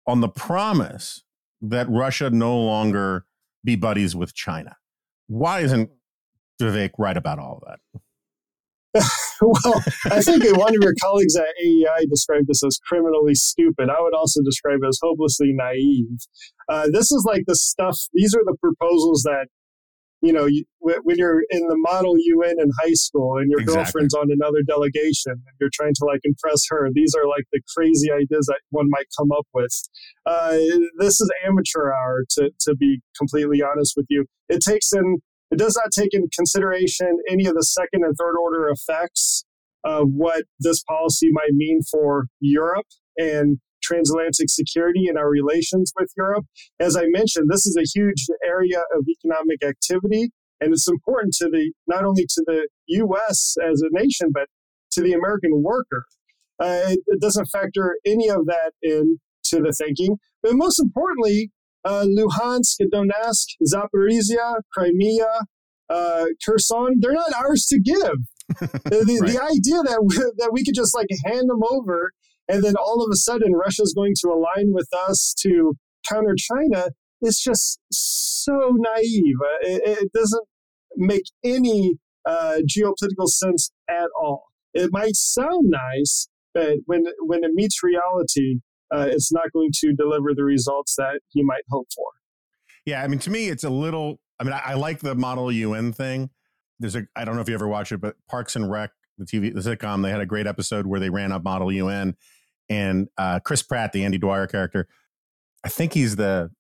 on 0.05 0.22
the 0.22 0.30
promise 0.30 1.24
that 1.61 1.89
Russia 1.89 2.30
no 2.30 2.57
longer 2.57 3.26
be 3.63 3.76
buddies 3.76 4.15
with 4.15 4.34
China. 4.34 4.78
Why 5.28 5.59
isn't 5.61 5.89
Vivek 6.61 6.91
right 6.97 7.17
about 7.17 7.39
all 7.39 7.61
of 7.61 7.63
that? 7.67 8.01
well, 9.41 9.84
I 10.05 10.21
think 10.21 10.43
one 10.57 10.75
of 10.75 10.82
your 10.82 10.93
colleagues 11.01 11.36
at 11.36 11.45
AEI 11.63 12.05
described 12.09 12.47
this 12.47 12.63
as 12.63 12.80
criminally 12.88 13.36
stupid. 13.36 13.89
I 13.89 14.01
would 14.01 14.15
also 14.15 14.41
describe 14.43 14.80
it 14.82 14.88
as 14.88 14.99
hopelessly 15.01 15.51
naive. 15.53 16.19
Uh, 16.69 16.88
this 16.91 17.11
is 17.11 17.23
like 17.28 17.43
the 17.45 17.55
stuff, 17.55 17.97
these 18.13 18.34
are 18.34 18.43
the 18.45 18.57
proposals 18.61 19.23
that 19.23 19.47
you 20.22 20.34
know, 20.34 20.45
you, 20.45 20.63
when 20.80 21.18
you're 21.18 21.43
in 21.49 21.68
the 21.68 21.78
model 21.78 22.15
UN 22.18 22.55
in 22.59 22.72
high 22.82 22.93
school 22.93 23.38
and 23.38 23.51
your 23.51 23.61
exactly. 23.61 23.84
girlfriend's 23.84 24.13
on 24.13 24.30
another 24.32 24.63
delegation 24.65 25.34
and 25.34 25.55
you're 25.59 25.70
trying 25.74 25.93
to 25.95 26.05
like 26.05 26.22
impress 26.24 26.63
her, 26.70 26.89
these 26.93 27.13
are 27.15 27.28
like 27.28 27.45
the 27.51 27.61
crazy 27.76 28.11
ideas 28.11 28.47
that 28.47 28.59
one 28.72 28.88
might 28.89 29.05
come 29.18 29.32
up 29.32 29.47
with. 29.53 29.72
Uh, 30.26 30.57
this 30.97 31.22
is 31.22 31.30
amateur 31.45 31.91
hour, 31.91 32.24
to, 32.32 32.49
to 32.61 32.76
be 32.76 33.01
completely 33.18 33.61
honest 33.61 33.93
with 33.95 34.07
you. 34.09 34.26
It 34.49 34.61
takes 34.61 34.91
in, 34.91 35.18
it 35.51 35.59
does 35.59 35.80
not 35.82 35.91
take 35.91 36.13
in 36.13 36.28
consideration 36.36 37.20
any 37.30 37.45
of 37.45 37.53
the 37.53 37.63
second 37.63 38.03
and 38.03 38.15
third 38.20 38.36
order 38.41 38.70
effects 38.70 39.45
of 39.84 40.07
what 40.09 40.45
this 40.59 40.84
policy 40.84 41.30
might 41.32 41.51
mean 41.51 41.82
for 41.89 42.26
Europe 42.39 42.88
and 43.18 43.59
transatlantic 43.88 44.49
security 44.49 45.05
and 45.07 45.17
our 45.17 45.29
relations 45.29 45.93
with 45.97 46.11
Europe. 46.17 46.45
As 46.79 46.97
I 46.97 47.03
mentioned, 47.07 47.49
this 47.49 47.65
is 47.65 47.77
a 47.77 47.88
huge 47.97 48.25
area 48.45 48.81
of 48.95 49.05
economic 49.07 49.63
activity, 49.63 50.29
and 50.59 50.73
it's 50.73 50.88
important 50.88 51.33
to 51.35 51.45
the 51.45 51.71
not 51.88 52.03
only 52.03 52.23
to 52.23 52.43
the 52.45 52.67
U.S. 52.88 53.55
as 53.63 53.81
a 53.81 53.89
nation, 53.91 54.29
but 54.33 54.47
to 54.91 55.01
the 55.01 55.13
American 55.13 55.63
worker. 55.63 56.05
Uh, 56.59 56.81
it, 56.88 56.99
it, 57.05 57.21
doesn't 57.21 57.45
factor 57.45 57.97
any 58.03 58.29
of 58.29 58.47
that 58.47 58.71
in 58.81 59.19
to 59.45 59.57
the 59.57 59.71
thinking. 59.71 60.17
But 60.41 60.53
most 60.55 60.79
importantly, 60.79 61.51
uh, 61.85 62.05
Luhansk, 62.05 62.79
Donetsk, 62.91 63.45
Zaporizhia, 63.71 64.55
Crimea, 64.73 65.41
uh, 65.89 66.25
Kherson, 66.43 66.95
they're 66.99 67.13
not 67.13 67.33
ours 67.33 67.67
to 67.69 67.79
give. 67.79 68.17
the, 68.59 69.19
right. 69.21 69.31
the 69.31 69.41
idea 69.43 69.83
that 69.83 70.03
we, 70.03 70.15
that 70.38 70.49
we 70.51 70.63
could 70.63 70.73
just 70.73 70.95
like 70.95 71.07
hand 71.25 71.49
them 71.49 71.61
over 71.69 72.11
and 72.47 72.63
then 72.63 72.75
all 72.75 73.03
of 73.03 73.09
a 73.11 73.15
sudden 73.15 73.53
Russia 73.53 73.83
is 73.83 73.93
going 73.95 74.13
to 74.21 74.29
align 74.29 74.73
with 74.73 74.87
us 75.07 75.33
to 75.41 75.75
counter 76.09 76.35
China 76.37 76.89
It's 77.21 77.43
just 77.43 77.79
so 77.91 78.75
naive. 78.77 79.35
Uh, 79.41 79.57
it, 79.61 79.81
it 80.03 80.11
doesn't 80.13 80.47
make 80.95 81.23
any 81.43 81.95
uh, 82.25 82.59
geopolitical 82.67 83.27
sense 83.27 83.71
at 83.89 84.07
all. 84.19 84.45
It 84.73 84.89
might 84.91 85.15
sound 85.15 85.69
nice, 85.69 86.27
but 86.53 86.77
when 86.85 87.05
when 87.19 87.43
it 87.43 87.51
meets 87.53 87.81
reality, 87.83 88.59
uh, 88.93 89.07
it's 89.09 89.31
not 89.31 89.51
going 89.53 89.69
to 89.79 89.93
deliver 89.93 90.33
the 90.35 90.43
results 90.43 90.95
that 90.95 91.19
you 91.33 91.45
might 91.45 91.63
hope 91.69 91.87
for. 91.95 92.05
Yeah, 92.85 93.03
I 93.03 93.07
mean, 93.07 93.19
to 93.19 93.29
me, 93.29 93.49
it's 93.49 93.63
a 93.63 93.69
little. 93.69 94.19
I 94.39 94.43
mean, 94.43 94.53
I, 94.53 94.61
I 94.65 94.73
like 94.75 94.99
the 94.99 95.15
Model 95.15 95.51
UN 95.51 95.91
thing. 95.93 96.29
There's 96.79 96.95
a. 96.95 97.07
I 97.15 97.25
don't 97.25 97.35
know 97.35 97.41
if 97.41 97.49
you 97.49 97.55
ever 97.55 97.67
watch 97.67 97.91
it, 97.91 97.99
but 97.99 98.15
Parks 98.29 98.55
and 98.55 98.69
Rec, 98.69 98.91
the 99.17 99.25
TV, 99.25 99.53
the 99.53 99.59
sitcom, 99.61 100.03
they 100.03 100.11
had 100.11 100.21
a 100.21 100.25
great 100.25 100.47
episode 100.47 100.85
where 100.85 100.99
they 100.99 101.09
ran 101.09 101.31
up 101.31 101.43
Model 101.43 101.71
UN, 101.71 102.15
and 102.70 103.07
uh, 103.18 103.39
Chris 103.39 103.63
Pratt, 103.63 103.93
the 103.93 104.03
Andy 104.03 104.18
Dwyer 104.18 104.47
character, 104.47 104.88
I 105.63 105.70
think 105.70 105.93
he's 105.93 106.15
the 106.15 106.51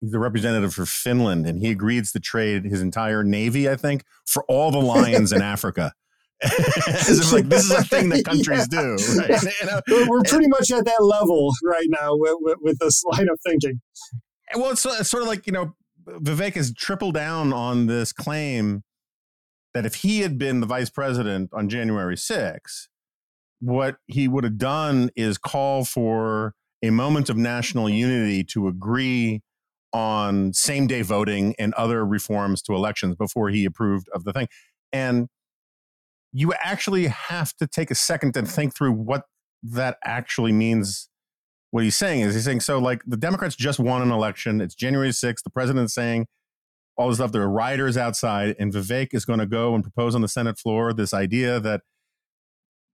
he's 0.00 0.12
the 0.12 0.18
representative 0.18 0.74
for 0.74 0.86
Finland, 0.86 1.46
and 1.46 1.60
he 1.60 1.70
agrees 1.70 2.12
to 2.12 2.20
trade 2.20 2.64
his 2.64 2.80
entire 2.80 3.24
navy, 3.24 3.68
I 3.68 3.76
think, 3.76 4.04
for 4.26 4.44
all 4.44 4.70
the 4.70 4.80
lions 4.80 5.32
in 5.32 5.42
Africa. 5.42 5.92
Like 7.32 7.48
this 7.48 7.64
is 7.64 7.72
a 7.72 7.82
thing 7.82 8.10
that 8.10 8.24
countries 8.24 8.68
yeah. 8.72 8.80
do. 8.80 8.96
Right? 9.18 9.42
You 9.60 9.66
know? 9.66 10.06
We're 10.08 10.22
pretty 10.22 10.46
much 10.48 10.70
at 10.70 10.84
that 10.84 11.02
level 11.02 11.52
right 11.64 11.86
now 11.88 12.10
with, 12.12 12.36
with, 12.40 12.58
with 12.60 12.78
this 12.78 13.02
line 13.04 13.28
of 13.28 13.38
thinking. 13.44 13.80
Well, 14.54 14.70
it's, 14.70 14.86
it's 14.86 15.10
sort 15.10 15.22
of 15.22 15.28
like 15.28 15.46
you 15.46 15.52
know, 15.52 15.74
Vivek 16.06 16.54
has 16.54 16.72
tripled 16.72 17.14
down 17.14 17.52
on 17.52 17.86
this 17.86 18.12
claim 18.12 18.82
that 19.74 19.84
if 19.84 19.96
he 19.96 20.20
had 20.20 20.38
been 20.38 20.60
the 20.60 20.66
vice 20.66 20.90
president 20.90 21.50
on 21.52 21.68
January 21.68 22.16
6th, 22.16 22.88
what 23.60 23.96
he 24.06 24.28
would 24.28 24.44
have 24.44 24.58
done 24.58 25.10
is 25.16 25.38
call 25.38 25.84
for 25.84 26.54
a 26.82 26.90
moment 26.90 27.28
of 27.28 27.36
national 27.36 27.88
unity 27.88 28.44
to 28.44 28.68
agree 28.68 29.42
on 29.92 30.52
same 30.52 30.86
day 30.86 31.02
voting 31.02 31.54
and 31.58 31.74
other 31.74 32.04
reforms 32.04 32.62
to 32.62 32.74
elections 32.74 33.16
before 33.16 33.48
he 33.48 33.64
approved 33.64 34.08
of 34.14 34.24
the 34.24 34.32
thing. 34.32 34.48
And 34.92 35.28
you 36.32 36.52
actually 36.60 37.06
have 37.06 37.54
to 37.56 37.66
take 37.66 37.90
a 37.90 37.94
second 37.94 38.34
to 38.34 38.42
think 38.42 38.76
through 38.76 38.92
what 38.92 39.24
that 39.62 39.96
actually 40.04 40.52
means. 40.52 41.08
What 41.70 41.84
he's 41.84 41.98
saying 41.98 42.20
is 42.20 42.34
he's 42.34 42.44
saying, 42.44 42.60
so 42.60 42.78
like 42.78 43.02
the 43.06 43.16
Democrats 43.16 43.56
just 43.56 43.78
won 43.78 44.00
an 44.00 44.10
election. 44.10 44.60
It's 44.60 44.74
January 44.74 45.10
6th. 45.10 45.42
The 45.42 45.50
president's 45.50 45.94
saying 45.94 46.26
all 46.96 47.08
this 47.08 47.18
stuff. 47.18 47.32
There 47.32 47.42
are 47.42 47.50
rioters 47.50 47.96
outside, 47.96 48.56
and 48.58 48.72
Vivek 48.72 49.08
is 49.12 49.24
going 49.24 49.38
to 49.38 49.46
go 49.46 49.74
and 49.74 49.82
propose 49.82 50.14
on 50.14 50.22
the 50.22 50.28
Senate 50.28 50.58
floor 50.58 50.92
this 50.92 51.12
idea 51.12 51.60
that 51.60 51.82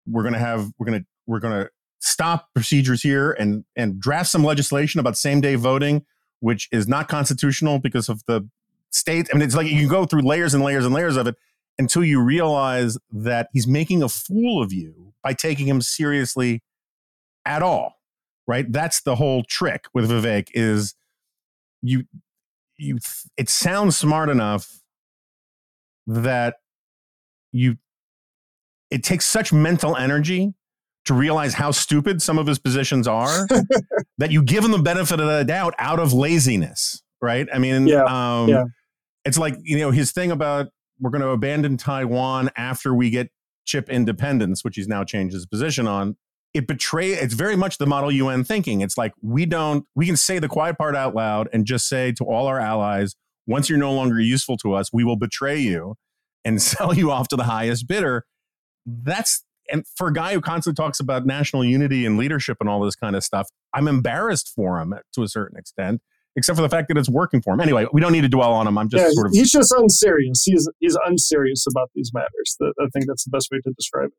we're 0.06 0.22
going 0.22 0.34
to 0.34 0.40
have, 0.40 0.70
we're 0.78 0.86
going 0.86 1.00
to, 1.00 1.06
we're 1.26 1.40
going 1.40 1.64
to 1.64 1.70
stop 2.04 2.48
procedures 2.54 3.02
here 3.02 3.32
and 3.32 3.64
and 3.76 3.98
draft 3.98 4.28
some 4.28 4.44
legislation 4.44 5.00
about 5.00 5.16
same 5.16 5.40
day 5.40 5.54
voting, 5.54 6.04
which 6.40 6.68
is 6.70 6.86
not 6.86 7.08
constitutional 7.08 7.78
because 7.78 8.08
of 8.08 8.22
the 8.26 8.46
state. 8.90 9.28
I 9.32 9.36
mean, 9.36 9.42
it's 9.42 9.54
like 9.54 9.66
you 9.66 9.88
go 9.88 10.04
through 10.04 10.22
layers 10.22 10.52
and 10.54 10.62
layers 10.62 10.84
and 10.84 10.94
layers 10.94 11.16
of 11.16 11.26
it 11.26 11.36
until 11.78 12.04
you 12.04 12.20
realize 12.20 12.98
that 13.10 13.48
he's 13.52 13.66
making 13.66 14.02
a 14.02 14.08
fool 14.08 14.62
of 14.62 14.72
you 14.72 15.14
by 15.22 15.32
taking 15.32 15.66
him 15.66 15.80
seriously 15.80 16.62
at 17.46 17.62
all. 17.62 17.94
Right? 18.46 18.70
That's 18.70 19.00
the 19.00 19.16
whole 19.16 19.42
trick 19.42 19.86
with 19.94 20.10
Vivek 20.10 20.48
is 20.52 20.94
you 21.80 22.04
you 22.76 22.98
it 23.38 23.48
sounds 23.48 23.96
smart 23.96 24.28
enough 24.28 24.80
that 26.06 26.56
you 27.50 27.78
it 28.94 29.02
takes 29.02 29.26
such 29.26 29.52
mental 29.52 29.96
energy 29.96 30.54
to 31.04 31.14
realize 31.14 31.54
how 31.54 31.70
stupid 31.70 32.22
some 32.22 32.38
of 32.38 32.46
his 32.46 32.58
positions 32.58 33.06
are 33.06 33.46
that 34.18 34.30
you 34.30 34.42
give 34.42 34.64
him 34.64 34.70
the 34.70 34.78
benefit 34.78 35.20
of 35.20 35.26
the 35.26 35.44
doubt 35.44 35.74
out 35.78 35.98
of 35.98 36.12
laziness 36.12 37.02
right? 37.20 37.48
I 37.52 37.58
mean 37.58 37.86
yeah, 37.86 38.04
um, 38.04 38.48
yeah. 38.48 38.64
it's 39.24 39.38
like 39.38 39.56
you 39.62 39.78
know 39.78 39.90
his 39.90 40.12
thing 40.12 40.30
about 40.30 40.68
we're 41.00 41.10
going 41.10 41.22
to 41.22 41.30
abandon 41.30 41.76
taiwan 41.76 42.50
after 42.56 42.94
we 42.94 43.10
get 43.10 43.30
chip 43.64 43.88
independence 43.88 44.62
which 44.62 44.76
he's 44.76 44.88
now 44.88 45.04
changed 45.04 45.34
his 45.34 45.46
position 45.46 45.88
on 45.88 46.16
it 46.52 46.68
betray 46.68 47.10
it's 47.10 47.34
very 47.34 47.56
much 47.56 47.78
the 47.78 47.86
model 47.86 48.10
un 48.10 48.44
thinking. 48.44 48.80
It's 48.80 48.96
like 48.96 49.12
we 49.20 49.44
don't 49.44 49.84
we 49.96 50.06
can 50.06 50.16
say 50.16 50.38
the 50.38 50.48
quiet 50.48 50.78
part 50.78 50.94
out 50.94 51.14
loud 51.14 51.48
and 51.52 51.66
just 51.66 51.88
say 51.88 52.12
to 52.12 52.24
all 52.24 52.46
our 52.46 52.60
allies 52.60 53.16
once 53.46 53.68
you're 53.68 53.78
no 53.78 53.92
longer 53.92 54.20
useful 54.20 54.56
to 54.58 54.72
us 54.72 54.92
we 54.92 55.02
will 55.04 55.16
betray 55.16 55.58
you 55.58 55.96
and 56.44 56.62
sell 56.70 56.94
you 56.94 57.10
off 57.10 57.28
to 57.28 57.36
the 57.36 57.44
highest 57.44 57.88
bidder 57.88 58.24
that's 58.86 59.44
and 59.70 59.84
for 59.96 60.08
a 60.08 60.12
guy 60.12 60.34
who 60.34 60.40
constantly 60.40 60.82
talks 60.82 61.00
about 61.00 61.24
national 61.24 61.64
unity 61.64 62.04
and 62.04 62.18
leadership 62.18 62.58
and 62.60 62.68
all 62.68 62.80
this 62.80 62.96
kind 62.96 63.16
of 63.16 63.24
stuff 63.24 63.48
i'm 63.74 63.88
embarrassed 63.88 64.52
for 64.54 64.78
him 64.80 64.94
to 65.12 65.22
a 65.22 65.28
certain 65.28 65.58
extent 65.58 66.00
except 66.36 66.56
for 66.56 66.62
the 66.62 66.68
fact 66.68 66.88
that 66.88 66.98
it's 66.98 67.08
working 67.08 67.40
for 67.40 67.54
him 67.54 67.60
anyway 67.60 67.86
we 67.92 68.00
don't 68.00 68.12
need 68.12 68.22
to 68.22 68.28
dwell 68.28 68.52
on 68.52 68.66
him 68.66 68.76
i'm 68.76 68.88
just 68.88 69.04
Yeah, 69.04 69.10
sort 69.12 69.26
of 69.26 69.32
he's 69.32 69.50
just 69.50 69.72
unserious. 69.76 70.42
He's 70.44 70.68
he's 70.80 70.98
unserious 71.06 71.66
about 71.66 71.90
these 71.94 72.12
matters. 72.12 72.56
I 72.62 72.86
think 72.92 73.06
that's 73.06 73.24
the 73.24 73.30
best 73.30 73.48
way 73.50 73.58
to 73.64 73.72
describe 73.72 74.06
it. 74.06 74.18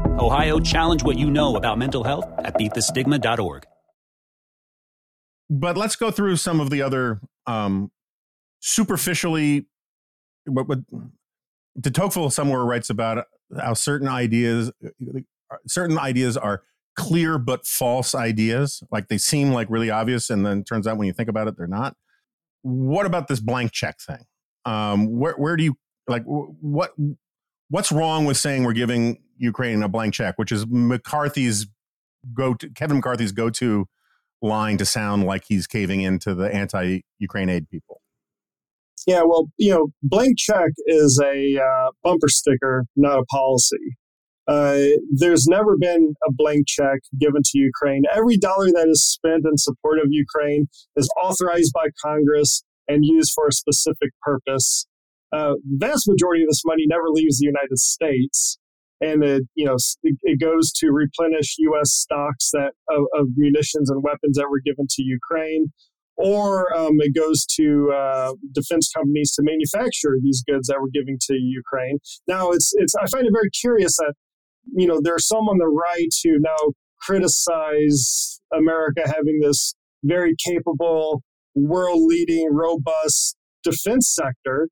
Ohio, 0.19 0.59
challenge 0.59 1.03
what 1.03 1.17
you 1.17 1.29
know 1.31 1.55
about 1.55 1.77
mental 1.77 2.03
health 2.03 2.25
at 2.39 2.55
beatthestigma.org. 2.55 3.63
but 5.49 5.75
let's 5.77 5.95
go 5.95 6.11
through 6.11 6.37
some 6.37 6.59
of 6.59 6.69
the 6.69 6.81
other 6.81 7.19
um, 7.47 7.91
superficially 8.61 9.65
what, 10.45 10.67
what 10.67 10.79
de 11.79 11.91
Tocqueville 11.91 12.29
somewhere 12.29 12.63
writes 12.63 12.89
about 12.89 13.25
how 13.59 13.73
certain 13.73 14.07
ideas 14.07 14.71
certain 15.67 15.97
ideas 15.99 16.37
are 16.37 16.63
clear 16.95 17.37
but 17.37 17.65
false 17.65 18.13
ideas 18.15 18.83
like 18.91 19.07
they 19.07 19.17
seem 19.17 19.51
like 19.51 19.67
really 19.69 19.89
obvious 19.89 20.29
and 20.29 20.45
then 20.45 20.63
turns 20.63 20.87
out 20.87 20.97
when 20.97 21.07
you 21.07 21.13
think 21.13 21.29
about 21.29 21.47
it 21.47 21.57
they're 21.57 21.67
not 21.67 21.95
what 22.61 23.05
about 23.05 23.27
this 23.27 23.39
blank 23.39 23.71
check 23.71 23.99
thing 23.99 24.23
um, 24.65 25.17
where, 25.17 25.33
where 25.33 25.57
do 25.57 25.63
you 25.63 25.75
like 26.07 26.23
wh- 26.23 26.51
what 26.63 26.93
what's 27.71 27.91
wrong 27.91 28.25
with 28.25 28.37
saying 28.37 28.63
we're 28.63 28.73
giving 28.73 29.17
ukraine 29.37 29.81
a 29.81 29.89
blank 29.89 30.13
check 30.13 30.37
which 30.37 30.51
is 30.51 30.65
mccarthy's 30.67 31.65
go 32.33 32.53
to 32.53 32.69
kevin 32.69 33.01
mccarthy's 33.01 33.31
go-to 33.31 33.87
line 34.41 34.77
to 34.77 34.85
sound 34.85 35.23
like 35.23 35.43
he's 35.47 35.67
caving 35.67 36.01
into 36.01 36.33
the 36.33 36.53
anti-Ukraine 36.53 37.49
aid 37.49 37.69
people. 37.69 38.01
Yeah, 39.07 39.23
well, 39.23 39.47
you 39.57 39.71
know, 39.71 39.87
blank 40.03 40.37
check 40.37 40.69
is 40.85 41.19
a 41.23 41.59
uh, 41.59 41.91
bumper 42.03 42.27
sticker, 42.27 42.85
not 42.95 43.19
a 43.19 43.25
policy. 43.25 43.97
Uh, 44.47 44.97
there's 45.11 45.47
never 45.47 45.75
been 45.77 46.13
a 46.27 46.31
blank 46.31 46.67
check 46.67 46.99
given 47.19 47.41
to 47.43 47.57
Ukraine. 47.57 48.03
Every 48.13 48.37
dollar 48.37 48.67
that 48.67 48.87
is 48.89 49.03
spent 49.03 49.45
in 49.45 49.57
support 49.57 49.99
of 49.99 50.07
Ukraine 50.09 50.67
is 50.95 51.09
authorized 51.21 51.71
by 51.73 51.87
Congress 52.03 52.63
and 52.87 53.05
used 53.05 53.31
for 53.33 53.47
a 53.47 53.53
specific 53.53 54.11
purpose. 54.21 54.85
Uh, 55.31 55.53
vast 55.65 56.07
majority 56.07 56.43
of 56.43 56.49
this 56.49 56.63
money 56.65 56.83
never 56.87 57.09
leaves 57.09 57.39
the 57.39 57.45
United 57.45 57.77
States, 57.77 58.57
and 58.99 59.23
it 59.23 59.43
you 59.55 59.65
know 59.65 59.77
it, 60.03 60.39
goes 60.39 60.71
to 60.73 60.91
replenish 60.91 61.55
U.S. 61.59 61.91
stocks 61.91 62.51
that 62.51 62.73
of, 62.89 63.05
of 63.13 63.27
munitions 63.35 63.89
and 63.89 64.03
weapons 64.03 64.37
that 64.37 64.49
were 64.49 64.61
given 64.63 64.87
to 64.89 65.03
Ukraine, 65.03 65.71
or 66.17 66.75
um, 66.75 66.97
it 66.99 67.15
goes 67.15 67.45
to 67.55 67.91
uh, 67.93 68.33
defense 68.53 68.91
companies 68.95 69.33
to 69.35 69.43
manufacture 69.43 70.17
these 70.21 70.43
goods 70.47 70.67
that 70.67 70.81
were 70.81 70.89
given 70.93 71.17
to 71.27 71.35
Ukraine. 71.35 71.99
Now, 72.27 72.51
it's 72.51 72.71
it's 72.75 72.93
I 72.95 73.07
find 73.07 73.25
it 73.25 73.31
very 73.33 73.49
curious 73.49 73.97
that 73.97 74.13
you 74.75 74.87
know 74.87 74.99
there 75.01 75.15
are 75.15 75.19
some 75.19 75.47
on 75.47 75.57
the 75.57 75.67
right 75.67 76.13
who 76.23 76.39
now 76.39 76.73
criticize 77.01 78.41
America 78.53 79.01
having 79.05 79.39
this 79.41 79.73
very 80.03 80.35
capable, 80.43 81.23
world-leading, 81.55 82.49
robust 82.51 83.35
defense 83.63 84.13
sector, 84.13 84.67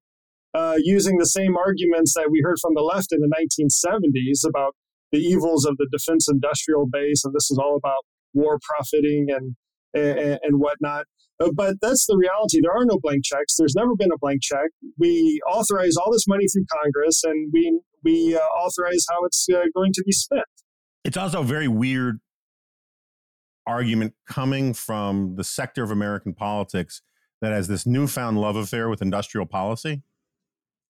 uh, 0.53 0.75
using 0.77 1.17
the 1.17 1.25
same 1.25 1.55
arguments 1.57 2.13
that 2.15 2.29
we 2.31 2.41
heard 2.43 2.57
from 2.61 2.73
the 2.75 2.81
left 2.81 3.11
in 3.11 3.19
the 3.19 3.29
1970s 3.29 4.47
about 4.47 4.75
the 5.11 5.19
evils 5.19 5.65
of 5.65 5.77
the 5.77 5.87
defense 5.91 6.27
industrial 6.29 6.85
base, 6.91 7.23
and 7.23 7.33
this 7.33 7.49
is 7.51 7.57
all 7.57 7.75
about 7.75 8.05
war 8.33 8.59
profiting 8.61 9.27
and 9.29 9.55
and, 9.93 10.39
and 10.43 10.59
whatnot. 10.59 11.05
Uh, 11.39 11.49
But 11.55 11.77
that's 11.81 12.05
the 12.05 12.15
reality. 12.17 12.59
There 12.61 12.71
are 12.71 12.85
no 12.85 12.99
blank 13.01 13.23
checks. 13.25 13.55
There's 13.57 13.75
never 13.75 13.95
been 13.95 14.11
a 14.13 14.17
blank 14.19 14.41
check. 14.41 14.69
We 14.97 15.39
authorize 15.49 15.95
all 15.97 16.11
this 16.11 16.27
money 16.27 16.45
through 16.51 16.65
Congress, 16.83 17.23
and 17.23 17.51
we 17.53 17.79
we 18.03 18.35
uh, 18.35 18.39
authorize 18.39 19.05
how 19.09 19.25
it's 19.25 19.47
uh, 19.51 19.63
going 19.75 19.93
to 19.93 20.03
be 20.05 20.11
spent. 20.11 20.45
It's 21.03 21.17
also 21.17 21.41
a 21.41 21.45
very 21.45 21.67
weird 21.67 22.19
argument 23.65 24.13
coming 24.27 24.73
from 24.73 25.35
the 25.35 25.43
sector 25.43 25.83
of 25.83 25.91
American 25.91 26.33
politics 26.33 27.01
that 27.41 27.51
has 27.51 27.67
this 27.67 27.85
newfound 27.85 28.39
love 28.39 28.55
affair 28.55 28.89
with 28.89 29.01
industrial 29.01 29.45
policy. 29.45 30.01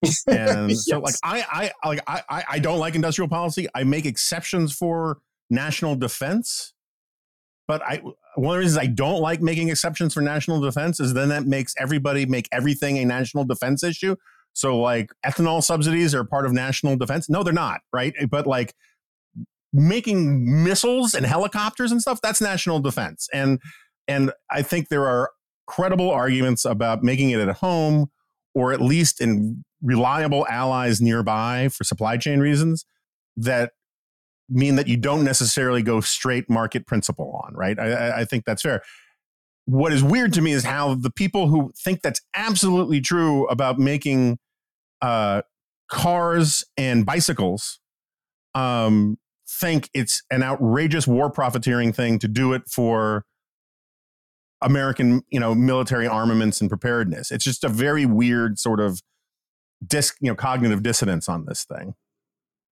And 0.28 0.78
so 0.78 1.00
like 1.00 1.16
I 1.24 1.72
I 1.84 1.88
like 1.88 2.02
I 2.08 2.24
I- 2.30 2.44
I 2.52 2.60
don't 2.60 2.80
like 2.80 2.96
industrial 2.96 3.28
policy. 3.28 3.68
I 3.76 3.84
make 3.84 4.06
exceptions 4.06 4.74
for 4.74 5.20
national 5.50 5.96
defense. 5.96 6.74
But 7.68 7.82
I 7.84 8.02
one 8.36 8.56
of 8.56 8.60
the 8.60 8.60
reasons 8.60 8.78
I 8.78 8.88
don't 8.88 9.22
like 9.22 9.42
making 9.42 9.70
exceptions 9.70 10.14
for 10.14 10.22
national 10.22 10.62
defense 10.62 11.00
is 11.00 11.14
then 11.14 11.30
that 11.30 11.46
makes 11.46 11.74
everybody 11.78 12.26
make 12.26 12.48
everything 12.52 12.98
a 12.98 13.06
national 13.06 13.44
defense 13.46 13.84
issue. 13.84 14.16
So, 14.54 14.80
like, 14.80 15.12
ethanol 15.26 15.64
subsidies 15.64 16.16
are 16.16 16.24
part 16.24 16.46
of 16.46 16.52
national 16.54 16.98
defense. 16.98 17.30
No, 17.30 17.44
they're 17.44 17.54
not, 17.54 17.82
right? 17.94 18.14
Eh, 18.20 18.26
but 18.26 18.48
like 18.48 18.74
making 19.72 20.64
missiles 20.64 21.14
and 21.14 21.26
helicopters 21.26 21.92
and 21.92 22.02
stuff, 22.02 22.20
that's 22.22 22.42
national 22.42 22.80
defense. 22.80 23.28
And 23.34 23.60
and 24.08 24.32
I 24.50 24.62
think 24.64 24.90
there 24.90 25.06
are 25.08 25.32
credible 25.68 26.10
arguments 26.10 26.66
about 26.66 27.04
making 27.04 27.30
it 27.30 27.40
at 27.40 27.58
home 27.58 28.10
or 28.56 28.74
at 28.74 28.82
least 28.82 29.22
in 29.22 29.64
reliable 29.82 30.46
allies 30.48 31.02
nearby 31.02 31.70
for 31.70 31.84
supply 31.84 32.18
chain 32.18 32.40
reasons 32.40 32.86
that 33.38 33.72
mean 34.50 34.76
that 34.76 34.88
you 34.88 34.98
don't 34.98 35.24
necessarily 35.24 35.82
go 35.82 36.02
straight 36.02 36.50
market 36.50 36.88
principle 36.88 37.40
on, 37.46 37.54
right? 37.54 37.80
I, 37.80 38.22
I 38.22 38.26
think 38.26 38.46
that's 38.46 38.62
fair. 38.62 38.82
What 39.66 39.94
is 39.94 40.04
weird 40.04 40.34
to 40.34 40.42
me 40.42 40.52
is 40.52 40.64
how 40.64 40.96
the 40.96 41.12
people 41.12 41.48
who 41.48 41.72
think 41.78 42.02
that's 42.02 42.22
absolutely 42.36 43.00
true 43.02 43.46
about 43.48 43.78
making 43.78 44.40
uh, 45.02 45.44
cars 45.90 46.64
and 46.76 47.06
bicycles 47.06 47.80
um, 48.56 49.18
think 49.48 49.90
it's 49.94 50.24
an 50.32 50.42
outrageous 50.42 51.08
war 51.08 51.30
profiteering 51.30 51.94
thing 51.94 52.18
to 52.20 52.28
do 52.28 52.54
it 52.54 52.64
for 52.68 53.26
American, 54.62 55.22
you 55.30 55.40
know, 55.40 55.56
military 55.56 56.08
armaments 56.08 56.60
and 56.62 56.70
preparedness. 56.70 57.32
It's 57.32 57.44
just 57.44 57.64
a 57.64 57.70
very 57.70 58.06
weird 58.06 58.60
sort 58.60 58.80
of 58.80 59.02
disc, 59.86 60.18
you 60.20 60.30
know, 60.30 60.36
cognitive 60.36 60.84
dissonance 60.84 61.30
on 61.30 61.46
this 61.46 61.64
thing. 61.64 61.94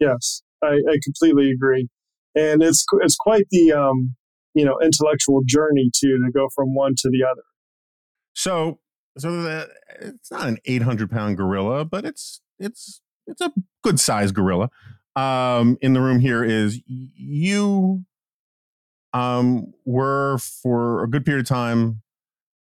Yes, 0.00 0.42
I, 0.62 0.74
I 0.88 0.98
completely 1.02 1.50
agree, 1.50 1.88
and 2.34 2.62
it's 2.62 2.84
it's 3.02 3.16
quite 3.16 3.46
the 3.50 3.72
um, 3.72 4.14
you 4.54 4.64
know 4.64 4.78
intellectual 4.82 5.42
journey 5.46 5.90
to 5.94 6.08
to 6.08 6.30
go 6.32 6.48
from 6.54 6.74
one 6.74 6.94
to 6.98 7.10
the 7.10 7.24
other. 7.24 7.42
So, 8.34 8.80
so 9.16 9.42
the, 9.42 9.68
it's 10.00 10.30
not 10.30 10.48
an 10.48 10.58
eight 10.66 10.82
hundred 10.82 11.10
pound 11.10 11.36
gorilla, 11.36 11.84
but 11.84 12.04
it's 12.04 12.40
it's 12.58 13.00
it's 13.26 13.40
a 13.40 13.52
good 13.82 13.98
sized 13.98 14.34
gorilla. 14.34 14.70
Um, 15.14 15.78
in 15.80 15.94
the 15.94 16.00
room 16.00 16.20
here 16.20 16.44
is 16.44 16.80
you. 16.86 18.04
Um, 19.12 19.72
were 19.86 20.36
for 20.36 21.02
a 21.02 21.08
good 21.08 21.24
period 21.24 21.46
of 21.46 21.48
time 21.48 22.02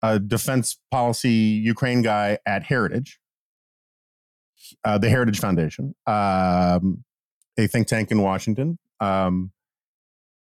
a 0.02 0.18
defense 0.18 0.78
policy 0.90 1.30
Ukraine 1.30 2.02
guy 2.02 2.38
at 2.44 2.64
Heritage, 2.64 3.20
uh, 4.84 4.98
the 4.98 5.08
Heritage 5.08 5.40
Foundation. 5.40 5.94
Um, 6.06 7.04
a 7.58 7.66
think 7.66 7.86
tank 7.86 8.10
in 8.10 8.22
Washington 8.22 8.78
um, 9.00 9.52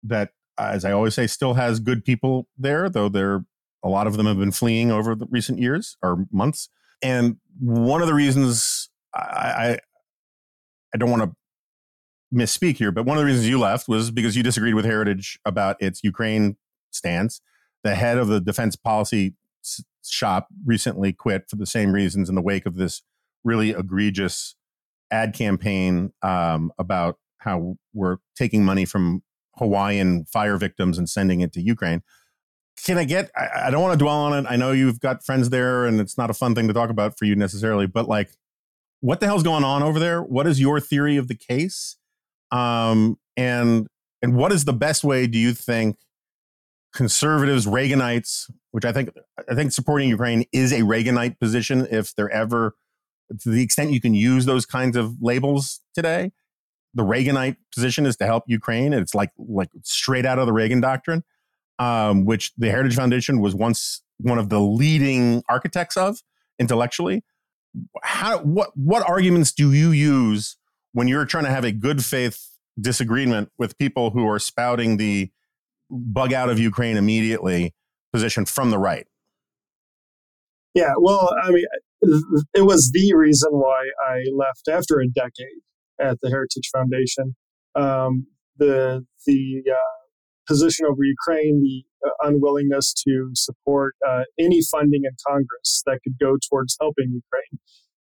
that, 0.04 0.32
as 0.58 0.86
I 0.86 0.92
always 0.92 1.16
say, 1.16 1.28
still 1.28 1.56
has 1.56 1.80
good 1.80 2.06
people 2.06 2.48
there, 2.58 2.90
though 2.90 3.10
there 3.10 3.46
a 3.84 3.90
lot 3.90 4.08
of 4.08 4.18
them 4.18 4.26
have 4.26 4.38
been 4.38 4.52
fleeing 4.52 4.92
over 4.92 5.16
the 5.16 5.26
recent 5.30 5.60
years 5.60 5.98
or 6.04 6.26
months. 6.32 6.70
And 7.02 7.38
one 7.60 8.02
of 8.02 8.08
the 8.08 8.14
reasons 8.14 8.90
I 9.14 9.20
I, 9.20 9.80
I 10.94 10.98
don't 10.98 11.10
want 11.10 11.24
to 11.24 11.36
misspeak 12.34 12.78
here, 12.78 12.92
but 12.92 13.06
one 13.06 13.18
of 13.18 13.22
the 13.22 13.26
reasons 13.26 13.48
you 13.48 13.60
left 13.60 13.88
was 13.88 14.12
because 14.12 14.36
you 14.36 14.44
disagreed 14.44 14.76
with 14.76 14.86
Heritage 14.86 15.40
about 15.46 15.82
its 15.82 16.04
Ukraine 16.04 16.58
stance. 16.92 17.42
The 17.84 17.96
head 17.96 18.18
of 18.18 18.28
the 18.28 18.40
defense 18.40 18.76
policy 18.76 19.36
shop 20.06 20.48
recently 20.66 21.14
quit 21.14 21.50
for 21.50 21.56
the 21.56 21.66
same 21.66 21.92
reasons 21.92 22.30
in 22.30 22.36
the 22.36 22.42
wake 22.42 22.66
of 22.66 22.76
this 22.76 23.02
really 23.44 23.72
egregious 23.72 24.56
ad 25.12 25.34
campaign 25.34 26.12
um, 26.22 26.72
about 26.78 27.18
how 27.40 27.78
we're 27.94 28.18
taking 28.36 28.64
money 28.64 28.86
from 28.86 29.24
Hawaiian 29.58 30.26
fire 30.26 30.58
victims 30.58 30.98
and 30.98 31.10
sending 31.10 31.42
it 31.42 31.52
to 31.54 31.62
Ukraine. 31.62 32.02
Can 32.86 32.98
I 32.98 33.04
get? 33.04 33.30
I, 33.36 33.68
I 33.68 33.72
don't 33.72 33.82
want 33.82 33.94
to 33.94 34.04
dwell 34.04 34.18
on 34.18 34.34
it. 34.34 34.50
I 34.50 34.56
know 34.56 34.72
you've 34.72 35.00
got 35.00 35.24
friends 35.24 35.50
there, 35.50 35.86
and 35.86 36.00
it's 36.00 36.18
not 36.18 36.30
a 36.30 36.34
fun 36.34 36.56
thing 36.56 36.68
to 36.68 36.74
talk 36.74 36.90
about 36.90 37.18
for 37.18 37.26
you 37.26 37.36
necessarily. 37.36 37.88
But 37.88 38.08
like, 38.08 38.32
what 39.02 39.20
the 39.20 39.26
hell's 39.26 39.44
going 39.44 39.64
on 39.64 39.84
over 39.84 40.00
there? 40.00 40.22
What 40.22 40.48
is 40.48 40.60
your 40.62 40.80
theory 40.80 41.18
of 41.18 41.28
the 41.28 41.36
case? 41.36 41.98
Um, 42.52 43.18
and 43.36 43.88
and 44.22 44.36
what 44.36 44.52
is 44.52 44.66
the 44.66 44.74
best 44.74 45.04
way? 45.04 45.28
Do 45.28 45.38
you 45.38 45.54
think 45.54 45.98
conservatives, 46.94 47.66
Reaganites, 47.66 48.50
which 48.72 48.86
I 48.86 48.92
think 48.94 49.10
I 49.50 49.56
think 49.56 49.72
supporting 49.72 50.10
Ukraine 50.10 50.46
is 50.52 50.72
a 50.72 50.82
Reaganite 50.82 51.40
position, 51.40 51.88
if 51.92 52.16
they're 52.16 52.32
ever 52.32 52.76
to 53.42 53.50
the 53.50 53.62
extent 53.62 53.92
you 53.92 54.02
can 54.02 54.14
use 54.14 54.46
those 54.46 54.66
kinds 54.66 54.96
of 54.98 55.22
labels 55.22 55.82
today. 55.94 56.32
The 56.94 57.04
Reaganite 57.04 57.58
position 57.74 58.06
is 58.06 58.16
to 58.18 58.26
help 58.26 58.44
Ukraine. 58.48 58.94
It's 58.94 59.14
like 59.14 59.32
like 59.38 59.70
straight 59.84 60.26
out 60.26 60.40
of 60.40 60.48
the 60.48 60.54
Reagan 60.54 60.82
doctrine, 60.82 61.24
um, 61.78 62.26
which 62.26 62.52
the 62.58 62.70
Heritage 62.70 62.96
Foundation 62.96 63.40
was 63.40 63.54
once 63.54 64.02
one 64.18 64.40
of 64.40 64.50
the 64.50 64.60
leading 64.60 65.44
architects 65.48 65.98
of 65.98 66.22
intellectually. 66.58 67.24
How 68.04 68.40
what 68.40 68.72
what 68.76 69.08
arguments 69.08 69.52
do 69.52 69.72
you 69.72 69.92
use 69.92 70.58
when 70.94 71.08
you're 71.08 71.26
trying 71.26 71.46
to 71.46 71.52
have 71.52 71.64
a 71.64 71.72
good 71.72 72.04
faith 72.04 72.48
disagreement 72.80 73.52
with 73.60 73.78
people 73.78 74.10
who 74.12 74.28
are 74.28 74.40
spouting 74.40 74.98
the 74.98 75.30
bug 75.90 76.34
out 76.34 76.50
of 76.50 76.60
Ukraine 76.60 76.98
immediately 76.98 77.76
position 78.12 78.46
from 78.46 78.72
the 78.72 78.80
right? 78.80 79.06
Yeah, 80.74 80.94
well, 81.00 81.36
I 81.44 81.52
mean, 81.52 81.66
it 82.02 82.66
was 82.66 82.92
the 82.94 83.14
reason 83.16 83.52
why 83.52 83.86
I 84.08 84.24
left 84.36 84.68
after 84.70 85.00
a 85.00 85.08
decade 85.08 85.62
at 86.00 86.18
the 86.22 86.30
Heritage 86.30 86.70
Foundation. 86.72 87.36
Um, 87.76 88.28
the 88.58 89.06
the 89.26 89.64
uh, 89.70 90.00
position 90.48 90.86
over 90.86 91.04
Ukraine, 91.04 91.62
the 91.62 91.84
uh, 92.08 92.28
unwillingness 92.28 92.94
to 93.08 93.32
support 93.34 93.96
uh, 94.08 94.24
any 94.40 94.62
funding 94.72 95.02
in 95.04 95.12
Congress 95.28 95.84
that 95.86 96.00
could 96.04 96.18
go 96.20 96.38
towards 96.50 96.76
helping 96.80 97.22
Ukraine. 97.22 97.60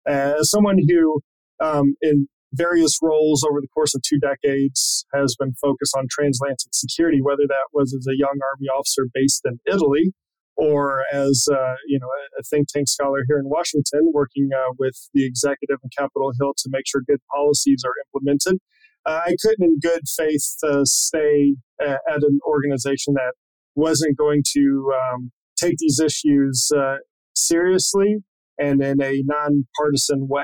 As 0.06 0.50
someone 0.50 0.78
who, 0.88 1.20
um, 1.60 1.94
in 2.02 2.28
various 2.52 2.98
roles 3.02 3.42
over 3.42 3.60
the 3.60 3.68
course 3.68 3.94
of 3.94 4.02
two 4.02 4.18
decades, 4.18 5.06
has 5.14 5.34
been 5.38 5.54
focused 5.60 5.94
on 5.96 6.06
transatlantic 6.10 6.72
security, 6.72 7.20
whether 7.22 7.46
that 7.48 7.68
was 7.72 7.94
as 7.94 8.06
a 8.06 8.16
young 8.16 8.38
Army 8.52 8.68
officer 8.68 9.06
based 9.12 9.42
in 9.44 9.58
Italy 9.66 10.12
or 10.56 11.04
as 11.12 11.46
uh, 11.50 11.74
you 11.86 11.98
know 11.98 12.08
a 12.38 12.42
think 12.42 12.68
tank 12.68 12.88
scholar 12.88 13.20
here 13.28 13.38
in 13.38 13.48
Washington, 13.48 14.10
working 14.12 14.50
uh, 14.54 14.72
with 14.78 15.08
the 15.14 15.26
executive 15.26 15.78
in 15.82 15.90
Capitol 15.96 16.32
Hill 16.38 16.54
to 16.58 16.68
make 16.70 16.86
sure 16.86 17.02
good 17.06 17.20
policies 17.34 17.82
are 17.84 17.94
implemented. 18.06 18.60
Uh, 19.06 19.20
I 19.26 19.36
couldn't, 19.42 19.64
in 19.64 19.78
good 19.80 20.02
faith, 20.16 20.56
uh, 20.66 20.84
stay 20.84 21.56
at 21.80 21.98
an 22.06 22.38
organization 22.46 23.14
that 23.14 23.34
wasn't 23.74 24.16
going 24.16 24.42
to 24.54 24.92
um, 24.94 25.30
take 25.56 25.76
these 25.78 26.00
issues 26.00 26.70
uh, 26.74 26.96
seriously 27.34 28.18
and 28.58 28.82
in 28.82 29.02
a 29.02 29.22
nonpartisan 29.24 30.28
way. 30.28 30.42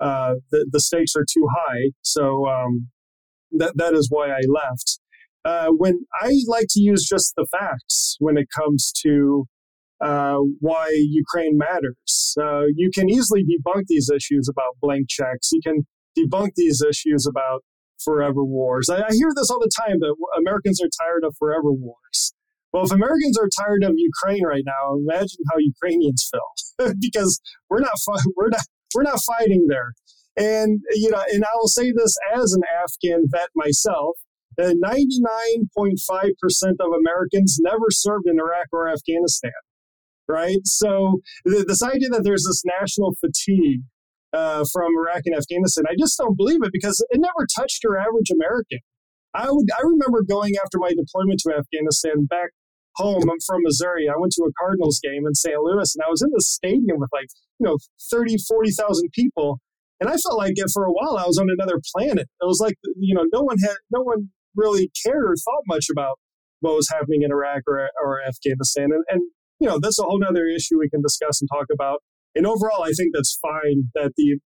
Uh, 0.00 0.34
the, 0.50 0.66
the 0.70 0.80
stakes 0.80 1.14
are 1.16 1.26
too 1.30 1.46
high, 1.52 1.90
so 2.02 2.46
um, 2.46 2.88
that 3.52 3.76
that 3.76 3.94
is 3.94 4.08
why 4.10 4.28
I 4.30 4.40
left. 4.48 5.00
Uh, 5.48 5.68
when 5.68 5.94
I 6.20 6.30
like 6.46 6.66
to 6.70 6.80
use 6.80 7.06
just 7.08 7.32
the 7.36 7.46
facts 7.50 8.16
when 8.18 8.36
it 8.36 8.48
comes 8.54 8.92
to 9.06 9.46
uh, 10.00 10.38
why 10.60 10.86
Ukraine 10.94 11.58
matters. 11.58 12.34
Uh, 12.40 12.66
you 12.76 12.90
can 12.94 13.08
easily 13.08 13.42
debunk 13.42 13.84
these 13.88 14.10
issues 14.14 14.48
about 14.48 14.76
blank 14.80 15.06
checks. 15.08 15.50
You 15.52 15.60
can 15.64 15.86
debunk 16.16 16.50
these 16.54 16.82
issues 16.88 17.26
about 17.26 17.64
forever 18.04 18.44
wars. 18.44 18.88
I, 18.88 18.98
I 18.98 19.12
hear 19.12 19.30
this 19.34 19.50
all 19.50 19.58
the 19.58 19.72
time 19.76 19.98
that 20.00 20.14
Americans 20.38 20.80
are 20.82 20.90
tired 21.02 21.24
of 21.24 21.34
forever 21.38 21.72
wars. 21.72 22.32
Well, 22.72 22.84
if 22.84 22.92
Americans 22.92 23.38
are 23.38 23.48
tired 23.58 23.82
of 23.82 23.94
Ukraine 23.96 24.44
right 24.44 24.64
now, 24.64 24.98
imagine 24.98 25.40
how 25.50 25.58
Ukrainians 25.58 26.30
feel 26.30 26.92
because 27.00 27.40
we're 27.70 27.80
not 27.80 27.94
we're 28.36 28.50
not 28.50 28.66
we're 28.94 29.02
not 29.02 29.20
fighting 29.26 29.66
there. 29.68 29.94
And 30.36 30.80
you 30.92 31.10
know, 31.10 31.22
and 31.32 31.44
I 31.44 31.56
will 31.56 31.68
say 31.68 31.90
this 31.90 32.14
as 32.36 32.52
an 32.52 32.62
Afghan 32.84 33.24
vet 33.30 33.48
myself. 33.56 34.16
99.5% 34.58 36.80
of 36.80 36.92
Americans 36.98 37.58
never 37.60 37.86
served 37.90 38.26
in 38.26 38.40
Iraq 38.40 38.66
or 38.72 38.88
Afghanistan, 38.88 39.52
right? 40.28 40.58
So 40.64 41.20
this 41.44 41.82
idea 41.82 42.08
that 42.10 42.24
there's 42.24 42.44
this 42.44 42.64
national 42.64 43.14
fatigue 43.20 43.82
uh, 44.32 44.64
from 44.72 44.92
Iraq 44.98 45.22
and 45.26 45.36
Afghanistan, 45.36 45.84
I 45.88 45.94
just 45.98 46.18
don't 46.18 46.36
believe 46.36 46.62
it 46.62 46.72
because 46.72 47.04
it 47.10 47.20
never 47.20 47.46
touched 47.56 47.84
your 47.84 47.98
average 47.98 48.30
American. 48.34 48.80
I 49.34 49.50
would 49.50 49.66
I 49.78 49.82
remember 49.84 50.22
going 50.22 50.54
after 50.62 50.78
my 50.78 50.88
deployment 50.88 51.40
to 51.40 51.54
Afghanistan 51.56 52.26
back 52.26 52.50
home. 52.96 53.30
I'm 53.30 53.40
from 53.46 53.62
Missouri. 53.62 54.08
I 54.08 54.18
went 54.18 54.32
to 54.32 54.42
a 54.42 54.52
Cardinals 54.58 55.00
game 55.02 55.26
in 55.26 55.34
St. 55.34 55.56
Louis 55.56 55.94
and 55.94 56.02
I 56.04 56.10
was 56.10 56.22
in 56.22 56.30
the 56.32 56.42
stadium 56.42 56.98
with 56.98 57.10
like, 57.12 57.28
you 57.60 57.66
know, 57.66 57.78
30, 58.10 58.36
40,000 58.48 59.10
people. 59.14 59.60
And 60.00 60.08
I 60.08 60.16
felt 60.16 60.38
like 60.38 60.54
for 60.72 60.84
a 60.84 60.92
while 60.92 61.16
I 61.16 61.26
was 61.26 61.38
on 61.38 61.48
another 61.50 61.80
planet. 61.94 62.26
It 62.40 62.46
was 62.46 62.60
like, 62.60 62.74
you 62.98 63.14
know, 63.14 63.24
no 63.32 63.42
one 63.42 63.58
had, 63.58 63.76
no 63.90 64.02
one 64.02 64.30
really 64.58 64.90
cared 65.04 65.24
or 65.24 65.34
thought 65.36 65.62
much 65.66 65.86
about 65.90 66.18
what 66.60 66.74
was 66.74 66.88
happening 66.92 67.22
in 67.22 67.30
Iraq 67.30 67.62
or, 67.68 67.88
or 68.04 68.20
Afghanistan. 68.20 68.88
And, 68.92 69.04
and, 69.08 69.22
you 69.60 69.68
know, 69.68 69.78
that's 69.80 69.98
a 69.98 70.02
whole 70.02 70.20
other 70.28 70.46
issue 70.46 70.78
we 70.78 70.90
can 70.90 71.00
discuss 71.00 71.40
and 71.40 71.48
talk 71.50 71.66
about. 71.72 72.02
And 72.34 72.46
overall, 72.46 72.84
I 72.84 72.92
think 72.92 73.12
that's 73.14 73.38
fine 73.40 73.90
that 73.94 74.12
the 74.16 74.38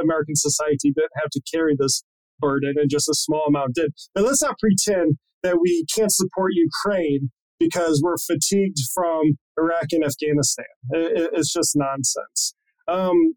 American 0.00 0.36
society 0.36 0.92
didn't 0.94 1.16
have 1.16 1.30
to 1.30 1.40
carry 1.52 1.74
this 1.78 2.02
burden 2.38 2.74
and 2.76 2.90
just 2.90 3.08
a 3.08 3.14
small 3.14 3.46
amount 3.46 3.74
did. 3.74 3.92
But 4.14 4.24
let's 4.24 4.42
not 4.42 4.58
pretend 4.58 5.16
that 5.42 5.58
we 5.60 5.84
can't 5.94 6.12
support 6.12 6.52
Ukraine 6.54 7.30
because 7.58 8.00
we're 8.02 8.18
fatigued 8.18 8.78
from 8.94 9.38
Iraq 9.58 9.86
and 9.92 10.04
Afghanistan. 10.04 10.64
It's 10.90 11.52
just 11.52 11.76
nonsense. 11.76 12.54
Um, 12.88 13.34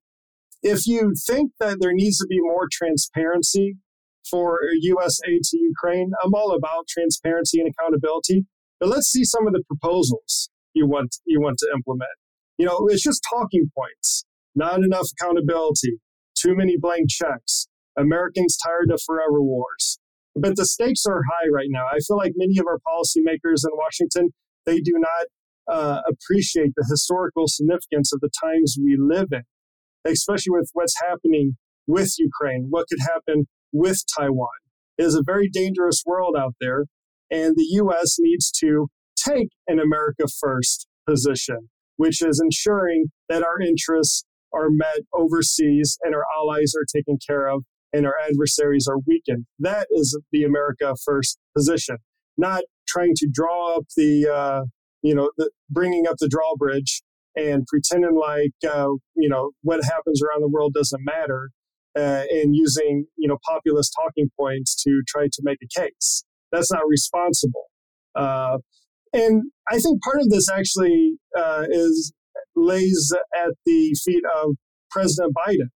if 0.61 0.87
you 0.87 1.13
think 1.27 1.51
that 1.59 1.77
there 1.81 1.93
needs 1.93 2.17
to 2.19 2.27
be 2.27 2.39
more 2.39 2.67
transparency 2.71 3.75
for 4.33 4.61
U.S. 4.81 5.19
aid 5.29 5.41
to 5.43 5.57
Ukraine, 5.59 6.11
I'm 6.23 6.33
all 6.33 6.55
about 6.55 6.87
transparency 6.87 7.59
and 7.59 7.69
accountability. 7.69 8.45
But 8.79 8.89
let's 8.89 9.11
see 9.11 9.23
some 9.23 9.45
of 9.45 9.53
the 9.53 9.63
proposals 9.67 10.49
you 10.73 10.87
want 10.87 11.15
you 11.25 11.39
want 11.39 11.59
to 11.59 11.67
implement. 11.71 12.17
You 12.57 12.65
know, 12.65 12.87
it's 12.89 13.03
just 13.03 13.21
talking 13.29 13.69
points. 13.77 14.25
Not 14.55 14.79
enough 14.79 15.07
accountability. 15.13 15.99
Too 16.35 16.55
many 16.55 16.77
blank 16.79 17.09
checks. 17.09 17.67
Americans 17.95 18.57
tired 18.57 18.89
of 18.91 19.01
forever 19.05 19.39
wars. 19.39 19.99
But 20.35 20.55
the 20.55 20.65
stakes 20.65 21.05
are 21.05 21.21
high 21.29 21.49
right 21.53 21.69
now. 21.69 21.85
I 21.85 21.99
feel 21.99 22.17
like 22.17 22.33
many 22.35 22.57
of 22.57 22.65
our 22.65 22.79
policymakers 22.79 23.61
in 23.63 23.77
Washington 23.77 24.33
they 24.65 24.79
do 24.79 24.93
not 24.95 25.75
uh, 25.75 26.01
appreciate 26.09 26.71
the 26.75 26.85
historical 26.89 27.47
significance 27.47 28.11
of 28.13 28.21
the 28.21 28.29
times 28.43 28.77
we 28.81 28.97
live 28.99 29.27
in, 29.31 29.43
especially 30.05 30.51
with 30.51 30.69
what's 30.73 30.95
happening 31.07 31.57
with 31.85 32.15
Ukraine, 32.17 32.67
what 32.69 32.87
could 32.89 32.99
happen 33.01 33.47
with 33.73 34.01
Taiwan. 34.17 34.49
It 34.97 35.03
is 35.03 35.15
a 35.15 35.23
very 35.25 35.49
dangerous 35.49 36.03
world 36.05 36.35
out 36.37 36.55
there, 36.61 36.85
and 37.31 37.55
the 37.55 37.67
U.S. 37.71 38.17
needs 38.19 38.51
to 38.59 38.87
take 39.17 39.49
an 39.67 39.79
America 39.79 40.25
first 40.39 40.87
position, 41.07 41.69
which 41.97 42.21
is 42.21 42.39
ensuring 42.41 43.05
that 43.29 43.43
our 43.43 43.59
interests 43.59 44.23
are 44.53 44.69
met 44.69 44.99
overseas 45.13 45.97
and 46.03 46.13
our 46.13 46.23
allies 46.37 46.73
are 46.75 46.85
taken 46.95 47.17
care 47.25 47.47
of 47.47 47.63
and 47.91 48.05
our 48.05 48.15
adversaries 48.27 48.87
are 48.87 48.99
weakened. 49.05 49.45
That 49.59 49.87
is 49.91 50.17
the 50.31 50.43
America 50.43 50.93
first 51.03 51.37
position, 51.55 51.97
not 52.37 52.63
trying 52.87 53.13
to 53.17 53.29
draw 53.31 53.77
up 53.77 53.85
the, 53.97 54.27
uh, 54.27 54.61
you 55.01 55.15
know, 55.15 55.31
the, 55.37 55.49
bringing 55.69 56.05
up 56.07 56.15
the 56.19 56.27
drawbridge 56.27 57.01
and 57.35 57.65
pretending 57.67 58.15
like, 58.15 58.53
uh, 58.67 58.89
you 59.15 59.29
know, 59.29 59.51
what 59.61 59.83
happens 59.83 60.21
around 60.21 60.41
the 60.41 60.49
world 60.49 60.73
doesn't 60.73 61.01
matter 61.03 61.49
uh, 61.95 62.23
and 62.29 62.55
using, 62.55 63.05
you 63.17 63.27
know, 63.27 63.37
populist 63.47 63.93
talking 63.99 64.29
points 64.39 64.75
to 64.83 65.01
try 65.07 65.25
to 65.25 65.41
make 65.43 65.59
a 65.63 65.81
case. 65.81 66.23
That's 66.51 66.71
not 66.71 66.81
responsible. 66.87 67.65
Uh, 68.15 68.59
and 69.13 69.43
I 69.69 69.77
think 69.77 70.01
part 70.01 70.19
of 70.19 70.29
this 70.29 70.49
actually 70.49 71.17
uh, 71.37 71.65
is 71.69 72.13
lays 72.55 73.13
at 73.35 73.51
the 73.65 73.95
feet 74.03 74.23
of 74.35 74.55
President 74.91 75.33
Biden. 75.35 75.69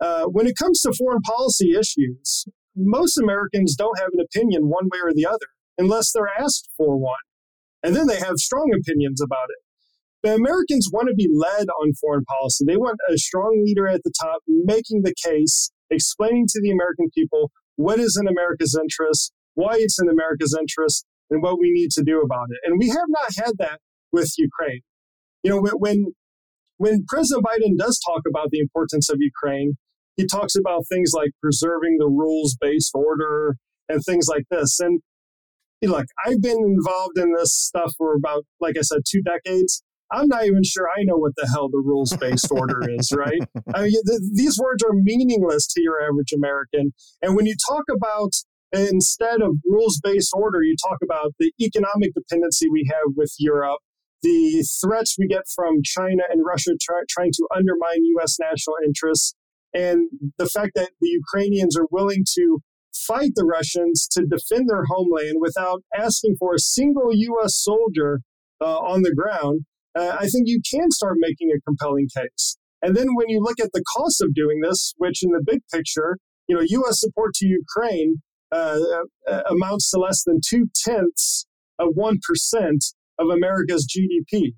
Uh, 0.00 0.24
when 0.26 0.46
it 0.46 0.56
comes 0.56 0.80
to 0.80 0.92
foreign 0.92 1.20
policy 1.20 1.72
issues, 1.72 2.46
most 2.74 3.18
Americans 3.18 3.76
don't 3.76 3.98
have 3.98 4.08
an 4.12 4.20
opinion 4.20 4.68
one 4.68 4.86
way 4.86 4.98
or 5.02 5.12
the 5.12 5.26
other 5.26 5.46
unless 5.78 6.12
they're 6.12 6.30
asked 6.38 6.68
for 6.76 6.96
one. 6.96 7.14
And 7.82 7.94
then 7.94 8.06
they 8.06 8.18
have 8.18 8.36
strong 8.36 8.70
opinions 8.78 9.20
about 9.20 9.48
it. 9.50 9.64
But 10.22 10.38
Americans 10.38 10.90
want 10.92 11.08
to 11.08 11.14
be 11.14 11.28
led 11.32 11.68
on 11.82 11.92
foreign 12.00 12.24
policy. 12.24 12.64
They 12.66 12.76
want 12.76 12.98
a 13.08 13.16
strong 13.16 13.62
leader 13.64 13.88
at 13.88 14.02
the 14.04 14.12
top 14.20 14.42
making 14.46 15.02
the 15.02 15.14
case, 15.24 15.70
explaining 15.90 16.46
to 16.48 16.60
the 16.62 16.70
American 16.70 17.08
people 17.16 17.50
what 17.76 17.98
is 17.98 18.18
in 18.20 18.28
America's 18.28 18.78
interest, 18.78 19.32
why 19.54 19.76
it's 19.76 19.98
in 20.00 20.08
America's 20.08 20.56
interest, 20.58 21.06
and 21.30 21.42
what 21.42 21.58
we 21.58 21.70
need 21.70 21.90
to 21.92 22.02
do 22.02 22.20
about 22.20 22.48
it. 22.50 22.58
And 22.64 22.78
we 22.78 22.88
have 22.88 23.08
not 23.08 23.30
had 23.36 23.52
that 23.58 23.80
with 24.12 24.32
Ukraine. 24.36 24.82
You 25.42 25.50
know, 25.52 25.70
when 25.78 26.12
when 26.76 27.04
President 27.08 27.44
Biden 27.44 27.76
does 27.78 28.00
talk 28.06 28.22
about 28.28 28.48
the 28.50 28.58
importance 28.58 29.08
of 29.10 29.18
Ukraine, 29.20 29.76
he 30.16 30.26
talks 30.26 30.54
about 30.56 30.84
things 30.90 31.12
like 31.14 31.30
preserving 31.42 31.96
the 31.98 32.06
rules 32.06 32.56
based 32.60 32.90
order 32.94 33.56
and 33.88 34.00
things 34.04 34.28
like 34.28 34.44
this. 34.50 34.80
And 34.80 35.00
look, 35.82 36.06
I've 36.26 36.42
been 36.42 36.58
involved 36.58 37.18
in 37.18 37.34
this 37.34 37.54
stuff 37.54 37.92
for 37.96 38.14
about, 38.14 38.44
like 38.60 38.76
I 38.78 38.82
said, 38.82 39.00
two 39.08 39.22
decades. 39.22 39.82
I'm 40.12 40.26
not 40.28 40.44
even 40.44 40.62
sure 40.64 40.88
I 40.88 41.02
know 41.04 41.16
what 41.16 41.32
the 41.36 41.48
hell 41.52 41.68
the 41.68 41.82
rules 41.84 42.16
based 42.16 42.50
order 42.50 42.80
is, 42.88 43.12
right? 43.16 43.42
I 43.74 43.82
mean, 43.82 43.92
th- 43.92 44.20
these 44.34 44.58
words 44.58 44.82
are 44.82 44.92
meaningless 44.92 45.66
to 45.68 45.82
your 45.82 46.02
average 46.02 46.32
American. 46.34 46.92
And 47.22 47.36
when 47.36 47.46
you 47.46 47.54
talk 47.68 47.84
about 47.94 48.32
instead 48.72 49.42
of 49.42 49.56
rules 49.64 50.00
based 50.02 50.32
order, 50.34 50.62
you 50.62 50.76
talk 50.88 50.98
about 51.02 51.34
the 51.38 51.52
economic 51.60 52.14
dependency 52.14 52.68
we 52.70 52.88
have 52.90 53.14
with 53.16 53.34
Europe, 53.38 53.80
the 54.22 54.66
threats 54.80 55.16
we 55.18 55.26
get 55.26 55.44
from 55.54 55.82
China 55.84 56.22
and 56.30 56.42
Russia 56.46 56.72
try, 56.80 57.02
trying 57.08 57.32
to 57.32 57.48
undermine 57.54 58.04
U.S. 58.16 58.36
national 58.38 58.76
interests, 58.84 59.34
and 59.72 60.08
the 60.38 60.46
fact 60.46 60.72
that 60.74 60.90
the 61.00 61.08
Ukrainians 61.08 61.76
are 61.76 61.86
willing 61.90 62.24
to 62.34 62.58
fight 62.92 63.32
the 63.34 63.44
Russians 63.44 64.08
to 64.12 64.26
defend 64.26 64.68
their 64.68 64.84
homeland 64.88 65.36
without 65.40 65.82
asking 65.96 66.36
for 66.38 66.54
a 66.54 66.58
single 66.58 67.10
U.S. 67.12 67.56
soldier 67.56 68.20
uh, 68.60 68.78
on 68.78 69.02
the 69.02 69.14
ground, 69.14 69.64
uh, 69.98 70.16
I 70.18 70.26
think 70.26 70.44
you 70.46 70.60
can 70.70 70.90
start 70.90 71.16
making 71.18 71.50
a 71.50 71.60
compelling 71.60 72.08
case. 72.14 72.56
And 72.82 72.96
then 72.96 73.08
when 73.14 73.28
you 73.28 73.40
look 73.40 73.60
at 73.60 73.70
the 73.72 73.84
cost 73.96 74.22
of 74.22 74.34
doing 74.34 74.60
this, 74.62 74.94
which 74.96 75.22
in 75.22 75.30
the 75.30 75.42
big 75.44 75.60
picture, 75.72 76.18
you 76.48 76.56
know, 76.56 76.62
U.S. 76.66 77.00
support 77.00 77.34
to 77.34 77.46
Ukraine 77.46 78.16
uh, 78.52 78.78
uh, 79.28 79.42
amounts 79.48 79.90
to 79.90 79.98
less 79.98 80.24
than 80.24 80.40
two 80.44 80.68
tenths 80.74 81.46
of 81.78 81.90
1% 81.96 82.16
of 83.18 83.28
America's 83.28 83.86
GDP. 83.86 84.54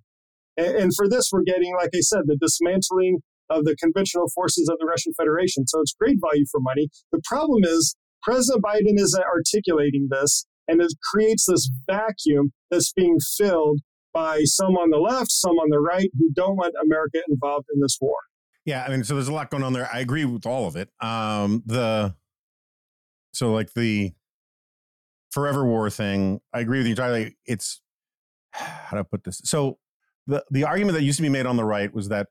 And, 0.57 0.77
and 0.77 0.93
for 0.95 1.09
this, 1.09 1.31
we're 1.33 1.43
getting, 1.43 1.75
like 1.77 1.91
I 1.95 2.01
said, 2.01 2.23
the 2.27 2.37
dismantling 2.37 3.19
of 3.51 3.65
the 3.65 3.77
conventional 3.77 4.29
forces 4.35 4.69
of 4.71 4.79
the 4.79 4.87
Russian 4.87 5.13
Federation. 5.15 5.67
So 5.67 5.81
it's 5.81 5.95
great 5.99 6.19
value 6.21 6.45
for 6.51 6.61
money. 6.61 6.89
The 7.11 7.21
problem 7.25 7.65
is 7.65 7.97
President 8.23 8.65
Biden 8.65 8.99
isn't 8.99 9.25
articulating 9.25 10.09
this, 10.11 10.47
and 10.69 10.81
it 10.81 10.93
creates 11.13 11.47
this 11.47 11.71
vacuum 11.91 12.53
that's 12.71 12.93
being 12.93 13.19
filled 13.37 13.81
by 14.13 14.43
some 14.45 14.77
on 14.77 14.91
the 14.91 14.99
left, 14.99 15.31
some 15.31 15.53
on 15.59 15.71
the 15.71 15.81
right 15.81 16.11
who 16.19 16.31
don't 16.33 16.57
want 16.57 16.75
America 16.85 17.21
involved 17.29 17.67
in 17.75 17.81
this 17.81 17.99
war. 18.01 18.17
Yeah, 18.65 18.85
I 18.85 18.91
mean, 18.91 19.05
so 19.05 19.15
there's 19.15 19.29
a 19.29 19.33
lot 19.33 19.51
going 19.51 19.65
on 19.65 19.73
there. 19.73 19.89
I 19.93 20.01
agree 20.01 20.25
with 20.25 20.47
all 20.47 20.67
of 20.67 20.77
it. 20.77 20.89
Um, 21.01 21.63
the 21.67 22.15
so 23.33 23.53
like 23.53 23.73
the 23.75 24.13
forever 25.31 25.65
war 25.65 25.91
thing, 25.91 26.41
I 26.53 26.61
agree 26.61 26.79
with 26.79 26.87
you 26.87 26.93
entirely. 26.93 27.37
It's 27.45 27.81
how 28.53 28.97
do 28.97 29.01
I 29.01 29.03
put 29.03 29.25
this? 29.25 29.41
So 29.45 29.79
the 30.27 30.45
the 30.51 30.65
argument 30.65 30.97
that 30.97 31.03
used 31.03 31.17
to 31.17 31.23
be 31.23 31.29
made 31.29 31.47
on 31.47 31.57
the 31.57 31.65
right 31.65 31.93
was 31.93 32.09
that 32.09 32.29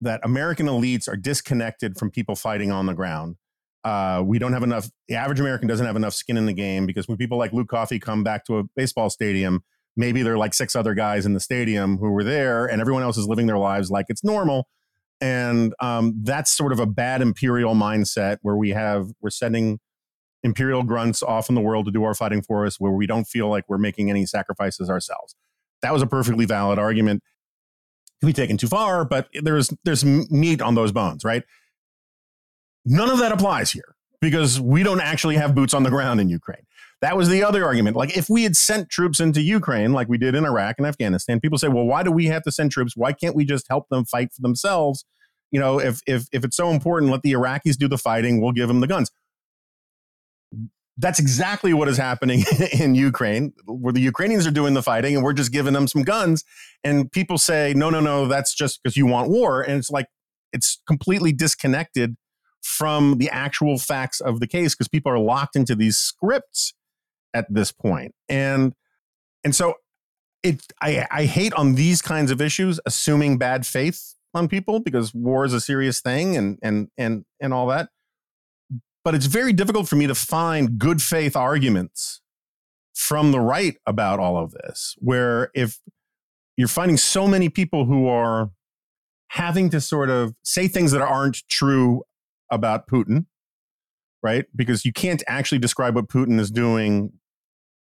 that 0.00 0.20
American 0.24 0.66
elites 0.66 1.08
are 1.08 1.16
disconnected 1.16 1.96
from 1.96 2.10
people 2.10 2.36
fighting 2.36 2.70
on 2.72 2.86
the 2.86 2.94
ground. 2.94 3.36
Uh, 3.84 4.22
we 4.24 4.38
don't 4.38 4.52
have 4.52 4.64
enough. 4.64 4.90
The 5.08 5.14
average 5.14 5.38
American 5.38 5.68
doesn't 5.68 5.86
have 5.86 5.96
enough 5.96 6.14
skin 6.14 6.36
in 6.36 6.46
the 6.46 6.52
game 6.52 6.86
because 6.86 7.06
when 7.06 7.16
people 7.16 7.38
like 7.38 7.52
Luke 7.52 7.68
Coffey 7.68 8.00
come 8.00 8.24
back 8.24 8.44
to 8.46 8.58
a 8.58 8.64
baseball 8.74 9.10
stadium, 9.10 9.62
maybe 9.96 10.22
there 10.22 10.34
are 10.34 10.38
like 10.38 10.54
six 10.54 10.76
other 10.76 10.94
guys 10.94 11.26
in 11.26 11.34
the 11.34 11.40
stadium 11.40 11.98
who 11.98 12.10
were 12.10 12.24
there, 12.24 12.66
and 12.66 12.80
everyone 12.80 13.02
else 13.02 13.16
is 13.16 13.26
living 13.26 13.46
their 13.46 13.58
lives 13.58 13.90
like 13.90 14.06
it's 14.08 14.24
normal. 14.24 14.68
And 15.20 15.74
um, 15.80 16.14
that's 16.22 16.54
sort 16.54 16.72
of 16.72 16.80
a 16.80 16.86
bad 16.86 17.22
imperial 17.22 17.74
mindset 17.74 18.36
where 18.42 18.56
we 18.56 18.70
have 18.70 19.08
we're 19.20 19.30
sending 19.30 19.78
imperial 20.42 20.82
grunts 20.82 21.22
off 21.22 21.48
in 21.48 21.54
the 21.54 21.60
world 21.60 21.86
to 21.86 21.90
do 21.90 22.04
our 22.04 22.14
fighting 22.14 22.42
for 22.42 22.66
us, 22.66 22.78
where 22.78 22.92
we 22.92 23.06
don't 23.06 23.24
feel 23.24 23.48
like 23.48 23.64
we're 23.68 23.78
making 23.78 24.10
any 24.10 24.26
sacrifices 24.26 24.90
ourselves. 24.90 25.34
That 25.82 25.92
was 25.92 26.02
a 26.02 26.06
perfectly 26.06 26.44
valid 26.44 26.78
argument 26.78 27.22
can 28.20 28.26
be 28.28 28.32
taken 28.32 28.56
too 28.56 28.68
far, 28.68 29.04
but 29.04 29.28
there's 29.42 29.72
there's 29.84 30.04
meat 30.04 30.62
on 30.62 30.74
those 30.74 30.92
bones, 30.92 31.24
right? 31.24 31.42
None 32.84 33.10
of 33.10 33.18
that 33.18 33.32
applies 33.32 33.70
here 33.70 33.94
because 34.20 34.60
we 34.60 34.82
don't 34.82 35.00
actually 35.00 35.36
have 35.36 35.54
boots 35.54 35.74
on 35.74 35.82
the 35.82 35.90
ground 35.90 36.20
in 36.20 36.28
Ukraine. 36.28 36.66
That 37.02 37.16
was 37.16 37.28
the 37.28 37.42
other 37.44 37.64
argument. 37.64 37.96
Like 37.96 38.16
if 38.16 38.30
we 38.30 38.44
had 38.44 38.56
sent 38.56 38.88
troops 38.88 39.20
into 39.20 39.42
Ukraine 39.42 39.92
like 39.92 40.08
we 40.08 40.18
did 40.18 40.34
in 40.34 40.44
Iraq 40.44 40.76
and 40.78 40.86
Afghanistan, 40.86 41.40
people 41.40 41.58
say, 41.58 41.68
"Well, 41.68 41.84
why 41.84 42.02
do 42.02 42.10
we 42.10 42.26
have 42.26 42.42
to 42.44 42.52
send 42.52 42.72
troops? 42.72 42.96
Why 42.96 43.12
can't 43.12 43.36
we 43.36 43.44
just 43.44 43.66
help 43.68 43.88
them 43.90 44.04
fight 44.04 44.32
for 44.32 44.40
themselves?" 44.40 45.04
You 45.50 45.60
know, 45.60 45.78
if 45.78 46.00
if 46.06 46.26
if 46.32 46.44
it's 46.44 46.56
so 46.56 46.70
important, 46.70 47.12
let 47.12 47.22
the 47.22 47.32
Iraqis 47.32 47.76
do 47.76 47.86
the 47.88 47.98
fighting, 47.98 48.40
we'll 48.40 48.52
give 48.52 48.68
them 48.68 48.80
the 48.80 48.86
guns 48.86 49.10
that's 50.98 51.18
exactly 51.18 51.74
what 51.74 51.88
is 51.88 51.98
happening 51.98 52.44
in 52.72 52.94
Ukraine, 52.94 53.52
where 53.66 53.92
the 53.92 54.00
Ukrainians 54.00 54.46
are 54.46 54.50
doing 54.50 54.74
the 54.74 54.82
fighting 54.82 55.14
and 55.14 55.24
we're 55.24 55.34
just 55.34 55.52
giving 55.52 55.74
them 55.74 55.86
some 55.86 56.02
guns. 56.02 56.44
And 56.84 57.10
people 57.12 57.38
say, 57.38 57.74
no, 57.76 57.90
no, 57.90 58.00
no, 58.00 58.26
that's 58.26 58.54
just 58.54 58.82
because 58.82 58.96
you 58.96 59.06
want 59.06 59.28
war. 59.28 59.62
And 59.62 59.78
it's 59.78 59.90
like, 59.90 60.06
it's 60.52 60.80
completely 60.86 61.32
disconnected 61.32 62.16
from 62.62 63.18
the 63.18 63.28
actual 63.30 63.78
facts 63.78 64.20
of 64.20 64.40
the 64.40 64.46
case 64.46 64.74
because 64.74 64.88
people 64.88 65.12
are 65.12 65.18
locked 65.18 65.54
into 65.54 65.74
these 65.74 65.98
scripts 65.98 66.72
at 67.36 67.52
this 67.52 67.70
point. 67.70 68.14
And, 68.28 68.72
and 69.44 69.54
so 69.54 69.74
it, 70.42 70.62
I, 70.80 71.06
I 71.10 71.24
hate 71.26 71.52
on 71.54 71.74
these 71.74 72.02
kinds 72.02 72.30
of 72.30 72.40
issues, 72.40 72.80
assuming 72.86 73.38
bad 73.38 73.66
faith 73.66 74.14
on 74.34 74.48
people 74.48 74.80
because 74.80 75.14
war 75.14 75.44
is 75.44 75.52
a 75.52 75.60
serious 75.60 76.00
thing 76.00 76.36
and, 76.36 76.58
and, 76.62 76.88
and, 76.98 77.24
and 77.40 77.54
all 77.54 77.66
that 77.68 77.88
but 79.06 79.14
it's 79.14 79.26
very 79.26 79.52
difficult 79.52 79.86
for 79.86 79.94
me 79.94 80.08
to 80.08 80.16
find 80.16 80.80
good 80.80 81.00
faith 81.00 81.36
arguments 81.36 82.22
from 82.92 83.30
the 83.30 83.38
right 83.38 83.76
about 83.86 84.18
all 84.18 84.36
of 84.36 84.50
this, 84.50 84.96
where 84.98 85.52
if 85.54 85.78
you're 86.56 86.66
finding 86.66 86.96
so 86.96 87.28
many 87.28 87.48
people 87.48 87.84
who 87.84 88.08
are 88.08 88.50
having 89.28 89.70
to 89.70 89.80
sort 89.80 90.10
of 90.10 90.34
say 90.42 90.66
things 90.66 90.90
that 90.90 91.02
aren't 91.02 91.48
true 91.48 92.02
about 92.50 92.88
Putin, 92.88 93.26
right? 94.24 94.46
Because 94.56 94.84
you 94.84 94.92
can't 94.92 95.22
actually 95.28 95.60
describe 95.60 95.94
what 95.94 96.08
Putin 96.08 96.40
is 96.40 96.50
doing 96.50 97.12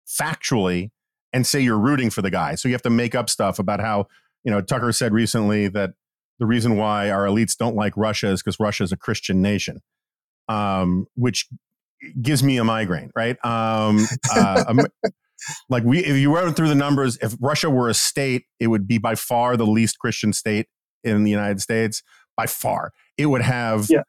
factually 0.10 0.90
and 1.32 1.46
say 1.46 1.60
you're 1.60 1.80
rooting 1.80 2.10
for 2.10 2.22
the 2.22 2.32
guy. 2.32 2.56
So 2.56 2.68
you 2.68 2.74
have 2.74 2.82
to 2.84 2.90
make 2.90 3.16
up 3.16 3.30
stuff 3.30 3.60
about 3.60 3.80
how, 3.80 4.08
you 4.44 4.52
know, 4.52 4.62
Tucker 4.62 4.92
said 4.92 5.14
recently 5.14 5.68
that 5.70 5.92
the 6.40 6.46
reason 6.46 6.78
why 6.78 7.12
our 7.12 7.26
elites 7.26 7.56
don't 7.56 7.76
like 7.76 7.94
Russia 7.96 8.30
is 8.30 8.42
because 8.42 8.60
Russia 8.60 8.84
is 8.84 8.92
a 8.92 8.98
Christian 8.98 9.42
nation, 9.42 9.82
um, 10.48 11.06
which 11.16 11.48
gives 12.22 12.44
me 12.44 12.58
a 12.58 12.64
migraine, 12.64 13.12
right? 13.16 13.38
Um, 13.46 14.06
uh, 14.34 14.74
like 15.70 15.84
we, 15.84 16.00
if 16.00 16.18
you 16.18 16.32
went 16.32 16.56
through 16.56 16.70
the 16.70 16.76
numbers, 16.76 17.18
if 17.22 17.36
Russia 17.40 17.70
were 17.70 17.90
a 17.90 17.94
state, 17.94 18.46
it 18.60 18.68
would 18.68 18.88
be 18.88 18.98
by 18.98 19.16
far 19.16 19.58
the 19.58 19.68
least 19.68 20.00
Christian 20.00 20.34
state 20.34 20.68
in 21.04 21.24
the 21.24 21.32
United 21.32 21.62
States. 21.62 22.02
By 22.38 22.46
far, 22.46 22.94
it 23.18 23.26
would 23.26 23.42
have 23.42 23.88
yeah. 23.90 24.04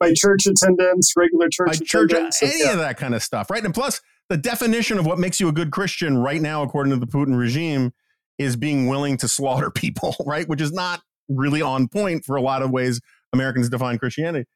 by 0.00 0.14
church 0.16 0.46
attendance, 0.46 1.12
regular 1.14 1.48
church, 1.50 1.82
church 1.84 2.12
attendance, 2.12 2.42
any 2.42 2.60
yeah. 2.60 2.72
of 2.72 2.78
that 2.78 2.96
kind 2.96 3.14
of 3.14 3.22
stuff, 3.22 3.50
right? 3.50 3.62
And 3.62 3.74
plus, 3.74 4.00
the 4.28 4.36
definition 4.36 4.98
of 4.98 5.06
what 5.06 5.18
makes 5.18 5.40
you 5.40 5.48
a 5.48 5.52
good 5.52 5.70
Christian 5.70 6.18
right 6.18 6.40
now, 6.40 6.62
according 6.62 6.92
to 6.92 6.98
the 6.98 7.06
Putin 7.06 7.38
regime, 7.38 7.92
is 8.38 8.56
being 8.56 8.86
willing 8.86 9.16
to 9.18 9.28
slaughter 9.28 9.70
people, 9.74 10.14
right? 10.26 10.48
Which 10.48 10.60
is 10.60 10.72
not 10.72 11.02
really 11.28 11.62
on 11.62 11.88
point 11.88 12.24
for 12.24 12.36
a 12.36 12.42
lot 12.42 12.62
of 12.62 12.70
ways 12.70 13.00
Americans 13.32 13.68
define 13.68 13.98
Christianity. 13.98 14.46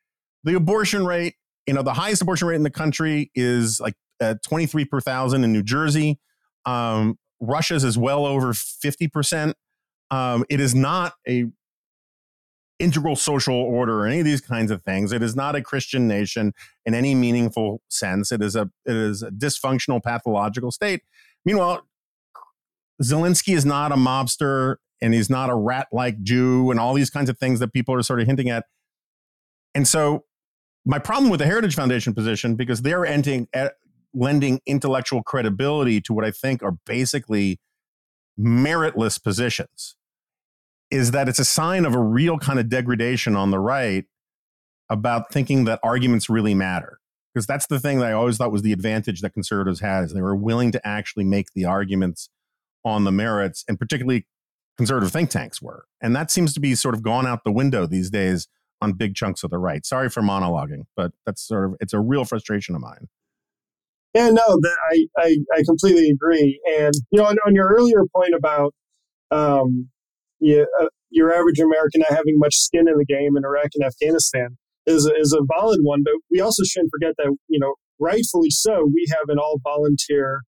The 0.45 0.55
abortion 0.55 1.05
rate, 1.05 1.35
you 1.67 1.75
know, 1.75 1.83
the 1.83 1.93
highest 1.93 2.23
abortion 2.23 2.49
rate 2.49 2.57
in 2.57 2.63
the 2.63 2.71
country 2.71 3.31
is 3.35 3.81
like 3.81 3.95
uh, 4.21 4.35
23 4.45 4.85
per 4.87 5.01
thousand 5.01 5.45
in 5.45 5.53
New 5.53 5.63
Jersey. 5.63 6.19
Um, 6.67 7.19
Russia's 7.41 7.85
is 7.85 7.99
well 7.99 8.27
over 8.27 8.53
50%. 8.53 9.55
Um, 10.11 10.45
it 10.49 10.61
is 10.61 10.75
not 10.75 11.15
a 11.29 11.47
integral 12.81 13.15
social 13.15 13.55
order 13.55 14.01
or 14.01 14.07
any 14.07 14.21
of 14.21 14.25
these 14.25 14.41
kinds 14.41 14.71
of 14.71 14.83
things. 14.83 15.13
It 15.13 15.23
is 15.23 15.37
not 15.37 15.55
a 15.55 15.63
Christian 15.63 16.09
nation 16.09 16.53
in 16.85 16.95
any 16.95 17.15
meaningful 17.15 17.83
sense. 17.89 18.33
It 18.33 18.43
is 18.43 18.57
a 18.57 18.71
it 18.87 18.97
is 18.97 19.23
a 19.23 19.31
dysfunctional 19.31 20.03
pathological 20.03 20.73
state. 20.73 21.03
Meanwhile, 21.45 21.87
Zelensky 23.03 23.55
is 23.55 23.65
not 23.65 23.93
a 23.93 23.97
mobster 23.97 24.77
and 25.01 25.15
he's 25.15 25.31
not 25.31 25.51
a 25.51 25.55
rat 25.55 25.89
like 25.93 26.23
Jew 26.23 26.71
and 26.71 26.81
all 26.81 26.95
these 26.95 27.11
kinds 27.11 27.31
of 27.31 27.39
things 27.39 27.61
that 27.61 27.73
people 27.73 27.95
are 27.95 28.03
sort 28.03 28.21
of 28.21 28.27
hinting 28.27 28.51
at. 28.51 28.65
And 29.75 29.87
so 29.87 30.25
my 30.85 30.99
problem 30.99 31.31
with 31.31 31.41
the 31.41 31.47
Heritage 31.47 31.75
Foundation 31.75 32.15
position, 32.15 32.57
because 32.57 32.83
they're 32.83 33.07
ending, 33.07 33.49
eh, 33.53 33.69
lending 34.13 34.61
intellectual 34.67 35.23
credibility 35.23 36.01
to 36.03 36.13
what 36.13 36.25
I 36.25 36.31
think 36.31 36.63
are 36.63 36.77
basically 36.85 37.61
meritless 38.39 39.23
positions 39.23 39.97
is 40.91 41.13
that 41.13 41.29
it's 41.29 41.39
a 41.39 41.45
sign 41.45 41.85
of 41.85 41.95
a 41.95 42.01
real 42.01 42.39
kind 42.39 42.59
of 42.59 42.69
degradation 42.69 43.37
on 43.37 43.51
the 43.51 43.59
right 43.59 44.05
about 44.89 45.33
thinking 45.33 45.65
that 45.65 45.79
arguments 45.83 46.29
really 46.29 46.55
matter. 46.55 46.99
Because 47.33 47.47
that's 47.47 47.67
the 47.69 47.79
thing 47.79 48.01
that 48.01 48.07
I 48.07 48.13
always 48.13 48.39
thought 48.39 48.51
was 48.51 48.63
the 48.63 48.73
advantage 48.73 49.21
that 49.21 49.31
conservatives 49.31 49.81
had 49.81 50.05
is 50.05 50.13
they 50.13 50.21
were 50.21 50.35
willing 50.35 50.73
to 50.73 50.85
actually 50.85 51.25
make 51.25 51.53
the 51.55 51.65
arguments 51.65 52.29
on 52.85 53.05
the 53.05 53.13
merits, 53.13 53.65
and 53.69 53.79
particularly 53.79 54.27
conservative 54.77 55.13
think 55.13 55.31
tanks 55.31 55.63
were. 55.63 55.85
And 56.01 56.17
that 56.17 56.31
seems 56.31 56.55
to 56.55 56.61
be 56.61 56.75
sort 56.75 56.95
of 56.95 57.03
gone 57.03 57.27
out 57.27 57.45
the 57.45 57.53
window 57.53 57.87
these 57.87 58.11
days 58.11 58.49
on 58.81 58.95
big 58.95 59.15
chunks 59.15 59.45
of 59.45 59.51
the 59.51 59.59
right. 59.59 59.85
Sorry 59.87 60.09
for 60.09 60.23
monologuing, 60.23 60.87
but 60.97 61.13
that's 61.25 61.47
sort 61.47 61.67
of 61.67 61.77
it's 61.81 61.93
a 61.93 62.01
real 62.01 62.25
frustration 62.25 62.75
of 62.75 62.81
mine. 62.81 63.09
Yeah, 64.15 64.31
no, 64.31 64.43
that 64.43 64.77
I, 64.91 65.07
I, 65.19 65.37
I 65.55 65.63
completely 65.65 66.11
agree. 66.11 66.61
And 66.79 66.95
you 67.11 67.21
know, 67.21 67.27
on, 67.27 67.37
on 67.47 67.55
your 67.55 67.69
earlier 67.69 68.03
point 68.13 68.35
about 68.35 68.75
um, 69.31 69.89
you, 70.41 70.67
uh, 70.81 70.87
your 71.11 71.33
average 71.33 71.59
American 71.59 72.01
not 72.01 72.11
having 72.11 72.35
much 72.37 72.57
skin 72.57 72.89
in 72.89 72.97
the 72.97 73.05
game 73.05 73.37
in 73.37 73.45
Iraq 73.45 73.71
and 73.75 73.85
Afghanistan 73.85 74.57
is 74.87 75.07
a, 75.07 75.15
is 75.15 75.33
a 75.33 75.45
valid 75.59 75.81
one. 75.83 76.03
But 76.05 76.15
we 76.31 76.41
also 76.41 76.63
shouldn't 76.65 76.91
forget 76.91 77.15
that 77.19 77.35
you 77.49 77.59
know, 77.59 77.75
rightfully 77.99 78.51
so, 78.51 78.89
we 78.93 79.07
have 79.11 79.29
an 79.29 79.39
all 79.39 79.61
volunteer 79.63 80.43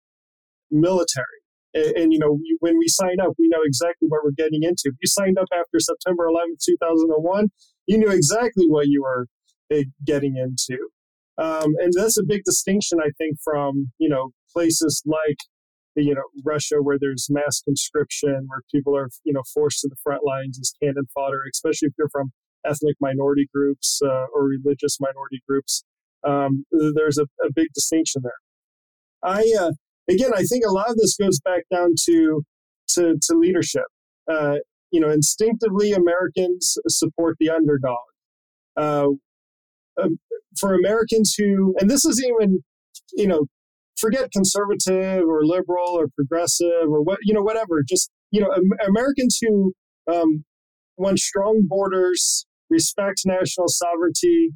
military. 0.72 1.26
And, 1.74 1.98
and, 1.98 2.14
you 2.14 2.20
know, 2.20 2.40
when 2.60 2.78
we 2.78 2.88
sign 2.88 3.20
up, 3.22 3.34
we 3.38 3.48
know 3.48 3.62
exactly 3.64 4.08
what 4.08 4.22
we're 4.24 4.32
getting 4.32 4.64
into. 4.64 4.84
If 4.86 4.96
you 5.02 5.08
signed 5.08 5.38
up 5.38 5.48
after 5.54 5.80
September 5.80 6.28
11th, 6.28 6.66
2001, 6.66 7.48
you 7.86 7.98
knew 7.98 8.10
exactly 8.10 8.66
what 8.68 8.88
you 8.88 9.04
were 9.04 9.28
uh, 9.72 9.84
getting 10.06 10.36
into. 10.38 10.80
Um, 11.40 11.76
and 11.80 11.94
that's 11.96 12.18
a 12.18 12.24
big 12.26 12.42
distinction, 12.44 13.00
I 13.02 13.12
think, 13.18 13.38
from 13.42 13.92
you 13.98 14.10
know 14.10 14.32
places 14.54 15.02
like 15.06 15.38
you 16.02 16.16
know 16.16 16.24
Russia, 16.44 16.78
where 16.82 16.98
there's 17.00 17.28
mass 17.30 17.62
conscription, 17.62 18.48
where 18.48 18.62
people 18.72 18.96
are 18.96 19.10
you 19.24 19.34
know 19.34 19.44
forced 19.54 19.82
to 19.82 19.90
the 19.90 19.96
front 20.04 20.24
lines 20.26 20.60
as 20.60 20.74
cannon 20.82 21.06
fodder, 21.14 21.42
especially 21.52 21.88
if 21.88 21.94
you're 21.98 22.10
from 22.10 22.32
ethnic 22.66 22.96
minority 23.00 23.48
groups 23.54 24.02
uh, 24.04 24.26
or 24.34 24.44
religious 24.44 24.98
minority 25.00 25.42
groups. 25.48 25.84
Um, 26.26 26.66
there's 26.72 27.18
a, 27.18 27.24
a, 27.24 27.50
big 27.56 27.68
distinction 27.74 28.22
there. 28.24 28.34
I 29.24 29.54
uh, 29.58 29.72
again, 30.10 30.32
I 30.36 30.44
think 30.44 30.66
a 30.66 30.72
lot 30.72 30.90
of 30.90 30.98
this 30.98 31.16
goes 31.16 31.40
back 31.40 31.64
down 31.72 31.94
to 32.06 32.44
to, 32.90 33.16
to 33.22 33.38
leadership. 33.38 33.86
Uh, 34.30 34.56
you 34.92 35.00
know, 35.00 35.10
instinctively, 35.10 35.92
Americans 35.92 36.78
support 36.88 37.38
the 37.40 37.50
underdog. 37.50 37.98
Uh, 38.76 39.10
um, 40.02 40.20
for 40.60 40.74
Americans 40.74 41.36
who, 41.38 41.76
and 41.80 41.90
this 41.90 42.06
is 42.06 42.24
even, 42.24 42.64
you 43.14 43.28
know, 43.28 43.46
forget 44.00 44.32
conservative 44.32 45.24
or 45.28 45.46
liberal 45.46 45.98
or 45.98 46.08
progressive 46.16 46.90
or 46.90 47.02
what, 47.02 47.20
you 47.24 47.34
know, 47.34 47.42
whatever. 47.42 47.84
Just, 47.88 48.10
you 48.32 48.42
know, 48.42 48.54
Americans 48.88 49.38
who 49.42 49.74
um, 50.12 50.44
want 50.98 51.20
strong 51.20 51.64
borders, 51.68 52.46
respect 52.70 53.22
national 53.26 53.68
sovereignty, 53.68 54.52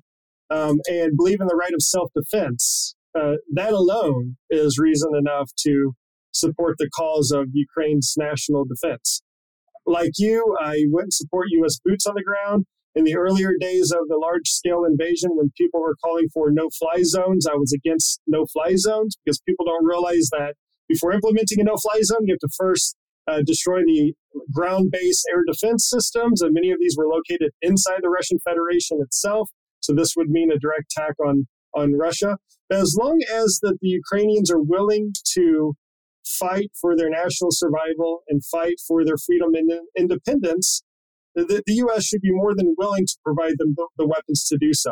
um, 0.50 0.80
and 0.90 1.18
believe 1.18 1.42
in 1.42 1.48
the 1.48 1.56
right 1.56 1.74
of 1.74 1.82
self 1.82 2.12
defense. 2.16 2.96
Uh, 3.16 3.34
that 3.54 3.74
alone 3.74 4.38
is 4.50 4.80
reason 4.80 5.12
enough 5.16 5.52
to 5.60 5.94
support 6.32 6.76
the 6.80 6.90
cause 6.96 7.32
of 7.32 7.50
Ukraine's 7.54 8.16
national 8.18 8.66
defense. 8.66 9.22
Like 9.86 10.12
you, 10.18 10.56
I 10.60 10.86
wouldn't 10.88 11.14
support 11.14 11.48
U.S. 11.52 11.80
boots 11.84 12.06
on 12.08 12.16
the 12.16 12.24
ground. 12.24 12.66
In 12.96 13.06
the 13.06 13.16
earlier 13.16 13.54
days 13.60 13.92
of 13.92 14.08
the 14.08 14.18
large 14.18 14.48
scale 14.48 14.84
invasion, 14.86 15.32
when 15.34 15.52
people 15.58 15.82
were 15.82 15.96
calling 16.04 16.28
for 16.32 16.52
no 16.52 16.70
fly 16.78 17.02
zones, 17.02 17.48
I 17.48 17.56
was 17.56 17.74
against 17.74 18.22
no 18.28 18.46
fly 18.46 18.76
zones 18.76 19.18
because 19.24 19.40
people 19.42 19.66
don't 19.66 19.86
realize 19.86 20.30
that 20.32 20.54
before 20.88 21.12
implementing 21.12 21.60
a 21.60 21.64
no 21.64 21.76
fly 21.78 22.02
zone, 22.04 22.26
you 22.28 22.34
have 22.34 22.40
to 22.40 22.56
first 22.56 22.96
uh, 23.28 23.42
destroy 23.44 23.80
the 23.80 24.14
ground 24.54 24.92
based 24.92 25.26
air 25.32 25.42
defense 25.48 25.90
systems. 25.90 26.42
And 26.42 26.54
many 26.54 26.72
of 26.72 26.78
these 26.80 26.96
were 26.98 27.08
located 27.08 27.52
inside 27.62 28.00
the 28.02 28.10
Russian 28.10 28.38
Federation 28.44 29.00
itself. 29.02 29.50
So 29.80 29.94
this 29.94 30.14
would 30.16 30.30
mean 30.30 30.52
a 30.52 30.60
direct 30.60 30.94
attack 30.96 31.16
on, 31.26 31.48
on 31.74 31.98
Russia. 31.98 32.38
But 32.70 32.80
as 32.80 32.96
long 33.00 33.22
as 33.34 33.60
that 33.64 33.78
the 33.82 33.90
Ukrainians 33.90 34.52
are 34.52 34.62
willing 34.62 35.14
to 35.34 35.74
fight 36.26 36.72
for 36.80 36.96
their 36.96 37.10
national 37.10 37.52
survival 37.52 38.24
and 38.30 38.46
fight 38.46 38.76
for 38.88 39.04
their 39.04 39.18
freedom 39.18 39.56
and 39.56 39.72
independence, 39.98 40.84
the, 41.36 41.64
the 41.66 41.74
U.S. 41.76 42.06
should 42.06 42.22
be 42.22 42.32
more 42.32 42.54
than 42.56 42.76
willing 42.78 43.06
to 43.06 43.16
provide 43.26 43.54
them 43.58 43.74
the, 43.76 43.88
the 43.98 44.08
weapons 44.08 44.46
to 44.50 44.58
do 44.60 44.74
so. 44.74 44.92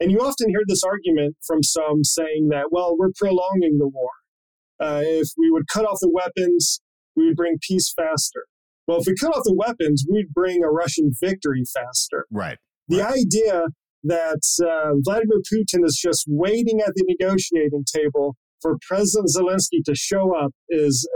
And 0.00 0.10
you 0.10 0.18
often 0.18 0.48
hear 0.48 0.62
this 0.66 0.82
argument 0.82 1.36
from 1.46 1.62
some 1.62 2.02
saying 2.02 2.48
that, 2.50 2.66
well, 2.70 2.96
we're 2.98 3.12
prolonging 3.16 3.78
the 3.78 3.88
war. 3.88 4.10
Uh, 4.80 5.02
if 5.04 5.28
we 5.38 5.50
would 5.50 5.68
cut 5.72 5.84
off 5.84 5.98
the 6.00 6.10
weapons, 6.10 6.80
we 7.14 7.26
would 7.26 7.36
bring 7.36 7.58
peace 7.66 7.92
faster. 7.94 8.46
Well, 8.86 8.98
if 8.98 9.06
we 9.06 9.14
cut 9.14 9.36
off 9.36 9.44
the 9.44 9.54
weapons, 9.54 10.04
we'd 10.10 10.34
bring 10.34 10.64
a 10.64 10.70
Russian 10.70 11.12
victory 11.20 11.62
faster. 11.72 12.26
Right. 12.32 12.58
The 12.88 12.98
right. 12.98 13.12
idea 13.12 13.66
that 14.04 14.42
uh, 14.60 14.94
Vladimir 15.04 15.38
Putin 15.52 15.84
is 15.84 15.98
just 16.02 16.24
waiting 16.26 16.80
at 16.80 16.92
the 16.96 17.04
negotiating 17.06 17.84
table 17.84 18.36
for 18.60 18.76
President 18.86 19.30
Zelensky 19.36 19.82
to 19.86 19.94
show 19.94 20.36
up 20.36 20.52
is 20.68 21.08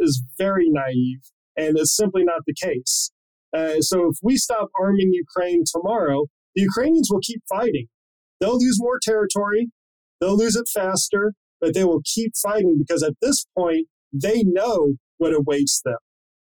is 0.00 0.22
very 0.38 0.66
naive, 0.68 1.20
and 1.56 1.78
it's 1.78 1.94
simply 1.94 2.24
not 2.24 2.40
the 2.46 2.54
case. 2.54 3.10
Uh, 3.54 3.80
so 3.80 4.08
if 4.10 4.16
we 4.22 4.36
stop 4.36 4.68
arming 4.80 5.12
Ukraine 5.12 5.62
tomorrow, 5.64 6.26
the 6.54 6.62
Ukrainians 6.62 7.08
will 7.10 7.20
keep 7.20 7.42
fighting. 7.48 7.86
They'll 8.40 8.58
lose 8.58 8.78
more 8.80 8.98
territory, 9.00 9.68
they'll 10.20 10.36
lose 10.36 10.56
it 10.56 10.66
faster, 10.72 11.34
but 11.60 11.72
they 11.72 11.84
will 11.84 12.02
keep 12.04 12.32
fighting 12.36 12.76
because 12.78 13.02
at 13.02 13.14
this 13.22 13.46
point, 13.56 13.86
they 14.12 14.42
know 14.44 14.94
what 15.18 15.34
awaits 15.34 15.80
them. 15.84 15.96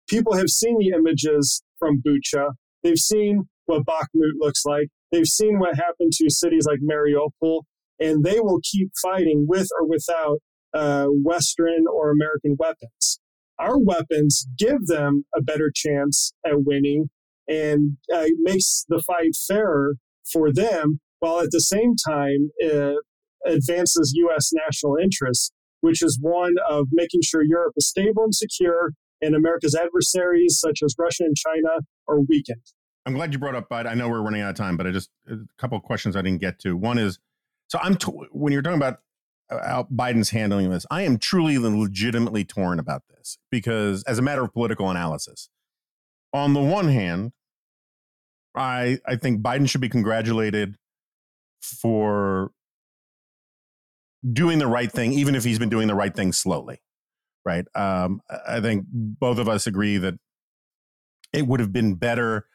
People 0.08 0.34
have 0.34 0.48
seen 0.48 0.78
the 0.78 0.96
images 0.96 1.62
from 1.78 2.00
Bucha, 2.00 2.52
they've 2.82 2.98
seen 2.98 3.48
what 3.66 3.84
Bakhmut 3.84 4.38
looks 4.38 4.64
like, 4.64 4.88
they've 5.12 5.26
seen 5.26 5.58
what 5.58 5.76
happened 5.76 6.12
to 6.12 6.30
cities 6.30 6.66
like 6.66 6.80
Mariupol, 6.80 7.62
and 8.00 8.24
they 8.24 8.40
will 8.40 8.60
keep 8.62 8.90
fighting 9.02 9.46
with 9.48 9.68
or 9.78 9.86
without 9.86 10.38
uh, 10.74 11.06
Western 11.08 11.84
or 11.92 12.10
American 12.10 12.56
weapons 12.58 13.20
our 13.58 13.78
weapons 13.78 14.46
give 14.58 14.86
them 14.86 15.24
a 15.34 15.42
better 15.42 15.70
chance 15.74 16.32
at 16.44 16.64
winning 16.64 17.10
and 17.48 17.96
uh, 18.14 18.26
makes 18.40 18.84
the 18.88 19.02
fight 19.06 19.32
fairer 19.48 19.94
for 20.32 20.52
them, 20.52 21.00
while 21.20 21.40
at 21.40 21.50
the 21.50 21.60
same 21.60 21.94
time 22.06 22.50
uh, 22.64 22.94
advances 23.46 24.12
U.S. 24.16 24.50
national 24.52 24.96
interests, 24.96 25.52
which 25.80 26.02
is 26.02 26.18
one 26.20 26.54
of 26.68 26.88
making 26.92 27.20
sure 27.22 27.42
Europe 27.44 27.74
is 27.76 27.88
stable 27.88 28.24
and 28.24 28.34
secure, 28.34 28.92
and 29.22 29.34
America's 29.34 29.74
adversaries, 29.74 30.58
such 30.60 30.80
as 30.84 30.94
Russia 30.98 31.24
and 31.24 31.36
China, 31.36 31.80
are 32.08 32.20
weakened. 32.20 32.62
I'm 33.06 33.14
glad 33.14 33.32
you 33.32 33.38
brought 33.38 33.54
up, 33.54 33.68
Bud. 33.68 33.86
I 33.86 33.94
know 33.94 34.08
we're 34.08 34.20
running 34.20 34.42
out 34.42 34.50
of 34.50 34.56
time, 34.56 34.76
but 34.76 34.86
I 34.86 34.90
just 34.90 35.10
a 35.28 35.36
couple 35.58 35.78
of 35.78 35.84
questions 35.84 36.16
I 36.16 36.22
didn't 36.22 36.40
get 36.40 36.58
to. 36.60 36.76
One 36.76 36.98
is, 36.98 37.20
so 37.68 37.78
I'm 37.80 37.94
t- 37.94 38.10
when 38.32 38.52
you're 38.52 38.62
talking 38.62 38.78
about 38.78 38.98
how 39.50 39.86
Biden's 39.92 40.30
handling 40.30 40.70
this. 40.70 40.86
I 40.90 41.02
am 41.02 41.18
truly 41.18 41.58
legitimately 41.58 42.44
torn 42.44 42.78
about 42.78 43.02
this 43.08 43.38
because, 43.50 44.02
as 44.04 44.18
a 44.18 44.22
matter 44.22 44.42
of 44.42 44.52
political 44.52 44.90
analysis, 44.90 45.48
on 46.32 46.52
the 46.52 46.60
one 46.60 46.88
hand, 46.88 47.32
I 48.54 48.98
I 49.06 49.16
think 49.16 49.42
Biden 49.42 49.68
should 49.68 49.80
be 49.80 49.88
congratulated 49.88 50.76
for 51.62 52.50
doing 54.32 54.58
the 54.58 54.66
right 54.66 54.90
thing, 54.90 55.12
even 55.12 55.34
if 55.34 55.44
he's 55.44 55.58
been 55.58 55.68
doing 55.68 55.88
the 55.88 55.94
right 55.94 56.14
thing 56.14 56.32
slowly. 56.32 56.80
Right. 57.44 57.64
Um, 57.76 58.22
I 58.48 58.60
think 58.60 58.86
both 58.90 59.38
of 59.38 59.48
us 59.48 59.68
agree 59.68 59.98
that 59.98 60.14
it 61.32 61.46
would 61.46 61.60
have 61.60 61.72
been 61.72 61.94
better 61.94 62.46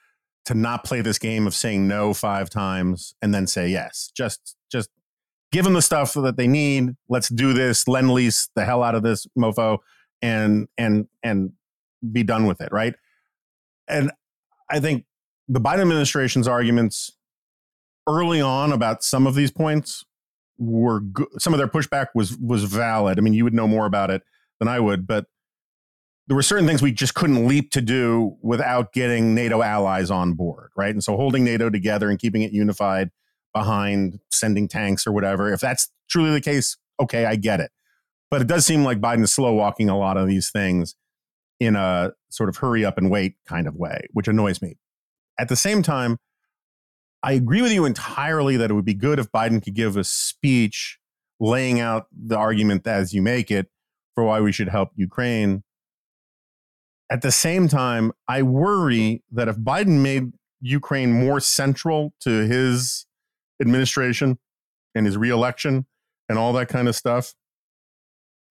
to 0.45 0.53
not 0.53 0.83
play 0.83 1.01
this 1.01 1.17
game 1.17 1.47
of 1.47 1.53
saying 1.55 1.87
no 1.87 2.13
five 2.13 2.49
times 2.49 3.13
and 3.21 3.33
then 3.33 3.47
say 3.47 3.69
yes. 3.69 4.11
Just 4.15 4.57
just 4.71 4.89
give 5.51 5.65
them 5.65 5.73
the 5.73 5.81
stuff 5.81 6.13
that 6.13 6.37
they 6.37 6.47
need. 6.47 6.95
Let's 7.09 7.29
do 7.29 7.53
this. 7.53 7.87
Lend 7.87 8.11
lease 8.11 8.49
the 8.55 8.65
hell 8.65 8.83
out 8.83 8.95
of 8.95 9.03
this 9.03 9.27
mofo 9.37 9.79
and 10.21 10.67
and 10.77 11.07
and 11.23 11.51
be 12.11 12.23
done 12.23 12.45
with 12.45 12.61
it. 12.61 12.69
Right. 12.71 12.95
And 13.87 14.11
I 14.69 14.79
think 14.79 15.05
the 15.47 15.59
Biden 15.59 15.81
administration's 15.81 16.47
arguments 16.47 17.11
early 18.07 18.41
on 18.41 18.71
about 18.71 19.03
some 19.03 19.27
of 19.27 19.35
these 19.35 19.51
points 19.51 20.03
were 20.57 21.01
good. 21.01 21.27
Some 21.39 21.53
of 21.53 21.57
their 21.57 21.67
pushback 21.67 22.07
was 22.15 22.37
was 22.37 22.63
valid. 22.63 23.17
I 23.17 23.21
mean, 23.21 23.33
you 23.33 23.43
would 23.43 23.53
know 23.53 23.67
more 23.67 23.85
about 23.85 24.09
it 24.11 24.23
than 24.59 24.67
I 24.67 24.79
would, 24.79 25.07
but 25.07 25.25
there 26.27 26.35
were 26.35 26.43
certain 26.43 26.67
things 26.67 26.81
we 26.81 26.91
just 26.93 27.15
couldn't 27.15 27.47
leap 27.47 27.71
to 27.71 27.81
do 27.81 28.37
without 28.41 28.93
getting 28.93 29.35
NATO 29.35 29.61
allies 29.61 30.09
on 30.09 30.33
board, 30.33 30.69
right? 30.77 30.91
And 30.91 31.03
so 31.03 31.17
holding 31.17 31.43
NATO 31.43 31.69
together 31.69 32.09
and 32.09 32.17
keeping 32.17 32.41
it 32.41 32.53
unified 32.53 33.09
behind 33.53 34.19
sending 34.29 34.67
tanks 34.67 35.05
or 35.05 35.11
whatever. 35.11 35.51
If 35.51 35.59
that's 35.59 35.89
truly 36.09 36.31
the 36.31 36.41
case, 36.41 36.77
okay, 36.99 37.25
I 37.25 37.35
get 37.35 37.59
it. 37.59 37.71
But 38.29 38.41
it 38.41 38.47
does 38.47 38.65
seem 38.65 38.83
like 38.83 39.01
Biden 39.01 39.23
is 39.23 39.31
slow 39.31 39.53
walking 39.53 39.89
a 39.89 39.97
lot 39.97 40.17
of 40.17 40.27
these 40.27 40.49
things 40.49 40.95
in 41.59 41.75
a 41.75 42.13
sort 42.29 42.49
of 42.49 42.57
hurry 42.57 42.85
up 42.85 42.97
and 42.97 43.11
wait 43.11 43.35
kind 43.47 43.67
of 43.67 43.75
way, 43.75 44.07
which 44.11 44.27
annoys 44.27 44.61
me. 44.61 44.77
At 45.37 45.49
the 45.49 45.55
same 45.55 45.83
time, 45.83 46.17
I 47.23 47.33
agree 47.33 47.61
with 47.61 47.71
you 47.71 47.85
entirely 47.85 48.57
that 48.57 48.71
it 48.71 48.73
would 48.73 48.85
be 48.85 48.93
good 48.93 49.19
if 49.19 49.31
Biden 49.31 49.63
could 49.63 49.75
give 49.75 49.95
a 49.95 50.03
speech 50.03 50.97
laying 51.39 51.79
out 51.79 52.07
the 52.11 52.37
argument 52.37 52.87
as 52.87 53.13
you 53.13 53.21
make 53.21 53.51
it 53.51 53.67
for 54.15 54.23
why 54.23 54.39
we 54.41 54.51
should 54.51 54.69
help 54.69 54.89
Ukraine. 54.95 55.63
At 57.11 57.21
the 57.21 57.31
same 57.31 57.67
time, 57.67 58.11
I 58.27 58.41
worry 58.41 59.23
that 59.31 59.47
if 59.47 59.57
Biden 59.57 60.01
made 60.01 60.31
Ukraine 60.61 61.11
more 61.11 61.39
central 61.39 62.13
to 62.21 62.47
his 62.47 63.05
administration 63.61 64.39
and 64.95 65.05
his 65.05 65.15
reelection 65.15 65.85
and 66.27 66.37
all 66.37 66.53
that 66.53 66.67
kind 66.67 66.87
of 66.87 66.95
stuff, 66.95 67.35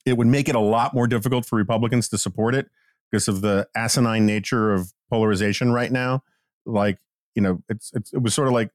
it 0.07 0.17
would 0.17 0.27
make 0.27 0.49
it 0.49 0.55
a 0.55 0.61
lot 0.61 0.95
more 0.95 1.07
difficult 1.07 1.45
for 1.45 1.57
Republicans 1.57 2.09
to 2.09 2.19
support 2.19 2.55
it 2.55 2.69
because 3.11 3.29
of 3.29 3.41
the 3.41 3.69
asinine 3.77 4.25
nature 4.25 4.73
of 4.73 4.93
polarization 5.11 5.73
right 5.73 5.91
now. 5.91 6.23
Like, 6.65 6.99
you 7.35 7.43
know, 7.43 7.63
it's, 7.69 7.91
it's 7.95 8.13
it 8.13 8.23
was 8.23 8.35
sort 8.35 8.49
of 8.49 8.55
like 8.55 8.71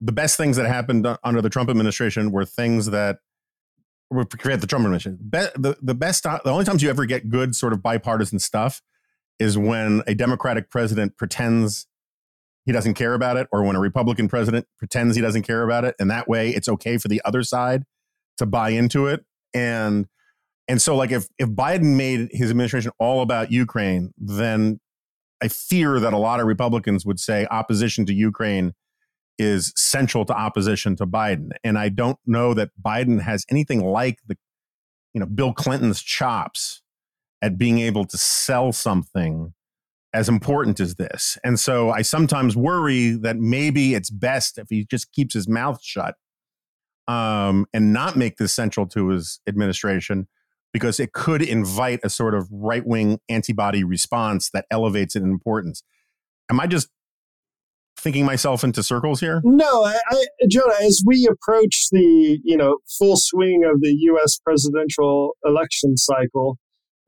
the 0.00 0.12
best 0.12 0.36
things 0.36 0.56
that 0.56 0.66
happened 0.66 1.06
under 1.22 1.42
the 1.42 1.50
Trump 1.50 1.70
administration 1.70 2.30
were 2.30 2.44
things 2.44 2.86
that 2.86 3.18
were 4.10 4.24
create 4.24 4.60
the 4.60 4.66
Trump 4.66 4.84
administration. 4.84 5.18
Be, 5.28 5.46
the 5.56 5.76
the 5.82 5.94
best 5.94 6.26
uh, 6.26 6.40
the 6.44 6.50
only 6.50 6.64
times 6.64 6.82
you 6.82 6.90
ever 6.90 7.04
get 7.04 7.30
good 7.30 7.54
sort 7.54 7.72
of 7.72 7.82
bipartisan 7.82 8.38
stuff 8.38 8.82
is 9.38 9.56
when 9.56 10.02
a 10.06 10.14
Democratic 10.14 10.70
president 10.70 11.16
pretends 11.16 11.86
he 12.68 12.72
doesn't 12.72 12.94
care 12.94 13.14
about 13.14 13.38
it, 13.38 13.48
or 13.50 13.62
when 13.62 13.76
a 13.76 13.80
Republican 13.80 14.28
president 14.28 14.66
pretends 14.76 15.16
he 15.16 15.22
doesn't 15.22 15.44
care 15.44 15.62
about 15.62 15.86
it, 15.86 15.94
and 15.98 16.10
that 16.10 16.28
way 16.28 16.50
it's 16.50 16.68
okay 16.68 16.98
for 16.98 17.08
the 17.08 17.22
other 17.24 17.42
side 17.42 17.84
to 18.36 18.44
buy 18.44 18.68
into 18.68 19.06
it. 19.06 19.24
And 19.54 20.06
and 20.68 20.82
so 20.82 20.94
like 20.94 21.10
if 21.10 21.28
if 21.38 21.48
Biden 21.48 21.96
made 21.96 22.28
his 22.30 22.50
administration 22.50 22.92
all 22.98 23.22
about 23.22 23.50
Ukraine, 23.50 24.12
then 24.18 24.80
I 25.42 25.48
fear 25.48 25.98
that 25.98 26.12
a 26.12 26.18
lot 26.18 26.40
of 26.40 26.46
Republicans 26.46 27.06
would 27.06 27.18
say 27.18 27.46
opposition 27.50 28.04
to 28.04 28.12
Ukraine 28.12 28.74
is 29.38 29.72
central 29.74 30.26
to 30.26 30.34
opposition 30.34 30.94
to 30.96 31.06
Biden. 31.06 31.52
And 31.64 31.78
I 31.78 31.88
don't 31.88 32.18
know 32.26 32.52
that 32.52 32.68
Biden 32.84 33.22
has 33.22 33.46
anything 33.50 33.82
like 33.82 34.18
the, 34.26 34.36
you 35.14 35.20
know, 35.20 35.26
Bill 35.26 35.54
Clinton's 35.54 36.02
chops 36.02 36.82
at 37.40 37.56
being 37.56 37.78
able 37.78 38.04
to 38.04 38.18
sell 38.18 38.72
something 38.72 39.54
as 40.14 40.28
important 40.28 40.80
as 40.80 40.94
this. 40.94 41.36
And 41.44 41.60
so 41.60 41.90
I 41.90 42.02
sometimes 42.02 42.56
worry 42.56 43.10
that 43.10 43.36
maybe 43.36 43.94
it's 43.94 44.10
best 44.10 44.58
if 44.58 44.66
he 44.70 44.86
just 44.90 45.12
keeps 45.12 45.34
his 45.34 45.48
mouth 45.48 45.82
shut 45.82 46.14
um, 47.06 47.66
and 47.72 47.92
not 47.92 48.16
make 48.16 48.36
this 48.36 48.54
central 48.54 48.86
to 48.88 49.08
his 49.08 49.40
administration 49.46 50.28
because 50.72 51.00
it 51.00 51.12
could 51.12 51.42
invite 51.42 52.00
a 52.02 52.10
sort 52.10 52.34
of 52.34 52.48
right 52.50 52.86
wing 52.86 53.18
antibody 53.28 53.84
response 53.84 54.50
that 54.50 54.66
elevates 54.70 55.16
it 55.16 55.22
in 55.22 55.30
importance. 55.30 55.82
Am 56.50 56.60
I 56.60 56.66
just 56.66 56.88
thinking 57.98 58.24
myself 58.24 58.62
into 58.62 58.82
circles 58.82 59.20
here? 59.20 59.40
No, 59.44 59.84
I, 59.84 59.98
I, 60.10 60.24
Jonah, 60.48 60.74
as 60.80 61.02
we 61.04 61.28
approach 61.30 61.88
the 61.90 62.38
you 62.44 62.56
know 62.56 62.78
full 62.98 63.16
swing 63.16 63.64
of 63.64 63.80
the 63.80 63.94
U.S. 64.00 64.38
presidential 64.38 65.36
election 65.44 65.96
cycle, 65.96 66.58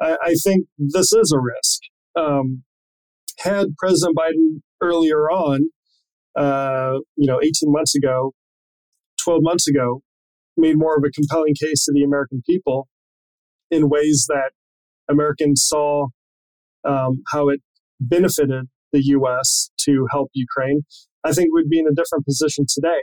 I, 0.01 0.17
I 0.23 0.35
think 0.43 0.67
this 0.79 1.13
is 1.13 1.33
a 1.33 1.41
risk. 1.41 1.81
Um, 2.19 2.65
had 3.41 3.76
President 3.78 4.16
Biden 4.16 4.61
earlier 4.82 5.30
on, 5.30 5.70
uh, 6.36 6.99
you 7.16 7.26
know, 7.26 7.41
18 7.43 7.53
months 7.66 7.95
ago, 7.95 8.32
12 9.22 9.41
months 9.43 9.68
ago, 9.68 10.03
made 10.57 10.78
more 10.78 10.97
of 10.97 11.05
a 11.05 11.11
compelling 11.11 11.55
case 11.55 11.84
to 11.84 11.93
the 11.93 12.03
American 12.03 12.43
people 12.49 12.88
in 13.70 13.88
ways 13.88 14.26
that 14.28 14.51
Americans 15.09 15.64
saw 15.66 16.09
um, 16.84 17.22
how 17.32 17.49
it 17.49 17.61
benefited 18.01 18.66
the 18.93 19.03
U.S. 19.05 19.70
to 19.80 20.07
help 20.11 20.30
Ukraine, 20.32 20.82
I 21.24 21.32
think 21.32 21.49
we'd 21.55 21.68
be 21.68 21.78
in 21.78 21.86
a 21.86 21.95
different 21.95 22.24
position 22.24 22.64
today. 22.68 23.03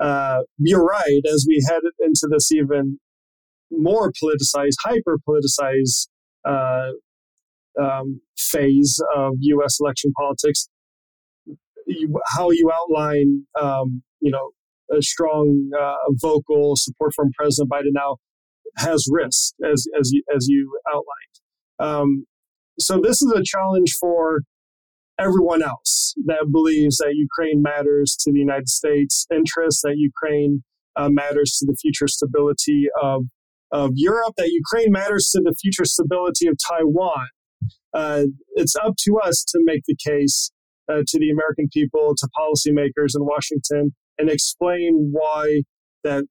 Uh, 0.00 0.40
you're 0.58 0.84
right, 0.84 1.20
as 1.32 1.46
we 1.48 1.64
head 1.68 1.82
into 2.00 2.28
this 2.30 2.50
even 2.52 2.98
more 3.70 4.12
politicized, 4.12 4.76
hyper 4.82 5.18
politicized 5.26 6.08
uh, 6.44 6.92
um, 7.80 8.20
phase 8.36 9.00
of 9.16 9.34
U.S. 9.40 9.78
election 9.80 10.12
politics, 10.16 10.68
you, 11.86 12.14
how 12.36 12.50
you 12.50 12.70
outline, 12.72 13.46
um, 13.60 14.02
you 14.20 14.30
know, 14.30 14.50
a 14.96 15.02
strong 15.02 15.70
uh, 15.78 15.94
vocal 16.20 16.74
support 16.76 17.12
from 17.14 17.30
President 17.36 17.70
Biden 17.70 17.92
now 17.92 18.16
has 18.76 19.06
risk, 19.10 19.54
as 19.64 19.86
as 19.98 20.10
you, 20.12 20.22
as 20.34 20.46
you 20.48 20.78
outlined. 20.88 21.34
Um, 21.78 22.26
so 22.78 23.00
this 23.02 23.22
is 23.22 23.32
a 23.32 23.42
challenge 23.44 23.96
for 24.00 24.40
everyone 25.18 25.62
else 25.62 26.14
that 26.26 26.46
believes 26.50 26.96
that 26.98 27.14
Ukraine 27.14 27.62
matters 27.62 28.16
to 28.20 28.32
the 28.32 28.38
United 28.38 28.68
States' 28.68 29.26
interests, 29.32 29.82
that 29.82 29.94
Ukraine 29.96 30.64
uh, 30.96 31.08
matters 31.08 31.56
to 31.58 31.66
the 31.66 31.76
future 31.80 32.08
stability 32.08 32.86
of, 33.00 33.24
of 33.70 33.90
Europe, 33.94 34.34
that 34.36 34.50
Ukraine 34.50 34.92
matters 34.92 35.30
to 35.32 35.40
the 35.42 35.54
future 35.60 35.84
stability 35.84 36.46
of 36.46 36.56
Taiwan. 36.68 37.26
Uh, 37.94 38.24
it's 38.56 38.74
up 38.76 38.94
to 38.98 39.18
us 39.22 39.44
to 39.48 39.60
make 39.62 39.82
the 39.86 39.96
case 39.96 40.50
uh, 40.88 41.02
to 41.06 41.18
the 41.18 41.30
American 41.30 41.68
people, 41.72 42.14
to 42.16 42.28
policymakers 42.36 43.14
in 43.16 43.24
Washington, 43.24 43.94
and 44.18 44.28
explain 44.28 45.10
why 45.12 45.62
that 46.02 46.24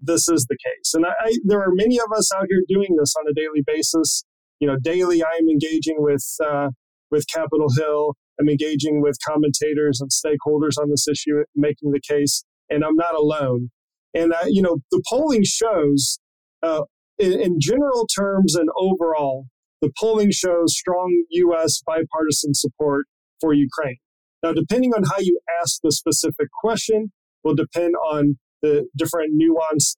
this 0.00 0.28
is 0.28 0.46
the 0.48 0.56
case. 0.56 0.94
And 0.94 1.04
I, 1.04 1.10
I, 1.20 1.32
there 1.44 1.60
are 1.60 1.72
many 1.72 1.98
of 1.98 2.06
us 2.16 2.32
out 2.34 2.46
here 2.48 2.62
doing 2.68 2.96
this 2.98 3.14
on 3.18 3.26
a 3.30 3.34
daily 3.34 3.62
basis. 3.64 4.24
You 4.58 4.68
know, 4.68 4.76
daily 4.82 5.22
I 5.22 5.36
am 5.40 5.48
engaging 5.48 5.96
with 5.98 6.24
uh, 6.44 6.68
with 7.10 7.26
Capitol 7.32 7.68
Hill. 7.76 8.14
I'm 8.40 8.48
engaging 8.48 9.02
with 9.02 9.16
commentators 9.26 10.00
and 10.00 10.10
stakeholders 10.10 10.80
on 10.80 10.88
this 10.90 11.06
issue, 11.06 11.44
making 11.54 11.90
the 11.92 12.00
case, 12.00 12.42
and 12.70 12.82
I'm 12.82 12.96
not 12.96 13.14
alone. 13.14 13.70
And 14.14 14.32
you 14.48 14.62
know, 14.62 14.78
the 14.90 15.02
polling 15.08 15.44
shows, 15.44 16.18
uh, 16.62 16.82
in, 17.18 17.38
in 17.38 17.60
general 17.60 18.06
terms 18.06 18.54
and 18.54 18.68
overall, 18.76 19.46
the 19.80 19.90
polling 19.98 20.30
shows 20.30 20.76
strong 20.76 21.24
U.S. 21.30 21.82
bipartisan 21.84 22.54
support 22.54 23.06
for 23.40 23.52
Ukraine. 23.52 23.96
Now, 24.42 24.52
depending 24.52 24.92
on 24.94 25.04
how 25.04 25.18
you 25.18 25.38
ask 25.60 25.80
the 25.82 25.92
specific 25.92 26.48
question, 26.62 27.12
will 27.44 27.54
depend 27.54 27.94
on 28.10 28.38
the 28.62 28.86
different 28.96 29.40
nuanced 29.40 29.96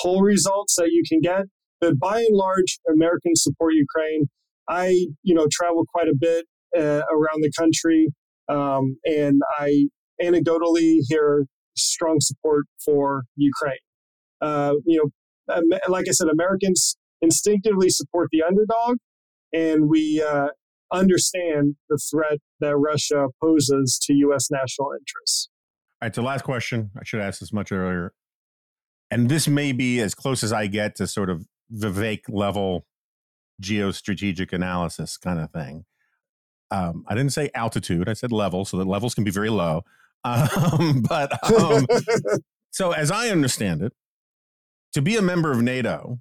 poll 0.00 0.22
results 0.22 0.76
that 0.76 0.88
you 0.90 1.02
can 1.08 1.20
get. 1.20 1.46
But 1.80 1.98
by 1.98 2.20
and 2.20 2.36
large, 2.36 2.78
Americans 2.92 3.42
support 3.42 3.74
Ukraine. 3.74 4.28
I, 4.68 5.06
you 5.22 5.34
know, 5.34 5.46
travel 5.50 5.84
quite 5.92 6.08
a 6.08 6.14
bit 6.18 6.46
uh, 6.76 7.02
around 7.10 7.42
the 7.42 7.50
country. 7.58 8.08
Um, 8.48 8.98
and 9.04 9.40
I 9.58 9.88
anecdotally 10.22 10.98
hear 11.08 11.46
strong 11.76 12.18
support 12.20 12.66
for 12.84 13.24
Ukraine. 13.36 13.76
Uh, 14.40 14.74
you 14.84 14.98
know, 15.48 15.62
like 15.88 16.06
I 16.08 16.12
said, 16.12 16.28
Americans 16.28 16.96
instinctively 17.20 17.88
support 17.88 18.28
the 18.32 18.42
underdog, 18.42 18.98
and 19.52 19.88
we 19.88 20.22
uh, 20.22 20.48
understand 20.92 21.76
the 21.88 21.98
threat 22.10 22.38
that 22.60 22.76
Russia 22.76 23.28
poses 23.42 23.98
to 24.02 24.14
U.S. 24.14 24.50
national 24.50 24.92
interests. 24.98 25.48
All 26.00 26.06
right, 26.06 26.14
so 26.14 26.22
last 26.22 26.44
question. 26.44 26.90
I 26.98 27.04
should 27.04 27.20
ask 27.20 27.40
this 27.40 27.52
much 27.52 27.72
earlier. 27.72 28.12
And 29.10 29.28
this 29.28 29.46
may 29.46 29.72
be 29.72 30.00
as 30.00 30.14
close 30.14 30.42
as 30.42 30.52
I 30.52 30.66
get 30.66 30.96
to 30.96 31.06
sort 31.06 31.30
of 31.30 31.46
the 31.68 31.90
Vivek 31.90 32.22
level 32.28 32.86
geostrategic 33.62 34.52
analysis 34.52 35.16
kind 35.16 35.38
of 35.38 35.50
thing. 35.50 35.84
um, 36.70 37.04
I 37.06 37.14
didn't 37.14 37.32
say 37.32 37.50
altitude, 37.54 38.08
I 38.08 38.14
said 38.14 38.32
level, 38.32 38.64
so 38.64 38.76
the 38.78 38.84
levels 38.84 39.14
can 39.14 39.24
be 39.24 39.30
very 39.30 39.50
low. 39.50 39.84
Um, 40.24 41.02
but 41.08 41.32
um, 41.52 41.86
so, 42.70 42.92
as 42.92 43.10
I 43.10 43.28
understand 43.28 43.82
it, 43.82 43.92
to 44.94 45.02
be 45.02 45.16
a 45.16 45.22
member 45.22 45.52
of 45.52 45.62
NATO, 45.62 46.18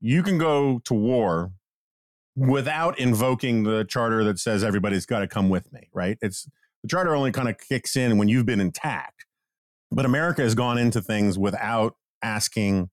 you 0.00 0.22
can 0.22 0.38
go 0.38 0.80
to 0.84 0.94
war 0.94 1.52
without 2.38 2.96
invoking 2.98 3.64
the 3.64 3.84
charter 3.84 4.22
that 4.22 4.38
says 4.38 4.62
everybody's 4.62 5.06
got 5.06 5.20
to 5.20 5.26
come 5.26 5.48
with 5.48 5.72
me, 5.72 5.88
right? 5.92 6.18
It's 6.22 6.48
the 6.82 6.88
charter 6.88 7.14
only 7.14 7.32
kind 7.32 7.48
of 7.48 7.56
kicks 7.58 7.96
in 7.96 8.16
when 8.16 8.28
you've 8.28 8.46
been 8.46 8.60
intact. 8.60 9.26
But 9.90 10.04
America 10.04 10.42
has 10.42 10.54
gone 10.54 10.78
into 10.78 11.02
things 11.02 11.36
without 11.36 11.96
asking 12.22 12.90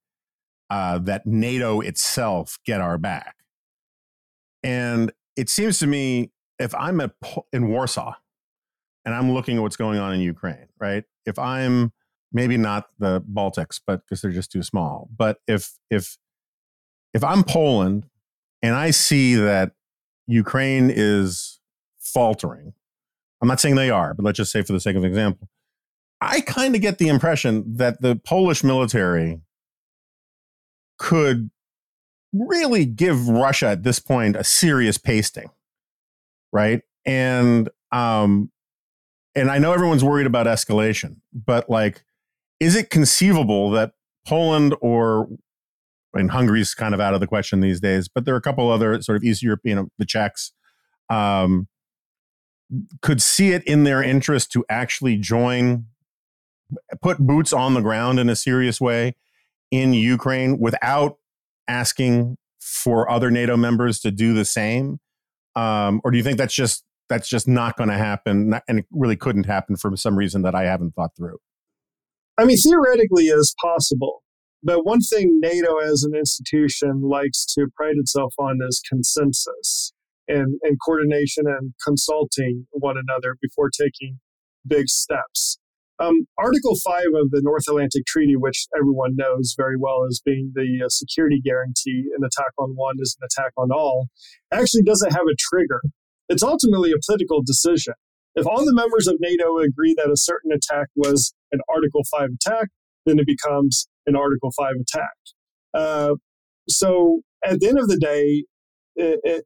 uh, 0.72 0.98
that 1.00 1.28
NATO 1.28 1.82
itself 1.82 2.58
get 2.66 2.82
our 2.82 2.98
back. 2.98 3.36
And 4.64 5.12
it 5.36 5.50
seems 5.50 5.78
to 5.80 5.88
me, 5.88 6.32
if 6.58 6.74
I'm 6.74 7.00
a, 7.00 7.12
in 7.54 7.68
Warsaw 7.68 8.14
and 9.04 9.14
I'm 9.14 9.32
looking 9.32 9.58
at 9.58 9.62
what's 9.62 9.78
going 9.78 10.00
on 10.00 10.14
in 10.14 10.22
Ukraine, 10.22 10.70
right? 10.80 11.04
If 11.28 11.38
I'm 11.38 11.92
maybe 12.32 12.58
not 12.58 12.88
the 12.98 13.22
Baltics, 13.22 13.80
but 13.86 14.02
because 14.02 14.22
they're 14.22 14.32
just 14.32 14.52
too 14.52 14.64
small, 14.64 15.08
but 15.16 15.38
if 15.48 15.74
if 15.92 16.18
if 17.14 17.24
I'm 17.24 17.44
Poland 17.44 18.08
and 18.66 18.76
I 18.76 18.90
see 18.90 19.36
that 19.36 19.74
Ukraine 20.26 20.92
is 20.94 21.60
faltering, 22.00 22.74
I'm 23.40 23.48
not 23.48 23.60
saying 23.60 23.76
they 23.76 23.92
are, 23.92 24.16
but 24.16 24.26
let's 24.26 24.38
just 24.38 24.52
say 24.52 24.64
for 24.64 24.74
the 24.74 24.80
sake 24.80 24.96
of 24.96 25.06
example, 25.06 25.50
I 26.20 26.42
kind 26.42 26.74
of 26.74 26.82
get 26.82 26.98
the 26.98 27.08
impression 27.08 27.76
that 27.78 28.02
the 28.02 28.16
Polish 28.16 28.64
military 28.64 29.42
could 30.98 31.52
really 32.34 32.86
give 32.86 33.28
Russia 33.30 33.68
at 33.68 33.84
this 33.84 34.00
point 34.00 34.36
a 34.36 34.44
serious 34.44 34.98
pasting, 34.98 35.52
right? 36.52 36.82
And 37.06 37.70
um, 37.92 38.52
and 39.36 39.52
I 39.52 39.60
know 39.60 39.74
everyone's 39.74 40.04
worried 40.04 40.26
about 40.26 40.48
escalation, 40.48 41.18
but 41.34 41.70
like, 41.70 42.04
is 42.60 42.76
it 42.76 42.90
conceivable 42.90 43.70
that 43.72 43.94
Poland 44.26 44.76
or 44.82 45.30
I 46.16 46.20
mean, 46.20 46.30
Hungary's 46.30 46.74
kind 46.74 46.94
of 46.94 47.02
out 47.02 47.14
of 47.14 47.20
the 47.20 47.28
question 47.28 47.60
these 47.60 47.82
days, 47.82 48.08
but 48.08 48.26
there 48.26 48.34
are 48.34 48.38
a 48.38 48.42
couple 48.42 48.72
other 48.72 49.02
sort 49.02 49.18
of 49.18 49.24
East 49.24 49.44
European, 49.44 49.92
the 49.98 50.06
Czechs, 50.06 50.54
um, 51.10 51.68
could 53.02 53.22
see 53.22 53.52
it 53.52 53.64
in 53.66 53.84
their 53.84 54.02
interest 54.02 54.52
to 54.54 54.66
actually 54.70 55.18
join, 55.18 55.86
put 57.02 57.20
boots 57.20 57.52
on 57.54 57.74
the 57.74 57.82
ground 57.82 58.20
in 58.20 58.30
a 58.30 58.36
serious 58.36 58.80
way 58.80 59.16
in 59.72 59.94
Ukraine 59.94 60.58
without 60.58 61.18
asking 61.68 62.38
for 62.60 63.10
other 63.10 63.30
NATO 63.30 63.58
members 63.58 64.00
to 64.00 64.12
do 64.12 64.34
the 64.34 64.46
same? 64.46 65.00
Um, 65.56 66.02
or 66.04 66.12
do 66.12 66.18
you 66.18 66.24
think 66.24 66.38
that's 66.38 66.54
just 66.54 66.84
that's 67.08 67.30
just 67.30 67.48
not 67.48 67.78
going 67.78 67.90
to 67.90 67.98
happen, 67.98 68.60
and 68.68 68.80
it 68.80 68.86
really 68.92 69.16
couldn't 69.16 69.46
happen 69.46 69.76
for 69.76 69.96
some 69.96 70.18
reason 70.18 70.42
that 70.42 70.56
I 70.56 70.64
haven't 70.64 70.96
thought 70.96 71.16
through? 71.16 71.38
I 72.38 72.46
mean, 72.46 72.58
theoretically, 72.58 73.26
is 73.26 73.54
possible. 73.62 74.24
But 74.66 74.84
one 74.84 75.02
thing 75.02 75.40
NATO 75.40 75.78
as 75.78 76.04
an 76.04 76.16
institution 76.16 77.04
likes 77.04 77.46
to 77.54 77.68
pride 77.76 77.98
itself 77.98 78.34
on 78.40 78.58
is 78.68 78.82
consensus 78.90 79.94
and, 80.28 80.60
and 80.64 80.78
coordination 80.84 81.44
and 81.46 81.76
consulting 81.86 82.66
one 82.72 82.96
another 82.98 83.38
before 83.40 83.70
taking 83.70 84.20
big 84.66 84.88
steps. 84.88 85.60
Um, 86.00 86.26
Article 86.40 86.76
5 86.84 87.04
of 87.14 87.30
the 87.30 87.42
North 87.44 87.66
Atlantic 87.70 88.08
Treaty, 88.08 88.36
which 88.36 88.66
everyone 88.76 89.16
knows 89.16 89.54
very 89.56 89.78
well 89.78 90.04
as 90.10 90.20
being 90.26 90.52
the 90.56 90.84
uh, 90.84 90.90
security 90.90 91.40
guarantee, 91.46 92.06
an 92.18 92.26
attack 92.26 92.52
on 92.58 92.72
one 92.72 92.96
is 93.00 93.16
an 93.22 93.28
attack 93.32 93.52
on 93.58 93.70
all, 93.72 94.08
actually 94.52 94.82
doesn't 94.82 95.14
have 95.14 95.28
a 95.32 95.38
trigger. 95.38 95.82
It's 96.28 96.44
ultimately 96.44 96.92
a 96.92 97.00
political 97.06 97.44
decision. 97.46 97.94
If 98.34 98.48
all 98.48 98.66
the 98.66 98.74
members 98.74 99.06
of 99.06 99.18
NATO 99.20 99.60
agree 99.60 99.94
that 99.98 100.10
a 100.10 100.18
certain 100.18 100.52
attack 100.52 100.88
was 100.96 101.36
an 101.52 101.60
Article 101.70 102.02
5 102.12 102.30
attack, 102.42 102.70
then 103.06 103.20
it 103.20 103.28
becomes 103.28 103.88
an 104.08 104.16
Article 104.16 104.52
5 104.58 104.74
attack. 104.82 105.16
Uh, 105.74 106.16
so 106.70 107.22
at 107.44 107.60
the 107.60 107.68
end 107.68 107.80
of 107.80 107.88
the 107.88 107.98
day, 107.98 108.44
it, 108.96 109.20
it, 109.24 109.44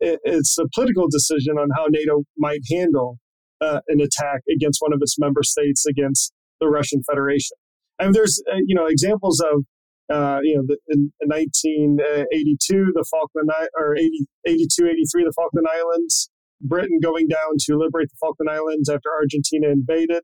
it's 0.00 0.56
a 0.58 0.64
political 0.74 1.08
decision 1.08 1.56
on 1.58 1.68
how 1.76 1.86
NATO 1.88 2.24
might 2.36 2.60
handle 2.70 3.18
uh, 3.60 3.80
an 3.88 4.00
attack 4.00 4.42
against 4.54 4.78
one 4.80 4.92
of 4.92 4.98
its 5.00 5.18
member 5.18 5.42
states 5.42 5.86
against 5.86 6.32
the 6.60 6.68
Russian 6.68 7.02
Federation. 7.08 7.56
And 7.98 8.14
there's, 8.14 8.42
uh, 8.50 8.56
you 8.66 8.74
know, 8.74 8.86
examples 8.86 9.40
of, 9.40 9.64
uh, 10.12 10.40
you 10.42 10.56
know, 10.56 10.62
the, 10.66 10.76
in, 10.88 11.12
in 11.20 11.28
1982, 11.28 12.92
the 12.94 13.04
Falkland, 13.10 13.50
or 13.76 13.96
80, 13.96 14.26
82, 14.46 14.86
83, 14.86 15.24
the 15.24 15.32
Falkland 15.34 15.66
Islands, 15.70 16.30
Britain 16.60 16.98
going 17.02 17.28
down 17.28 17.56
to 17.60 17.76
liberate 17.76 18.08
the 18.08 18.16
Falkland 18.20 18.50
Islands 18.50 18.88
after 18.88 19.10
Argentina 19.12 19.68
invaded. 19.68 20.22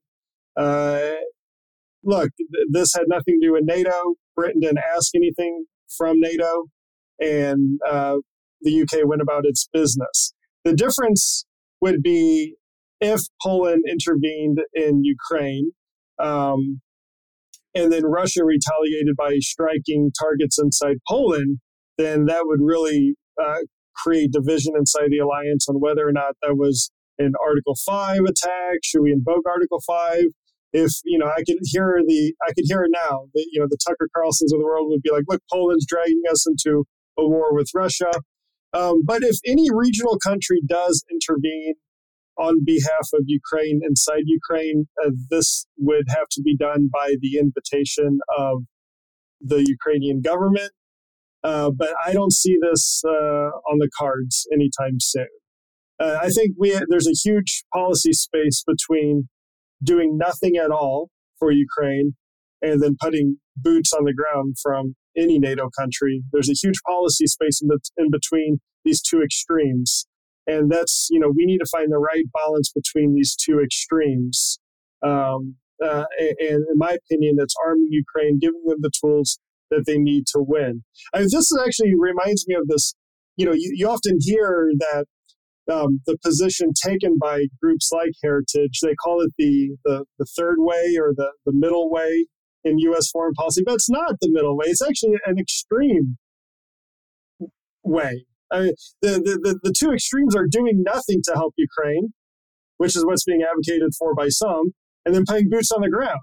Uh, 0.57 1.13
look, 2.05 2.31
th- 2.39 2.67
this 2.71 2.95
had 2.95 3.05
nothing 3.09 3.39
to 3.41 3.47
do 3.47 3.53
with 3.53 3.65
NATO. 3.65 4.15
Britain 4.37 4.61
didn't 4.61 4.81
ask 4.95 5.15
anything 5.15 5.65
from 5.97 6.19
NATO, 6.19 6.65
and 7.21 7.79
uh, 7.89 8.17
the 8.63 8.83
UK 8.83 9.07
went 9.07 9.23
about 9.23 9.45
its 9.45 9.69
business. 9.73 10.33
The 10.65 10.75
difference 10.75 11.45
would 11.81 12.03
be 12.03 12.55
if 13.01 13.21
Poland 13.43 13.85
intervened 13.91 14.59
in 14.75 15.03
Ukraine, 15.05 15.73
um, 16.19 16.81
and 17.75 17.93
then 17.93 18.05
Russia 18.05 18.45
retaliated 18.45 19.17
by 19.17 19.39
striking 19.41 20.13
targets 20.19 20.59
inside 20.59 20.99
Poland, 21.09 21.59
then 21.99 22.27
that 22.27 22.43
would 22.45 22.61
really 22.63 23.15
uh, 23.43 23.59
create 23.97 24.33
division 24.33 24.75
inside 24.77 25.09
the 25.11 25.19
alliance 25.19 25.69
on 25.69 25.77
whether 25.77 26.07
or 26.07 26.13
not 26.13 26.37
that 26.43 26.57
was 26.57 26.91
an 27.19 27.33
Article 27.45 27.75
5 27.87 28.21
attack. 28.21 28.79
Should 28.83 29.03
we 29.03 29.13
invoke 29.13 29.45
Article 29.47 29.81
5? 29.87 30.25
If 30.73 30.91
you 31.05 31.19
know 31.19 31.27
I 31.27 31.43
could 31.47 31.59
hear 31.63 32.01
the 32.07 32.35
I 32.47 32.53
could 32.53 32.65
hear 32.67 32.83
it 32.83 32.91
now. 32.93 33.27
The, 33.35 33.47
you 33.51 33.61
know 33.61 33.67
the 33.69 33.79
Tucker 33.87 34.09
Carlsons 34.17 34.53
of 34.53 34.61
the 34.61 34.65
world 34.65 34.89
would 34.91 35.03
be 35.03 35.11
like, 35.11 35.25
look, 35.29 35.43
Poland's 35.53 35.87
dragging 35.87 36.23
us 36.31 36.47
into 36.47 36.85
a 37.19 37.29
war 37.29 37.55
with 37.55 37.69
Russia. 37.75 38.11
Um, 38.75 39.03
but 39.05 39.23
if 39.23 39.37
any 39.47 39.69
regional 39.71 40.19
country 40.19 40.63
does 40.67 41.05
intervene 41.11 41.75
on 42.39 42.65
behalf 42.65 43.09
of 43.13 43.25
Ukraine 43.27 43.81
inside 43.87 44.23
Ukraine, 44.25 44.89
uh, 45.05 45.11
this 45.31 45.67
would 45.77 46.07
have 46.09 46.29
to 46.33 46.43
be 46.43 46.57
done 46.57 46.89
by 46.93 47.15
the 47.21 47.39
invitation 47.39 48.21
of 48.37 48.63
the 49.41 49.65
Ukrainian 49.69 50.23
government. 50.23 50.73
Uh, 51.45 51.71
but 51.71 51.91
I 52.05 52.13
don't 52.13 52.33
see 52.33 52.57
this 52.63 53.03
uh, 53.05 53.51
on 53.71 53.79
the 53.79 53.91
cards 53.99 54.47
anytime 54.53 55.01
soon. 55.01 55.27
Uh, 56.01 56.19
I 56.23 56.29
think 56.29 56.53
we 56.59 56.71
there's 56.89 57.07
a 57.07 57.29
huge 57.29 57.65
policy 57.75 58.13
space 58.13 58.65
between 58.67 59.29
doing 59.83 60.17
nothing 60.17 60.57
at 60.57 60.71
all 60.71 61.11
for 61.39 61.51
Ukraine 61.51 62.15
and 62.61 62.81
then 62.81 62.97
putting 63.01 63.39
boots 63.57 63.93
on 63.93 64.05
the 64.05 64.15
ground 64.15 64.57
from 64.63 64.95
any 65.17 65.39
NATO 65.39 65.69
country. 65.79 66.23
There's 66.33 66.49
a 66.49 66.55
huge 66.55 66.81
policy 66.87 67.27
space 67.27 67.61
in, 67.61 67.69
in 67.99 68.11
between 68.11 68.61
these 68.85 69.03
two 69.03 69.23
extremes. 69.23 70.07
And 70.47 70.71
that's, 70.71 71.09
you 71.11 71.21
know, 71.21 71.33
we 71.35 71.45
need 71.45 71.59
to 71.59 71.67
find 71.71 71.93
the 71.93 71.99
right 71.99 72.25
balance 72.33 72.73
between 72.75 73.15
these 73.15 73.37
two 73.37 73.61
extremes. 73.61 74.59
Um, 75.03 75.57
uh, 75.83 76.05
and, 76.19 76.37
and, 76.41 76.67
in 76.71 76.77
my 76.77 76.97
opinion, 77.05 77.37
it's 77.39 77.55
arming 77.65 77.89
Ukraine, 77.91 78.39
giving 78.39 78.63
them 78.67 78.79
the 78.81 78.91
tools 79.01 79.39
that 79.71 79.85
they 79.87 79.99
need 79.99 80.25
to 80.29 80.39
win. 80.41 80.85
I 81.13 81.21
mean, 81.21 81.29
this 81.31 81.51
actually 81.67 81.93
reminds 81.99 82.47
me 82.47 82.55
of 82.55 82.69
this. 82.69 82.95
You 83.37 83.47
know, 83.47 83.53
you, 83.53 83.73
you 83.75 83.89
often 83.89 84.19
hear 84.21 84.71
that 84.79 85.07
um, 85.71 86.01
the 86.07 86.17
position 86.25 86.71
taken 86.85 87.19
by 87.21 87.47
groups 87.63 87.91
like 87.93 88.13
Heritage. 88.23 88.81
They 88.83 88.95
call 88.95 89.21
it 89.21 89.33
the, 89.39 89.77
the, 89.85 90.05
the 90.19 90.27
third 90.37 90.57
way 90.59 90.97
or 90.99 91.13
the, 91.15 91.33
the 91.47 91.53
middle 91.53 91.91
way 91.91 92.27
in 92.65 92.79
U.S. 92.79 93.11
foreign 93.11 93.35
policy, 93.35 93.63
but 93.65 93.75
it's 93.75 93.91
not 93.91 94.15
the 94.21 94.31
middle 94.31 94.57
way. 94.57 94.67
It's 94.67 94.83
actually 94.83 95.19
an 95.27 95.39
extreme 95.39 96.17
way. 97.83 98.25
I 98.53 98.61
mean, 98.61 98.73
the, 99.01 99.11
the, 99.13 99.41
the, 99.43 99.61
the 99.63 99.75
two 99.77 99.93
extremes 99.93 100.37
are 100.37 100.47
doing 100.47 100.83
nothing 100.85 101.21
to 101.25 101.33
help 101.35 101.55
Ukraine, 101.57 102.13
which 102.77 102.97
is 102.97 103.05
what's 103.05 103.25
being 103.25 103.43
advocated 103.43 103.91
for 103.99 104.15
by 104.15 104.29
some, 104.29 104.73
and 105.07 105.15
then 105.15 105.25
putting 105.27 105.49
boots 105.49 105.73
on 105.73 105.83
the 105.83 105.91
ground. 105.91 106.21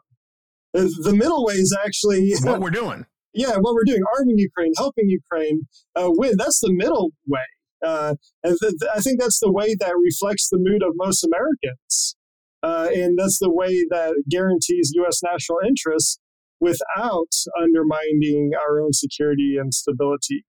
The, 0.73 0.93
the 1.03 1.13
middle 1.13 1.45
way 1.45 1.55
is 1.55 1.75
actually 1.83 2.31
what 2.43 2.59
we're 2.61 2.69
doing. 2.69 3.05
Yeah, 3.33 3.57
what 3.59 3.73
we're 3.73 3.85
doing, 3.85 4.01
arming 4.17 4.37
Ukraine, 4.37 4.71
helping 4.77 5.09
Ukraine 5.09 5.67
uh, 5.95 6.09
win. 6.09 6.33
That's 6.37 6.59
the 6.59 6.73
middle 6.73 7.11
way. 7.27 7.41
Uh, 7.85 8.15
and 8.43 8.57
th- 8.61 8.73
I 8.93 8.99
think 8.99 9.19
that's 9.19 9.39
the 9.39 9.51
way 9.51 9.75
that 9.79 9.93
reflects 9.97 10.49
the 10.49 10.57
mood 10.59 10.83
of 10.83 10.93
most 10.95 11.23
Americans. 11.23 12.15
Uh, 12.61 12.89
and 12.93 13.17
that's 13.17 13.39
the 13.39 13.49
way 13.49 13.85
that 13.89 14.23
guarantees 14.29 14.91
U.S. 14.95 15.21
national 15.23 15.59
interests 15.65 16.19
without 16.59 17.31
undermining 17.59 18.51
our 18.61 18.81
own 18.81 18.91
security 18.91 19.55
and 19.57 19.73
stability. 19.73 20.43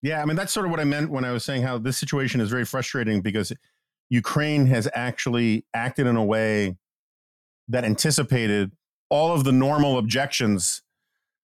Yeah, 0.00 0.22
I 0.22 0.24
mean, 0.24 0.36
that's 0.36 0.52
sort 0.52 0.66
of 0.66 0.70
what 0.70 0.80
I 0.80 0.84
meant 0.84 1.10
when 1.10 1.24
I 1.24 1.32
was 1.32 1.44
saying 1.44 1.62
how 1.62 1.78
this 1.78 1.96
situation 1.96 2.40
is 2.40 2.50
very 2.50 2.64
frustrating 2.64 3.20
because 3.20 3.52
Ukraine 4.10 4.66
has 4.66 4.88
actually 4.94 5.64
acted 5.74 6.06
in 6.06 6.16
a 6.16 6.24
way 6.24 6.76
that 7.68 7.84
anticipated 7.84 8.72
all 9.10 9.32
of 9.32 9.44
the 9.44 9.52
normal 9.52 9.98
objections 9.98 10.82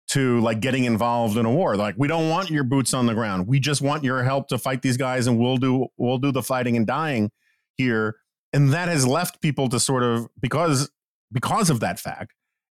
to 0.08 0.40
like 0.42 0.60
getting 0.60 0.84
involved 0.84 1.38
in 1.38 1.46
a 1.46 1.52
war. 1.52 1.76
Like 1.76 1.96
we 1.98 2.08
don't 2.08 2.30
want 2.30 2.50
your 2.50 2.64
boots 2.64 2.94
on 2.94 3.06
the 3.06 3.14
ground. 3.14 3.48
We 3.48 3.60
just 3.60 3.82
want 3.82 4.04
your 4.04 4.24
help 4.24 4.48
to 4.50 4.58
fight 4.58 4.82
these 4.82 4.98
guys, 4.98 5.28
and 5.28 5.40
we'll 5.40 5.58
do 5.58 5.88
we'll 5.98 6.18
do 6.18 6.32
the 6.32 6.44
fighting 6.44 6.78
and 6.78 6.86
dying 6.86 7.32
here. 7.76 8.18
And 8.54 8.72
that 8.74 8.88
has 8.88 9.06
left 9.06 9.42
people 9.42 9.68
to 9.70 9.80
sort 9.80 10.04
of 10.04 10.28
because 10.40 10.90
because 11.32 11.70
of 11.70 11.80
that 11.80 12.00
fact, 12.00 12.34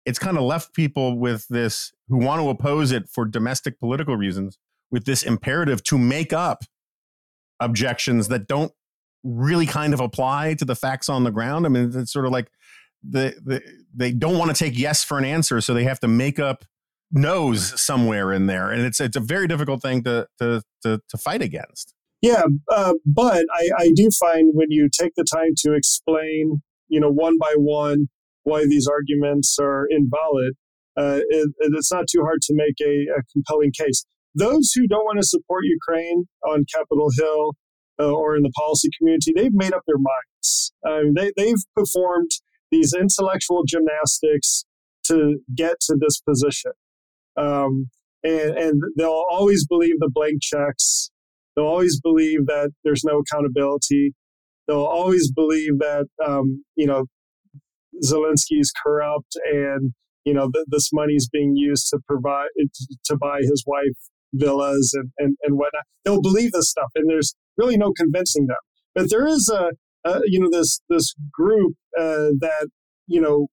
it's 0.06 0.20
kind 0.20 0.38
of 0.38 0.44
left 0.44 0.74
people 0.74 1.18
with 1.18 1.46
this 1.50 1.92
who 2.08 2.18
want 2.18 2.42
to 2.42 2.50
oppose 2.50 2.92
it 2.92 3.10
for 3.10 3.26
domestic 3.26 3.80
political 3.80 4.16
reasons 4.16 4.58
with 4.90 5.06
this 5.06 5.24
imperative 5.24 5.84
to 5.84 5.98
make 5.98 6.32
up 6.32 6.64
objections 7.60 8.30
that 8.30 8.48
don't 8.48 8.72
really 9.24 9.66
kind 9.66 9.94
of 9.94 10.00
apply 10.00 10.54
to 10.54 10.64
the 10.64 10.76
facts 10.76 11.10
on 11.10 11.24
the 11.24 11.32
ground. 11.32 11.66
I 11.66 11.70
mean, 11.70 11.92
it's 11.94 12.14
sort 12.14 12.26
of 12.26 12.32
like 12.32 12.50
the, 13.04 13.36
the 13.44 13.62
they 13.94 14.12
don't 14.12 14.38
want 14.38 14.56
to 14.56 14.58
take 14.58 14.78
yes 14.78 15.04
for 15.04 15.18
an 15.18 15.26
answer, 15.26 15.60
so 15.62 15.74
they 15.74 15.84
have 15.84 16.00
to 16.02 16.08
make 16.08 16.40
up 16.40 16.64
no's 17.12 17.80
somewhere 17.82 18.34
in 18.34 18.48
there, 18.48 18.72
and 18.72 18.82
it's 18.82 19.00
it's 19.00 19.18
a 19.18 19.22
very 19.22 19.48
difficult 19.48 19.82
thing 19.82 20.04
to 20.04 20.28
to 20.40 20.62
to, 20.84 21.02
to 21.10 21.18
fight 21.18 21.42
against. 21.42 21.94
Yeah, 22.22 22.44
uh, 22.72 22.94
but 23.06 23.46
I, 23.54 23.70
I 23.78 23.90
do 23.96 24.10
find 24.20 24.52
when 24.54 24.72
you 24.72 24.90
take 24.92 25.14
the 25.16 25.24
time 25.24 25.52
to 25.60 25.74
explain, 25.74 26.62
you 26.88 27.00
know, 27.00 27.12
one 27.12 27.38
by 27.38 27.54
one 27.56 28.08
why 28.44 28.66
these 28.66 28.88
arguments 28.88 29.58
are 29.62 29.88
invalid, 29.92 30.54
uh, 30.98 31.20
it, 31.30 31.50
it's 31.60 31.92
not 31.92 32.06
too 32.10 32.22
hard 32.24 32.42
to 32.42 32.54
make 32.56 32.76
a, 32.82 33.20
a, 33.20 33.22
compelling 33.34 33.72
case. 33.78 34.06
Those 34.34 34.72
who 34.74 34.88
don't 34.88 35.04
want 35.04 35.20
to 35.20 35.28
support 35.28 35.64
Ukraine 35.66 36.26
on 36.48 36.66
Capitol 36.74 37.10
Hill 37.20 37.56
uh, 38.00 38.12
or 38.12 38.36
in 38.36 38.44
the 38.44 38.52
policy 38.52 38.90
community, 38.98 39.34
they've 39.36 39.54
made 39.54 39.74
up 39.74 39.84
their 39.86 39.98
minds. 39.98 40.74
Um, 40.88 41.14
they, 41.14 41.32
they've 41.36 41.62
performed 41.76 42.32
these 42.72 42.94
intellectual 42.94 43.64
gymnastics 43.68 44.66
to 45.08 45.40
get 45.54 45.80
to 45.82 45.98
this 46.00 46.20
position. 46.22 46.72
Um, 47.38 47.90
and, 48.24 48.58
and 48.58 48.82
they'll 48.98 49.24
always 49.30 49.66
believe 49.68 49.96
the 50.00 50.10
blank 50.12 50.42
checks. 50.42 51.12
They'll 51.56 51.66
always 51.66 52.00
believe 52.02 52.46
that 52.48 52.72
there's 52.84 53.04
no 53.04 53.20
accountability. 53.20 54.14
They'll 54.68 54.84
always 54.84 55.32
believe 55.32 55.80
that, 55.80 56.08
um, 56.26 56.64
you 56.76 56.86
know, 56.86 57.06
Zelensky's 58.04 58.72
corrupt 58.84 59.38
and, 59.46 59.94
you 60.26 60.34
know, 60.34 60.50
th- 60.54 60.66
this 60.70 60.90
money 60.92 61.14
is 61.14 61.30
being 61.32 61.56
used 61.56 61.88
to 61.90 62.00
provide, 62.08 62.50
to 63.06 63.18
buy 63.18 63.40
his 63.42 63.64
wife 63.66 63.96
villas 64.34 64.94
and, 64.94 65.10
and, 65.18 65.38
and 65.44 65.58
whatnot. 65.58 65.84
They'll 66.04 66.22
believe 66.22 66.52
this 66.52 66.70
stuff 66.70 66.92
and 66.96 67.10
there's 67.10 67.34
really 67.56 67.78
no 67.78 67.94
convincing 67.94 68.48
them. 68.48 68.58
But 68.94 69.10
there 69.10 69.28
is 69.28 69.50
a, 69.50 69.72
you 70.26 70.40
know 70.40 70.50
this 70.52 70.80
this 70.90 71.14
group 71.32 71.74
uh, 72.00 72.32
that 72.40 72.70
you 73.08 73.22
know 73.22 73.48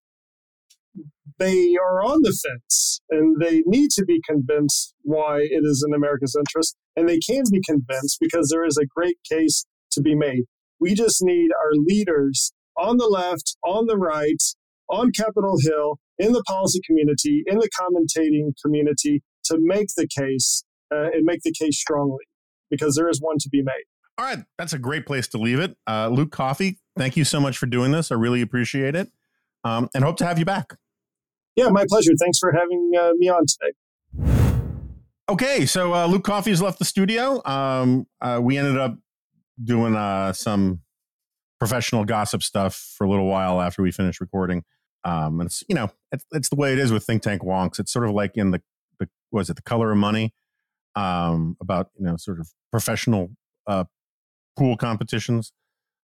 they 1.38 1.76
are 1.76 2.02
on 2.02 2.20
the 2.22 2.36
fence 2.44 3.00
and 3.10 3.40
they 3.40 3.62
need 3.66 3.90
to 3.90 4.04
be 4.04 4.20
convinced 4.26 4.94
why 5.02 5.40
it 5.40 5.62
is 5.64 5.84
in 5.86 5.94
America's 5.94 6.36
interest, 6.38 6.76
and 6.96 7.08
they 7.08 7.18
can 7.18 7.42
be 7.50 7.60
convinced 7.64 8.18
because 8.20 8.48
there 8.50 8.64
is 8.64 8.78
a 8.78 8.86
great 8.86 9.18
case 9.30 9.66
to 9.92 10.00
be 10.00 10.14
made. 10.14 10.44
We 10.80 10.94
just 10.94 11.22
need 11.22 11.50
our 11.52 11.72
leaders 11.74 12.52
on 12.76 12.96
the 12.96 13.06
left, 13.06 13.56
on 13.64 13.86
the 13.86 13.96
right, 13.96 14.42
on 14.90 15.12
Capitol 15.12 15.56
Hill, 15.60 15.98
in 16.18 16.32
the 16.32 16.42
policy 16.44 16.80
community, 16.86 17.42
in 17.46 17.58
the 17.58 17.68
commentating 17.80 18.52
community 18.62 19.22
to 19.44 19.58
make 19.60 19.88
the 19.96 20.08
case 20.08 20.64
uh, 20.92 21.10
and 21.12 21.24
make 21.24 21.40
the 21.44 21.52
case 21.52 21.78
strongly 21.78 22.24
because 22.70 22.94
there 22.94 23.08
is 23.08 23.20
one 23.20 23.36
to 23.40 23.48
be 23.48 23.62
made. 23.62 23.84
All 24.16 24.24
right, 24.24 24.44
that's 24.58 24.72
a 24.72 24.78
great 24.78 25.06
place 25.06 25.26
to 25.28 25.38
leave 25.38 25.58
it. 25.58 25.76
Uh, 25.88 26.08
Luke 26.08 26.30
Coffey, 26.30 26.78
thank 26.96 27.16
you 27.16 27.24
so 27.24 27.40
much 27.40 27.58
for 27.58 27.66
doing 27.66 27.90
this. 27.90 28.12
I 28.12 28.14
really 28.14 28.42
appreciate 28.42 28.94
it, 28.94 29.10
um, 29.64 29.88
and 29.94 30.04
hope 30.04 30.16
to 30.18 30.26
have 30.26 30.38
you 30.38 30.44
back. 30.44 30.74
Yeah, 31.56 31.68
my 31.68 31.84
pleasure. 31.88 32.12
Thanks 32.18 32.38
for 32.38 32.52
having 32.52 32.92
uh, 32.98 33.12
me 33.16 33.28
on 33.28 33.44
today. 33.46 33.72
Okay, 35.28 35.64
so 35.66 35.94
uh, 35.94 36.06
Luke 36.06 36.26
has 36.26 36.60
left 36.60 36.78
the 36.78 36.84
studio. 36.84 37.40
Um, 37.46 38.06
uh, 38.20 38.40
we 38.42 38.58
ended 38.58 38.76
up 38.76 38.98
doing 39.62 39.94
uh, 39.94 40.32
some 40.32 40.80
professional 41.58 42.04
gossip 42.04 42.42
stuff 42.42 42.74
for 42.74 43.04
a 43.04 43.10
little 43.10 43.26
while 43.26 43.60
after 43.60 43.82
we 43.82 43.90
finished 43.90 44.20
recording. 44.20 44.64
Um, 45.04 45.40
and 45.40 45.48
it's 45.48 45.62
you 45.68 45.74
know 45.74 45.90
it's, 46.12 46.24
it's 46.32 46.48
the 46.48 46.56
way 46.56 46.72
it 46.72 46.78
is 46.78 46.92
with 46.92 47.04
think 47.04 47.22
tank 47.22 47.42
wonks. 47.42 47.78
It's 47.78 47.92
sort 47.92 48.06
of 48.06 48.12
like 48.12 48.36
in 48.36 48.50
the 48.50 48.62
the 48.98 49.08
was 49.30 49.50
it 49.50 49.56
the 49.56 49.62
color 49.62 49.90
of 49.92 49.98
money 49.98 50.34
um, 50.94 51.56
about 51.60 51.90
you 51.98 52.04
know 52.04 52.16
sort 52.16 52.40
of 52.40 52.50
professional 52.70 53.30
uh, 53.66 53.84
pool 54.58 54.76
competitions. 54.76 55.52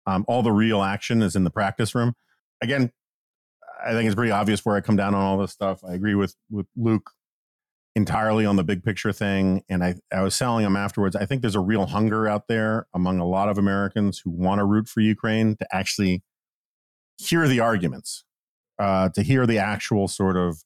Um, 0.07 0.25
all 0.29 0.43
the 0.43 0.53
real 0.53 0.83
action 0.83 1.23
is 1.23 1.35
in 1.35 1.45
the 1.45 1.51
practice 1.51 1.95
room. 1.95 2.15
Again, 2.62 2.93
I 3.84 3.92
think 3.92 4.06
it's 4.06 4.14
pretty 4.14 4.32
obvious 4.32 4.64
where 4.64 4.76
I 4.76 4.80
come 4.80 4.96
down 4.96 5.14
on 5.14 5.22
all 5.22 5.38
this 5.38 5.52
stuff. 5.52 5.80
I 5.84 5.94
agree 5.94 6.14
with 6.14 6.34
with 6.51 6.66
Luke 6.76 7.10
entirely 7.96 8.44
on 8.44 8.56
the 8.56 8.64
big 8.64 8.82
picture 8.82 9.12
thing, 9.12 9.62
and 9.68 9.84
I 9.84 9.96
I 10.12 10.22
was 10.22 10.38
telling 10.38 10.64
him 10.64 10.76
afterwards. 10.76 11.16
I 11.16 11.26
think 11.26 11.42
there's 11.42 11.55
a 11.55 11.60
real 11.60 11.86
hunger 11.86 12.28
out 12.28 12.48
there 12.48 12.86
among 12.94 13.18
a 13.18 13.26
lot 13.26 13.48
of 13.48 13.59
Americans 13.59 14.20
who 14.24 14.30
want 14.30 14.59
to 14.59 14.64
root 14.64 14.88
for 14.88 15.01
Ukraine 15.01 15.56
to 15.56 15.66
actually 15.72 16.22
hear 17.18 17.46
the 17.46 17.60
arguments, 17.60 18.24
uh, 18.78 19.09
to 19.10 19.22
hear 19.22 19.46
the 19.46 19.59
actual 19.59 20.09
sort 20.09 20.36
of 20.36 20.62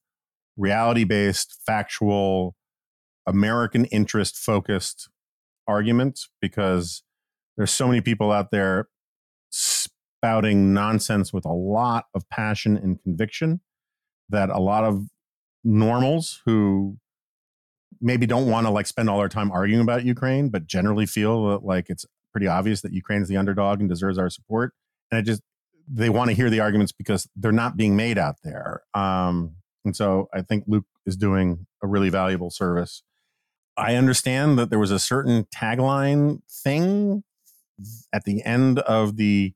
reality 0.56 1.04
based, 1.04 1.60
factual, 1.66 2.56
American 3.26 3.84
interest 3.86 4.36
focused 4.36 5.08
arguments 5.66 6.30
because 6.40 7.02
there's 7.56 7.70
so 7.70 7.86
many 7.86 8.00
people 8.00 8.32
out 8.32 8.50
there 8.50 8.88
spouting 10.18 10.74
nonsense 10.74 11.32
with 11.32 11.44
a 11.44 11.52
lot 11.52 12.06
of 12.14 12.28
passion 12.28 12.76
and 12.76 13.00
conviction 13.02 13.60
that 14.28 14.50
a 14.50 14.58
lot 14.58 14.84
of 14.84 15.04
normals 15.64 16.42
who 16.44 16.96
maybe 18.00 18.26
don't 18.26 18.48
want 18.48 18.66
to 18.66 18.70
like 18.70 18.86
spend 18.86 19.08
all 19.08 19.18
their 19.18 19.28
time 19.28 19.50
arguing 19.50 19.80
about 19.80 20.04
Ukraine, 20.04 20.48
but 20.48 20.66
generally 20.66 21.06
feel 21.06 21.48
that, 21.50 21.64
like 21.64 21.86
it's 21.88 22.04
pretty 22.32 22.46
obvious 22.46 22.80
that 22.82 22.92
Ukraine's 22.92 23.28
the 23.28 23.36
underdog 23.36 23.80
and 23.80 23.88
deserves 23.88 24.18
our 24.18 24.30
support. 24.30 24.72
And 25.10 25.20
it 25.20 25.22
just 25.22 25.42
they 25.90 26.10
want 26.10 26.28
to 26.28 26.36
hear 26.36 26.50
the 26.50 26.60
arguments 26.60 26.92
because 26.92 27.28
they're 27.34 27.50
not 27.52 27.76
being 27.76 27.96
made 27.96 28.18
out 28.18 28.36
there. 28.44 28.82
Um, 28.94 29.56
and 29.84 29.96
so 29.96 30.28
I 30.34 30.42
think 30.42 30.64
Luke 30.66 30.84
is 31.06 31.16
doing 31.16 31.66
a 31.82 31.86
really 31.86 32.10
valuable 32.10 32.50
service. 32.50 33.02
I 33.76 33.94
understand 33.94 34.58
that 34.58 34.70
there 34.70 34.78
was 34.78 34.90
a 34.90 34.98
certain 34.98 35.44
tagline 35.44 36.40
thing 36.50 37.22
at 38.12 38.24
the 38.24 38.42
end 38.44 38.80
of 38.80 39.16
the 39.16 39.54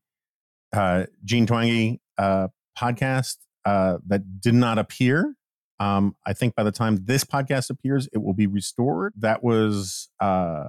uh, 0.72 1.04
Jean 1.24 1.46
Twenge 1.46 2.00
uh, 2.18 2.48
podcast 2.78 3.36
uh, 3.64 3.98
that 4.06 4.40
did 4.40 4.54
not 4.54 4.78
appear. 4.78 5.34
Um, 5.80 6.16
I 6.24 6.32
think 6.32 6.54
by 6.54 6.62
the 6.62 6.72
time 6.72 7.04
this 7.04 7.24
podcast 7.24 7.70
appears, 7.70 8.08
it 8.12 8.18
will 8.18 8.34
be 8.34 8.46
restored. 8.46 9.14
That 9.16 9.42
was 9.42 10.08
uh, 10.20 10.68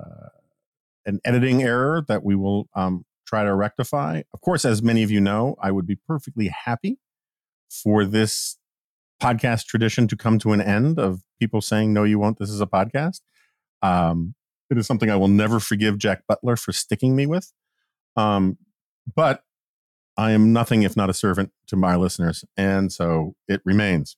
an 1.05 1.19
editing 1.23 1.61
error 1.61 2.03
that 2.07 2.23
we 2.23 2.35
will 2.35 2.67
um, 2.75 3.05
try 3.27 3.43
to 3.43 3.53
rectify. 3.53 4.23
Of 4.33 4.41
course, 4.41 4.65
as 4.65 4.81
many 4.81 5.03
of 5.03 5.11
you 5.11 5.21
know, 5.21 5.55
I 5.61 5.71
would 5.71 5.85
be 5.85 5.95
perfectly 5.95 6.47
happy 6.47 6.97
for 7.69 8.05
this 8.05 8.57
podcast 9.21 9.65
tradition 9.65 10.07
to 10.07 10.15
come 10.15 10.39
to 10.39 10.51
an 10.51 10.61
end 10.61 10.99
of 10.99 11.21
people 11.39 11.61
saying, 11.61 11.93
no, 11.93 12.03
you 12.03 12.19
won't. 12.19 12.39
This 12.39 12.49
is 12.49 12.61
a 12.61 12.67
podcast. 12.67 13.21
Um, 13.81 14.35
it 14.69 14.77
is 14.77 14.87
something 14.87 15.09
I 15.11 15.15
will 15.15 15.27
never 15.27 15.59
forgive 15.59 15.97
Jack 15.97 16.23
Butler 16.27 16.55
for 16.55 16.71
sticking 16.71 17.15
me 17.15 17.25
with. 17.25 17.51
Um, 18.15 18.57
but 19.15 19.43
I 20.17 20.31
am 20.31 20.53
nothing 20.53 20.83
if 20.83 20.95
not 20.95 21.09
a 21.09 21.13
servant 21.13 21.51
to 21.67 21.75
my 21.75 21.95
listeners. 21.95 22.45
And 22.57 22.91
so 22.91 23.35
it 23.47 23.61
remains. 23.65 24.15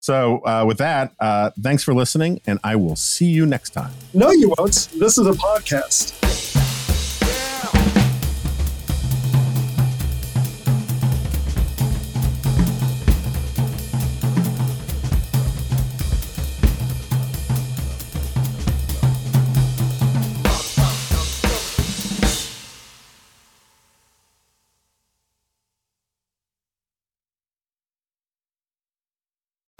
So, 0.00 0.44
uh, 0.44 0.64
with 0.66 0.78
that, 0.78 1.12
uh, 1.20 1.50
thanks 1.60 1.84
for 1.84 1.94
listening, 1.94 2.40
and 2.44 2.58
I 2.64 2.74
will 2.74 2.96
see 2.96 3.26
you 3.26 3.46
next 3.46 3.70
time. 3.70 3.92
No, 4.12 4.32
you 4.32 4.52
won't. 4.58 4.88
This 4.98 5.16
is 5.16 5.28
a 5.28 5.32
podcast. 5.32 6.61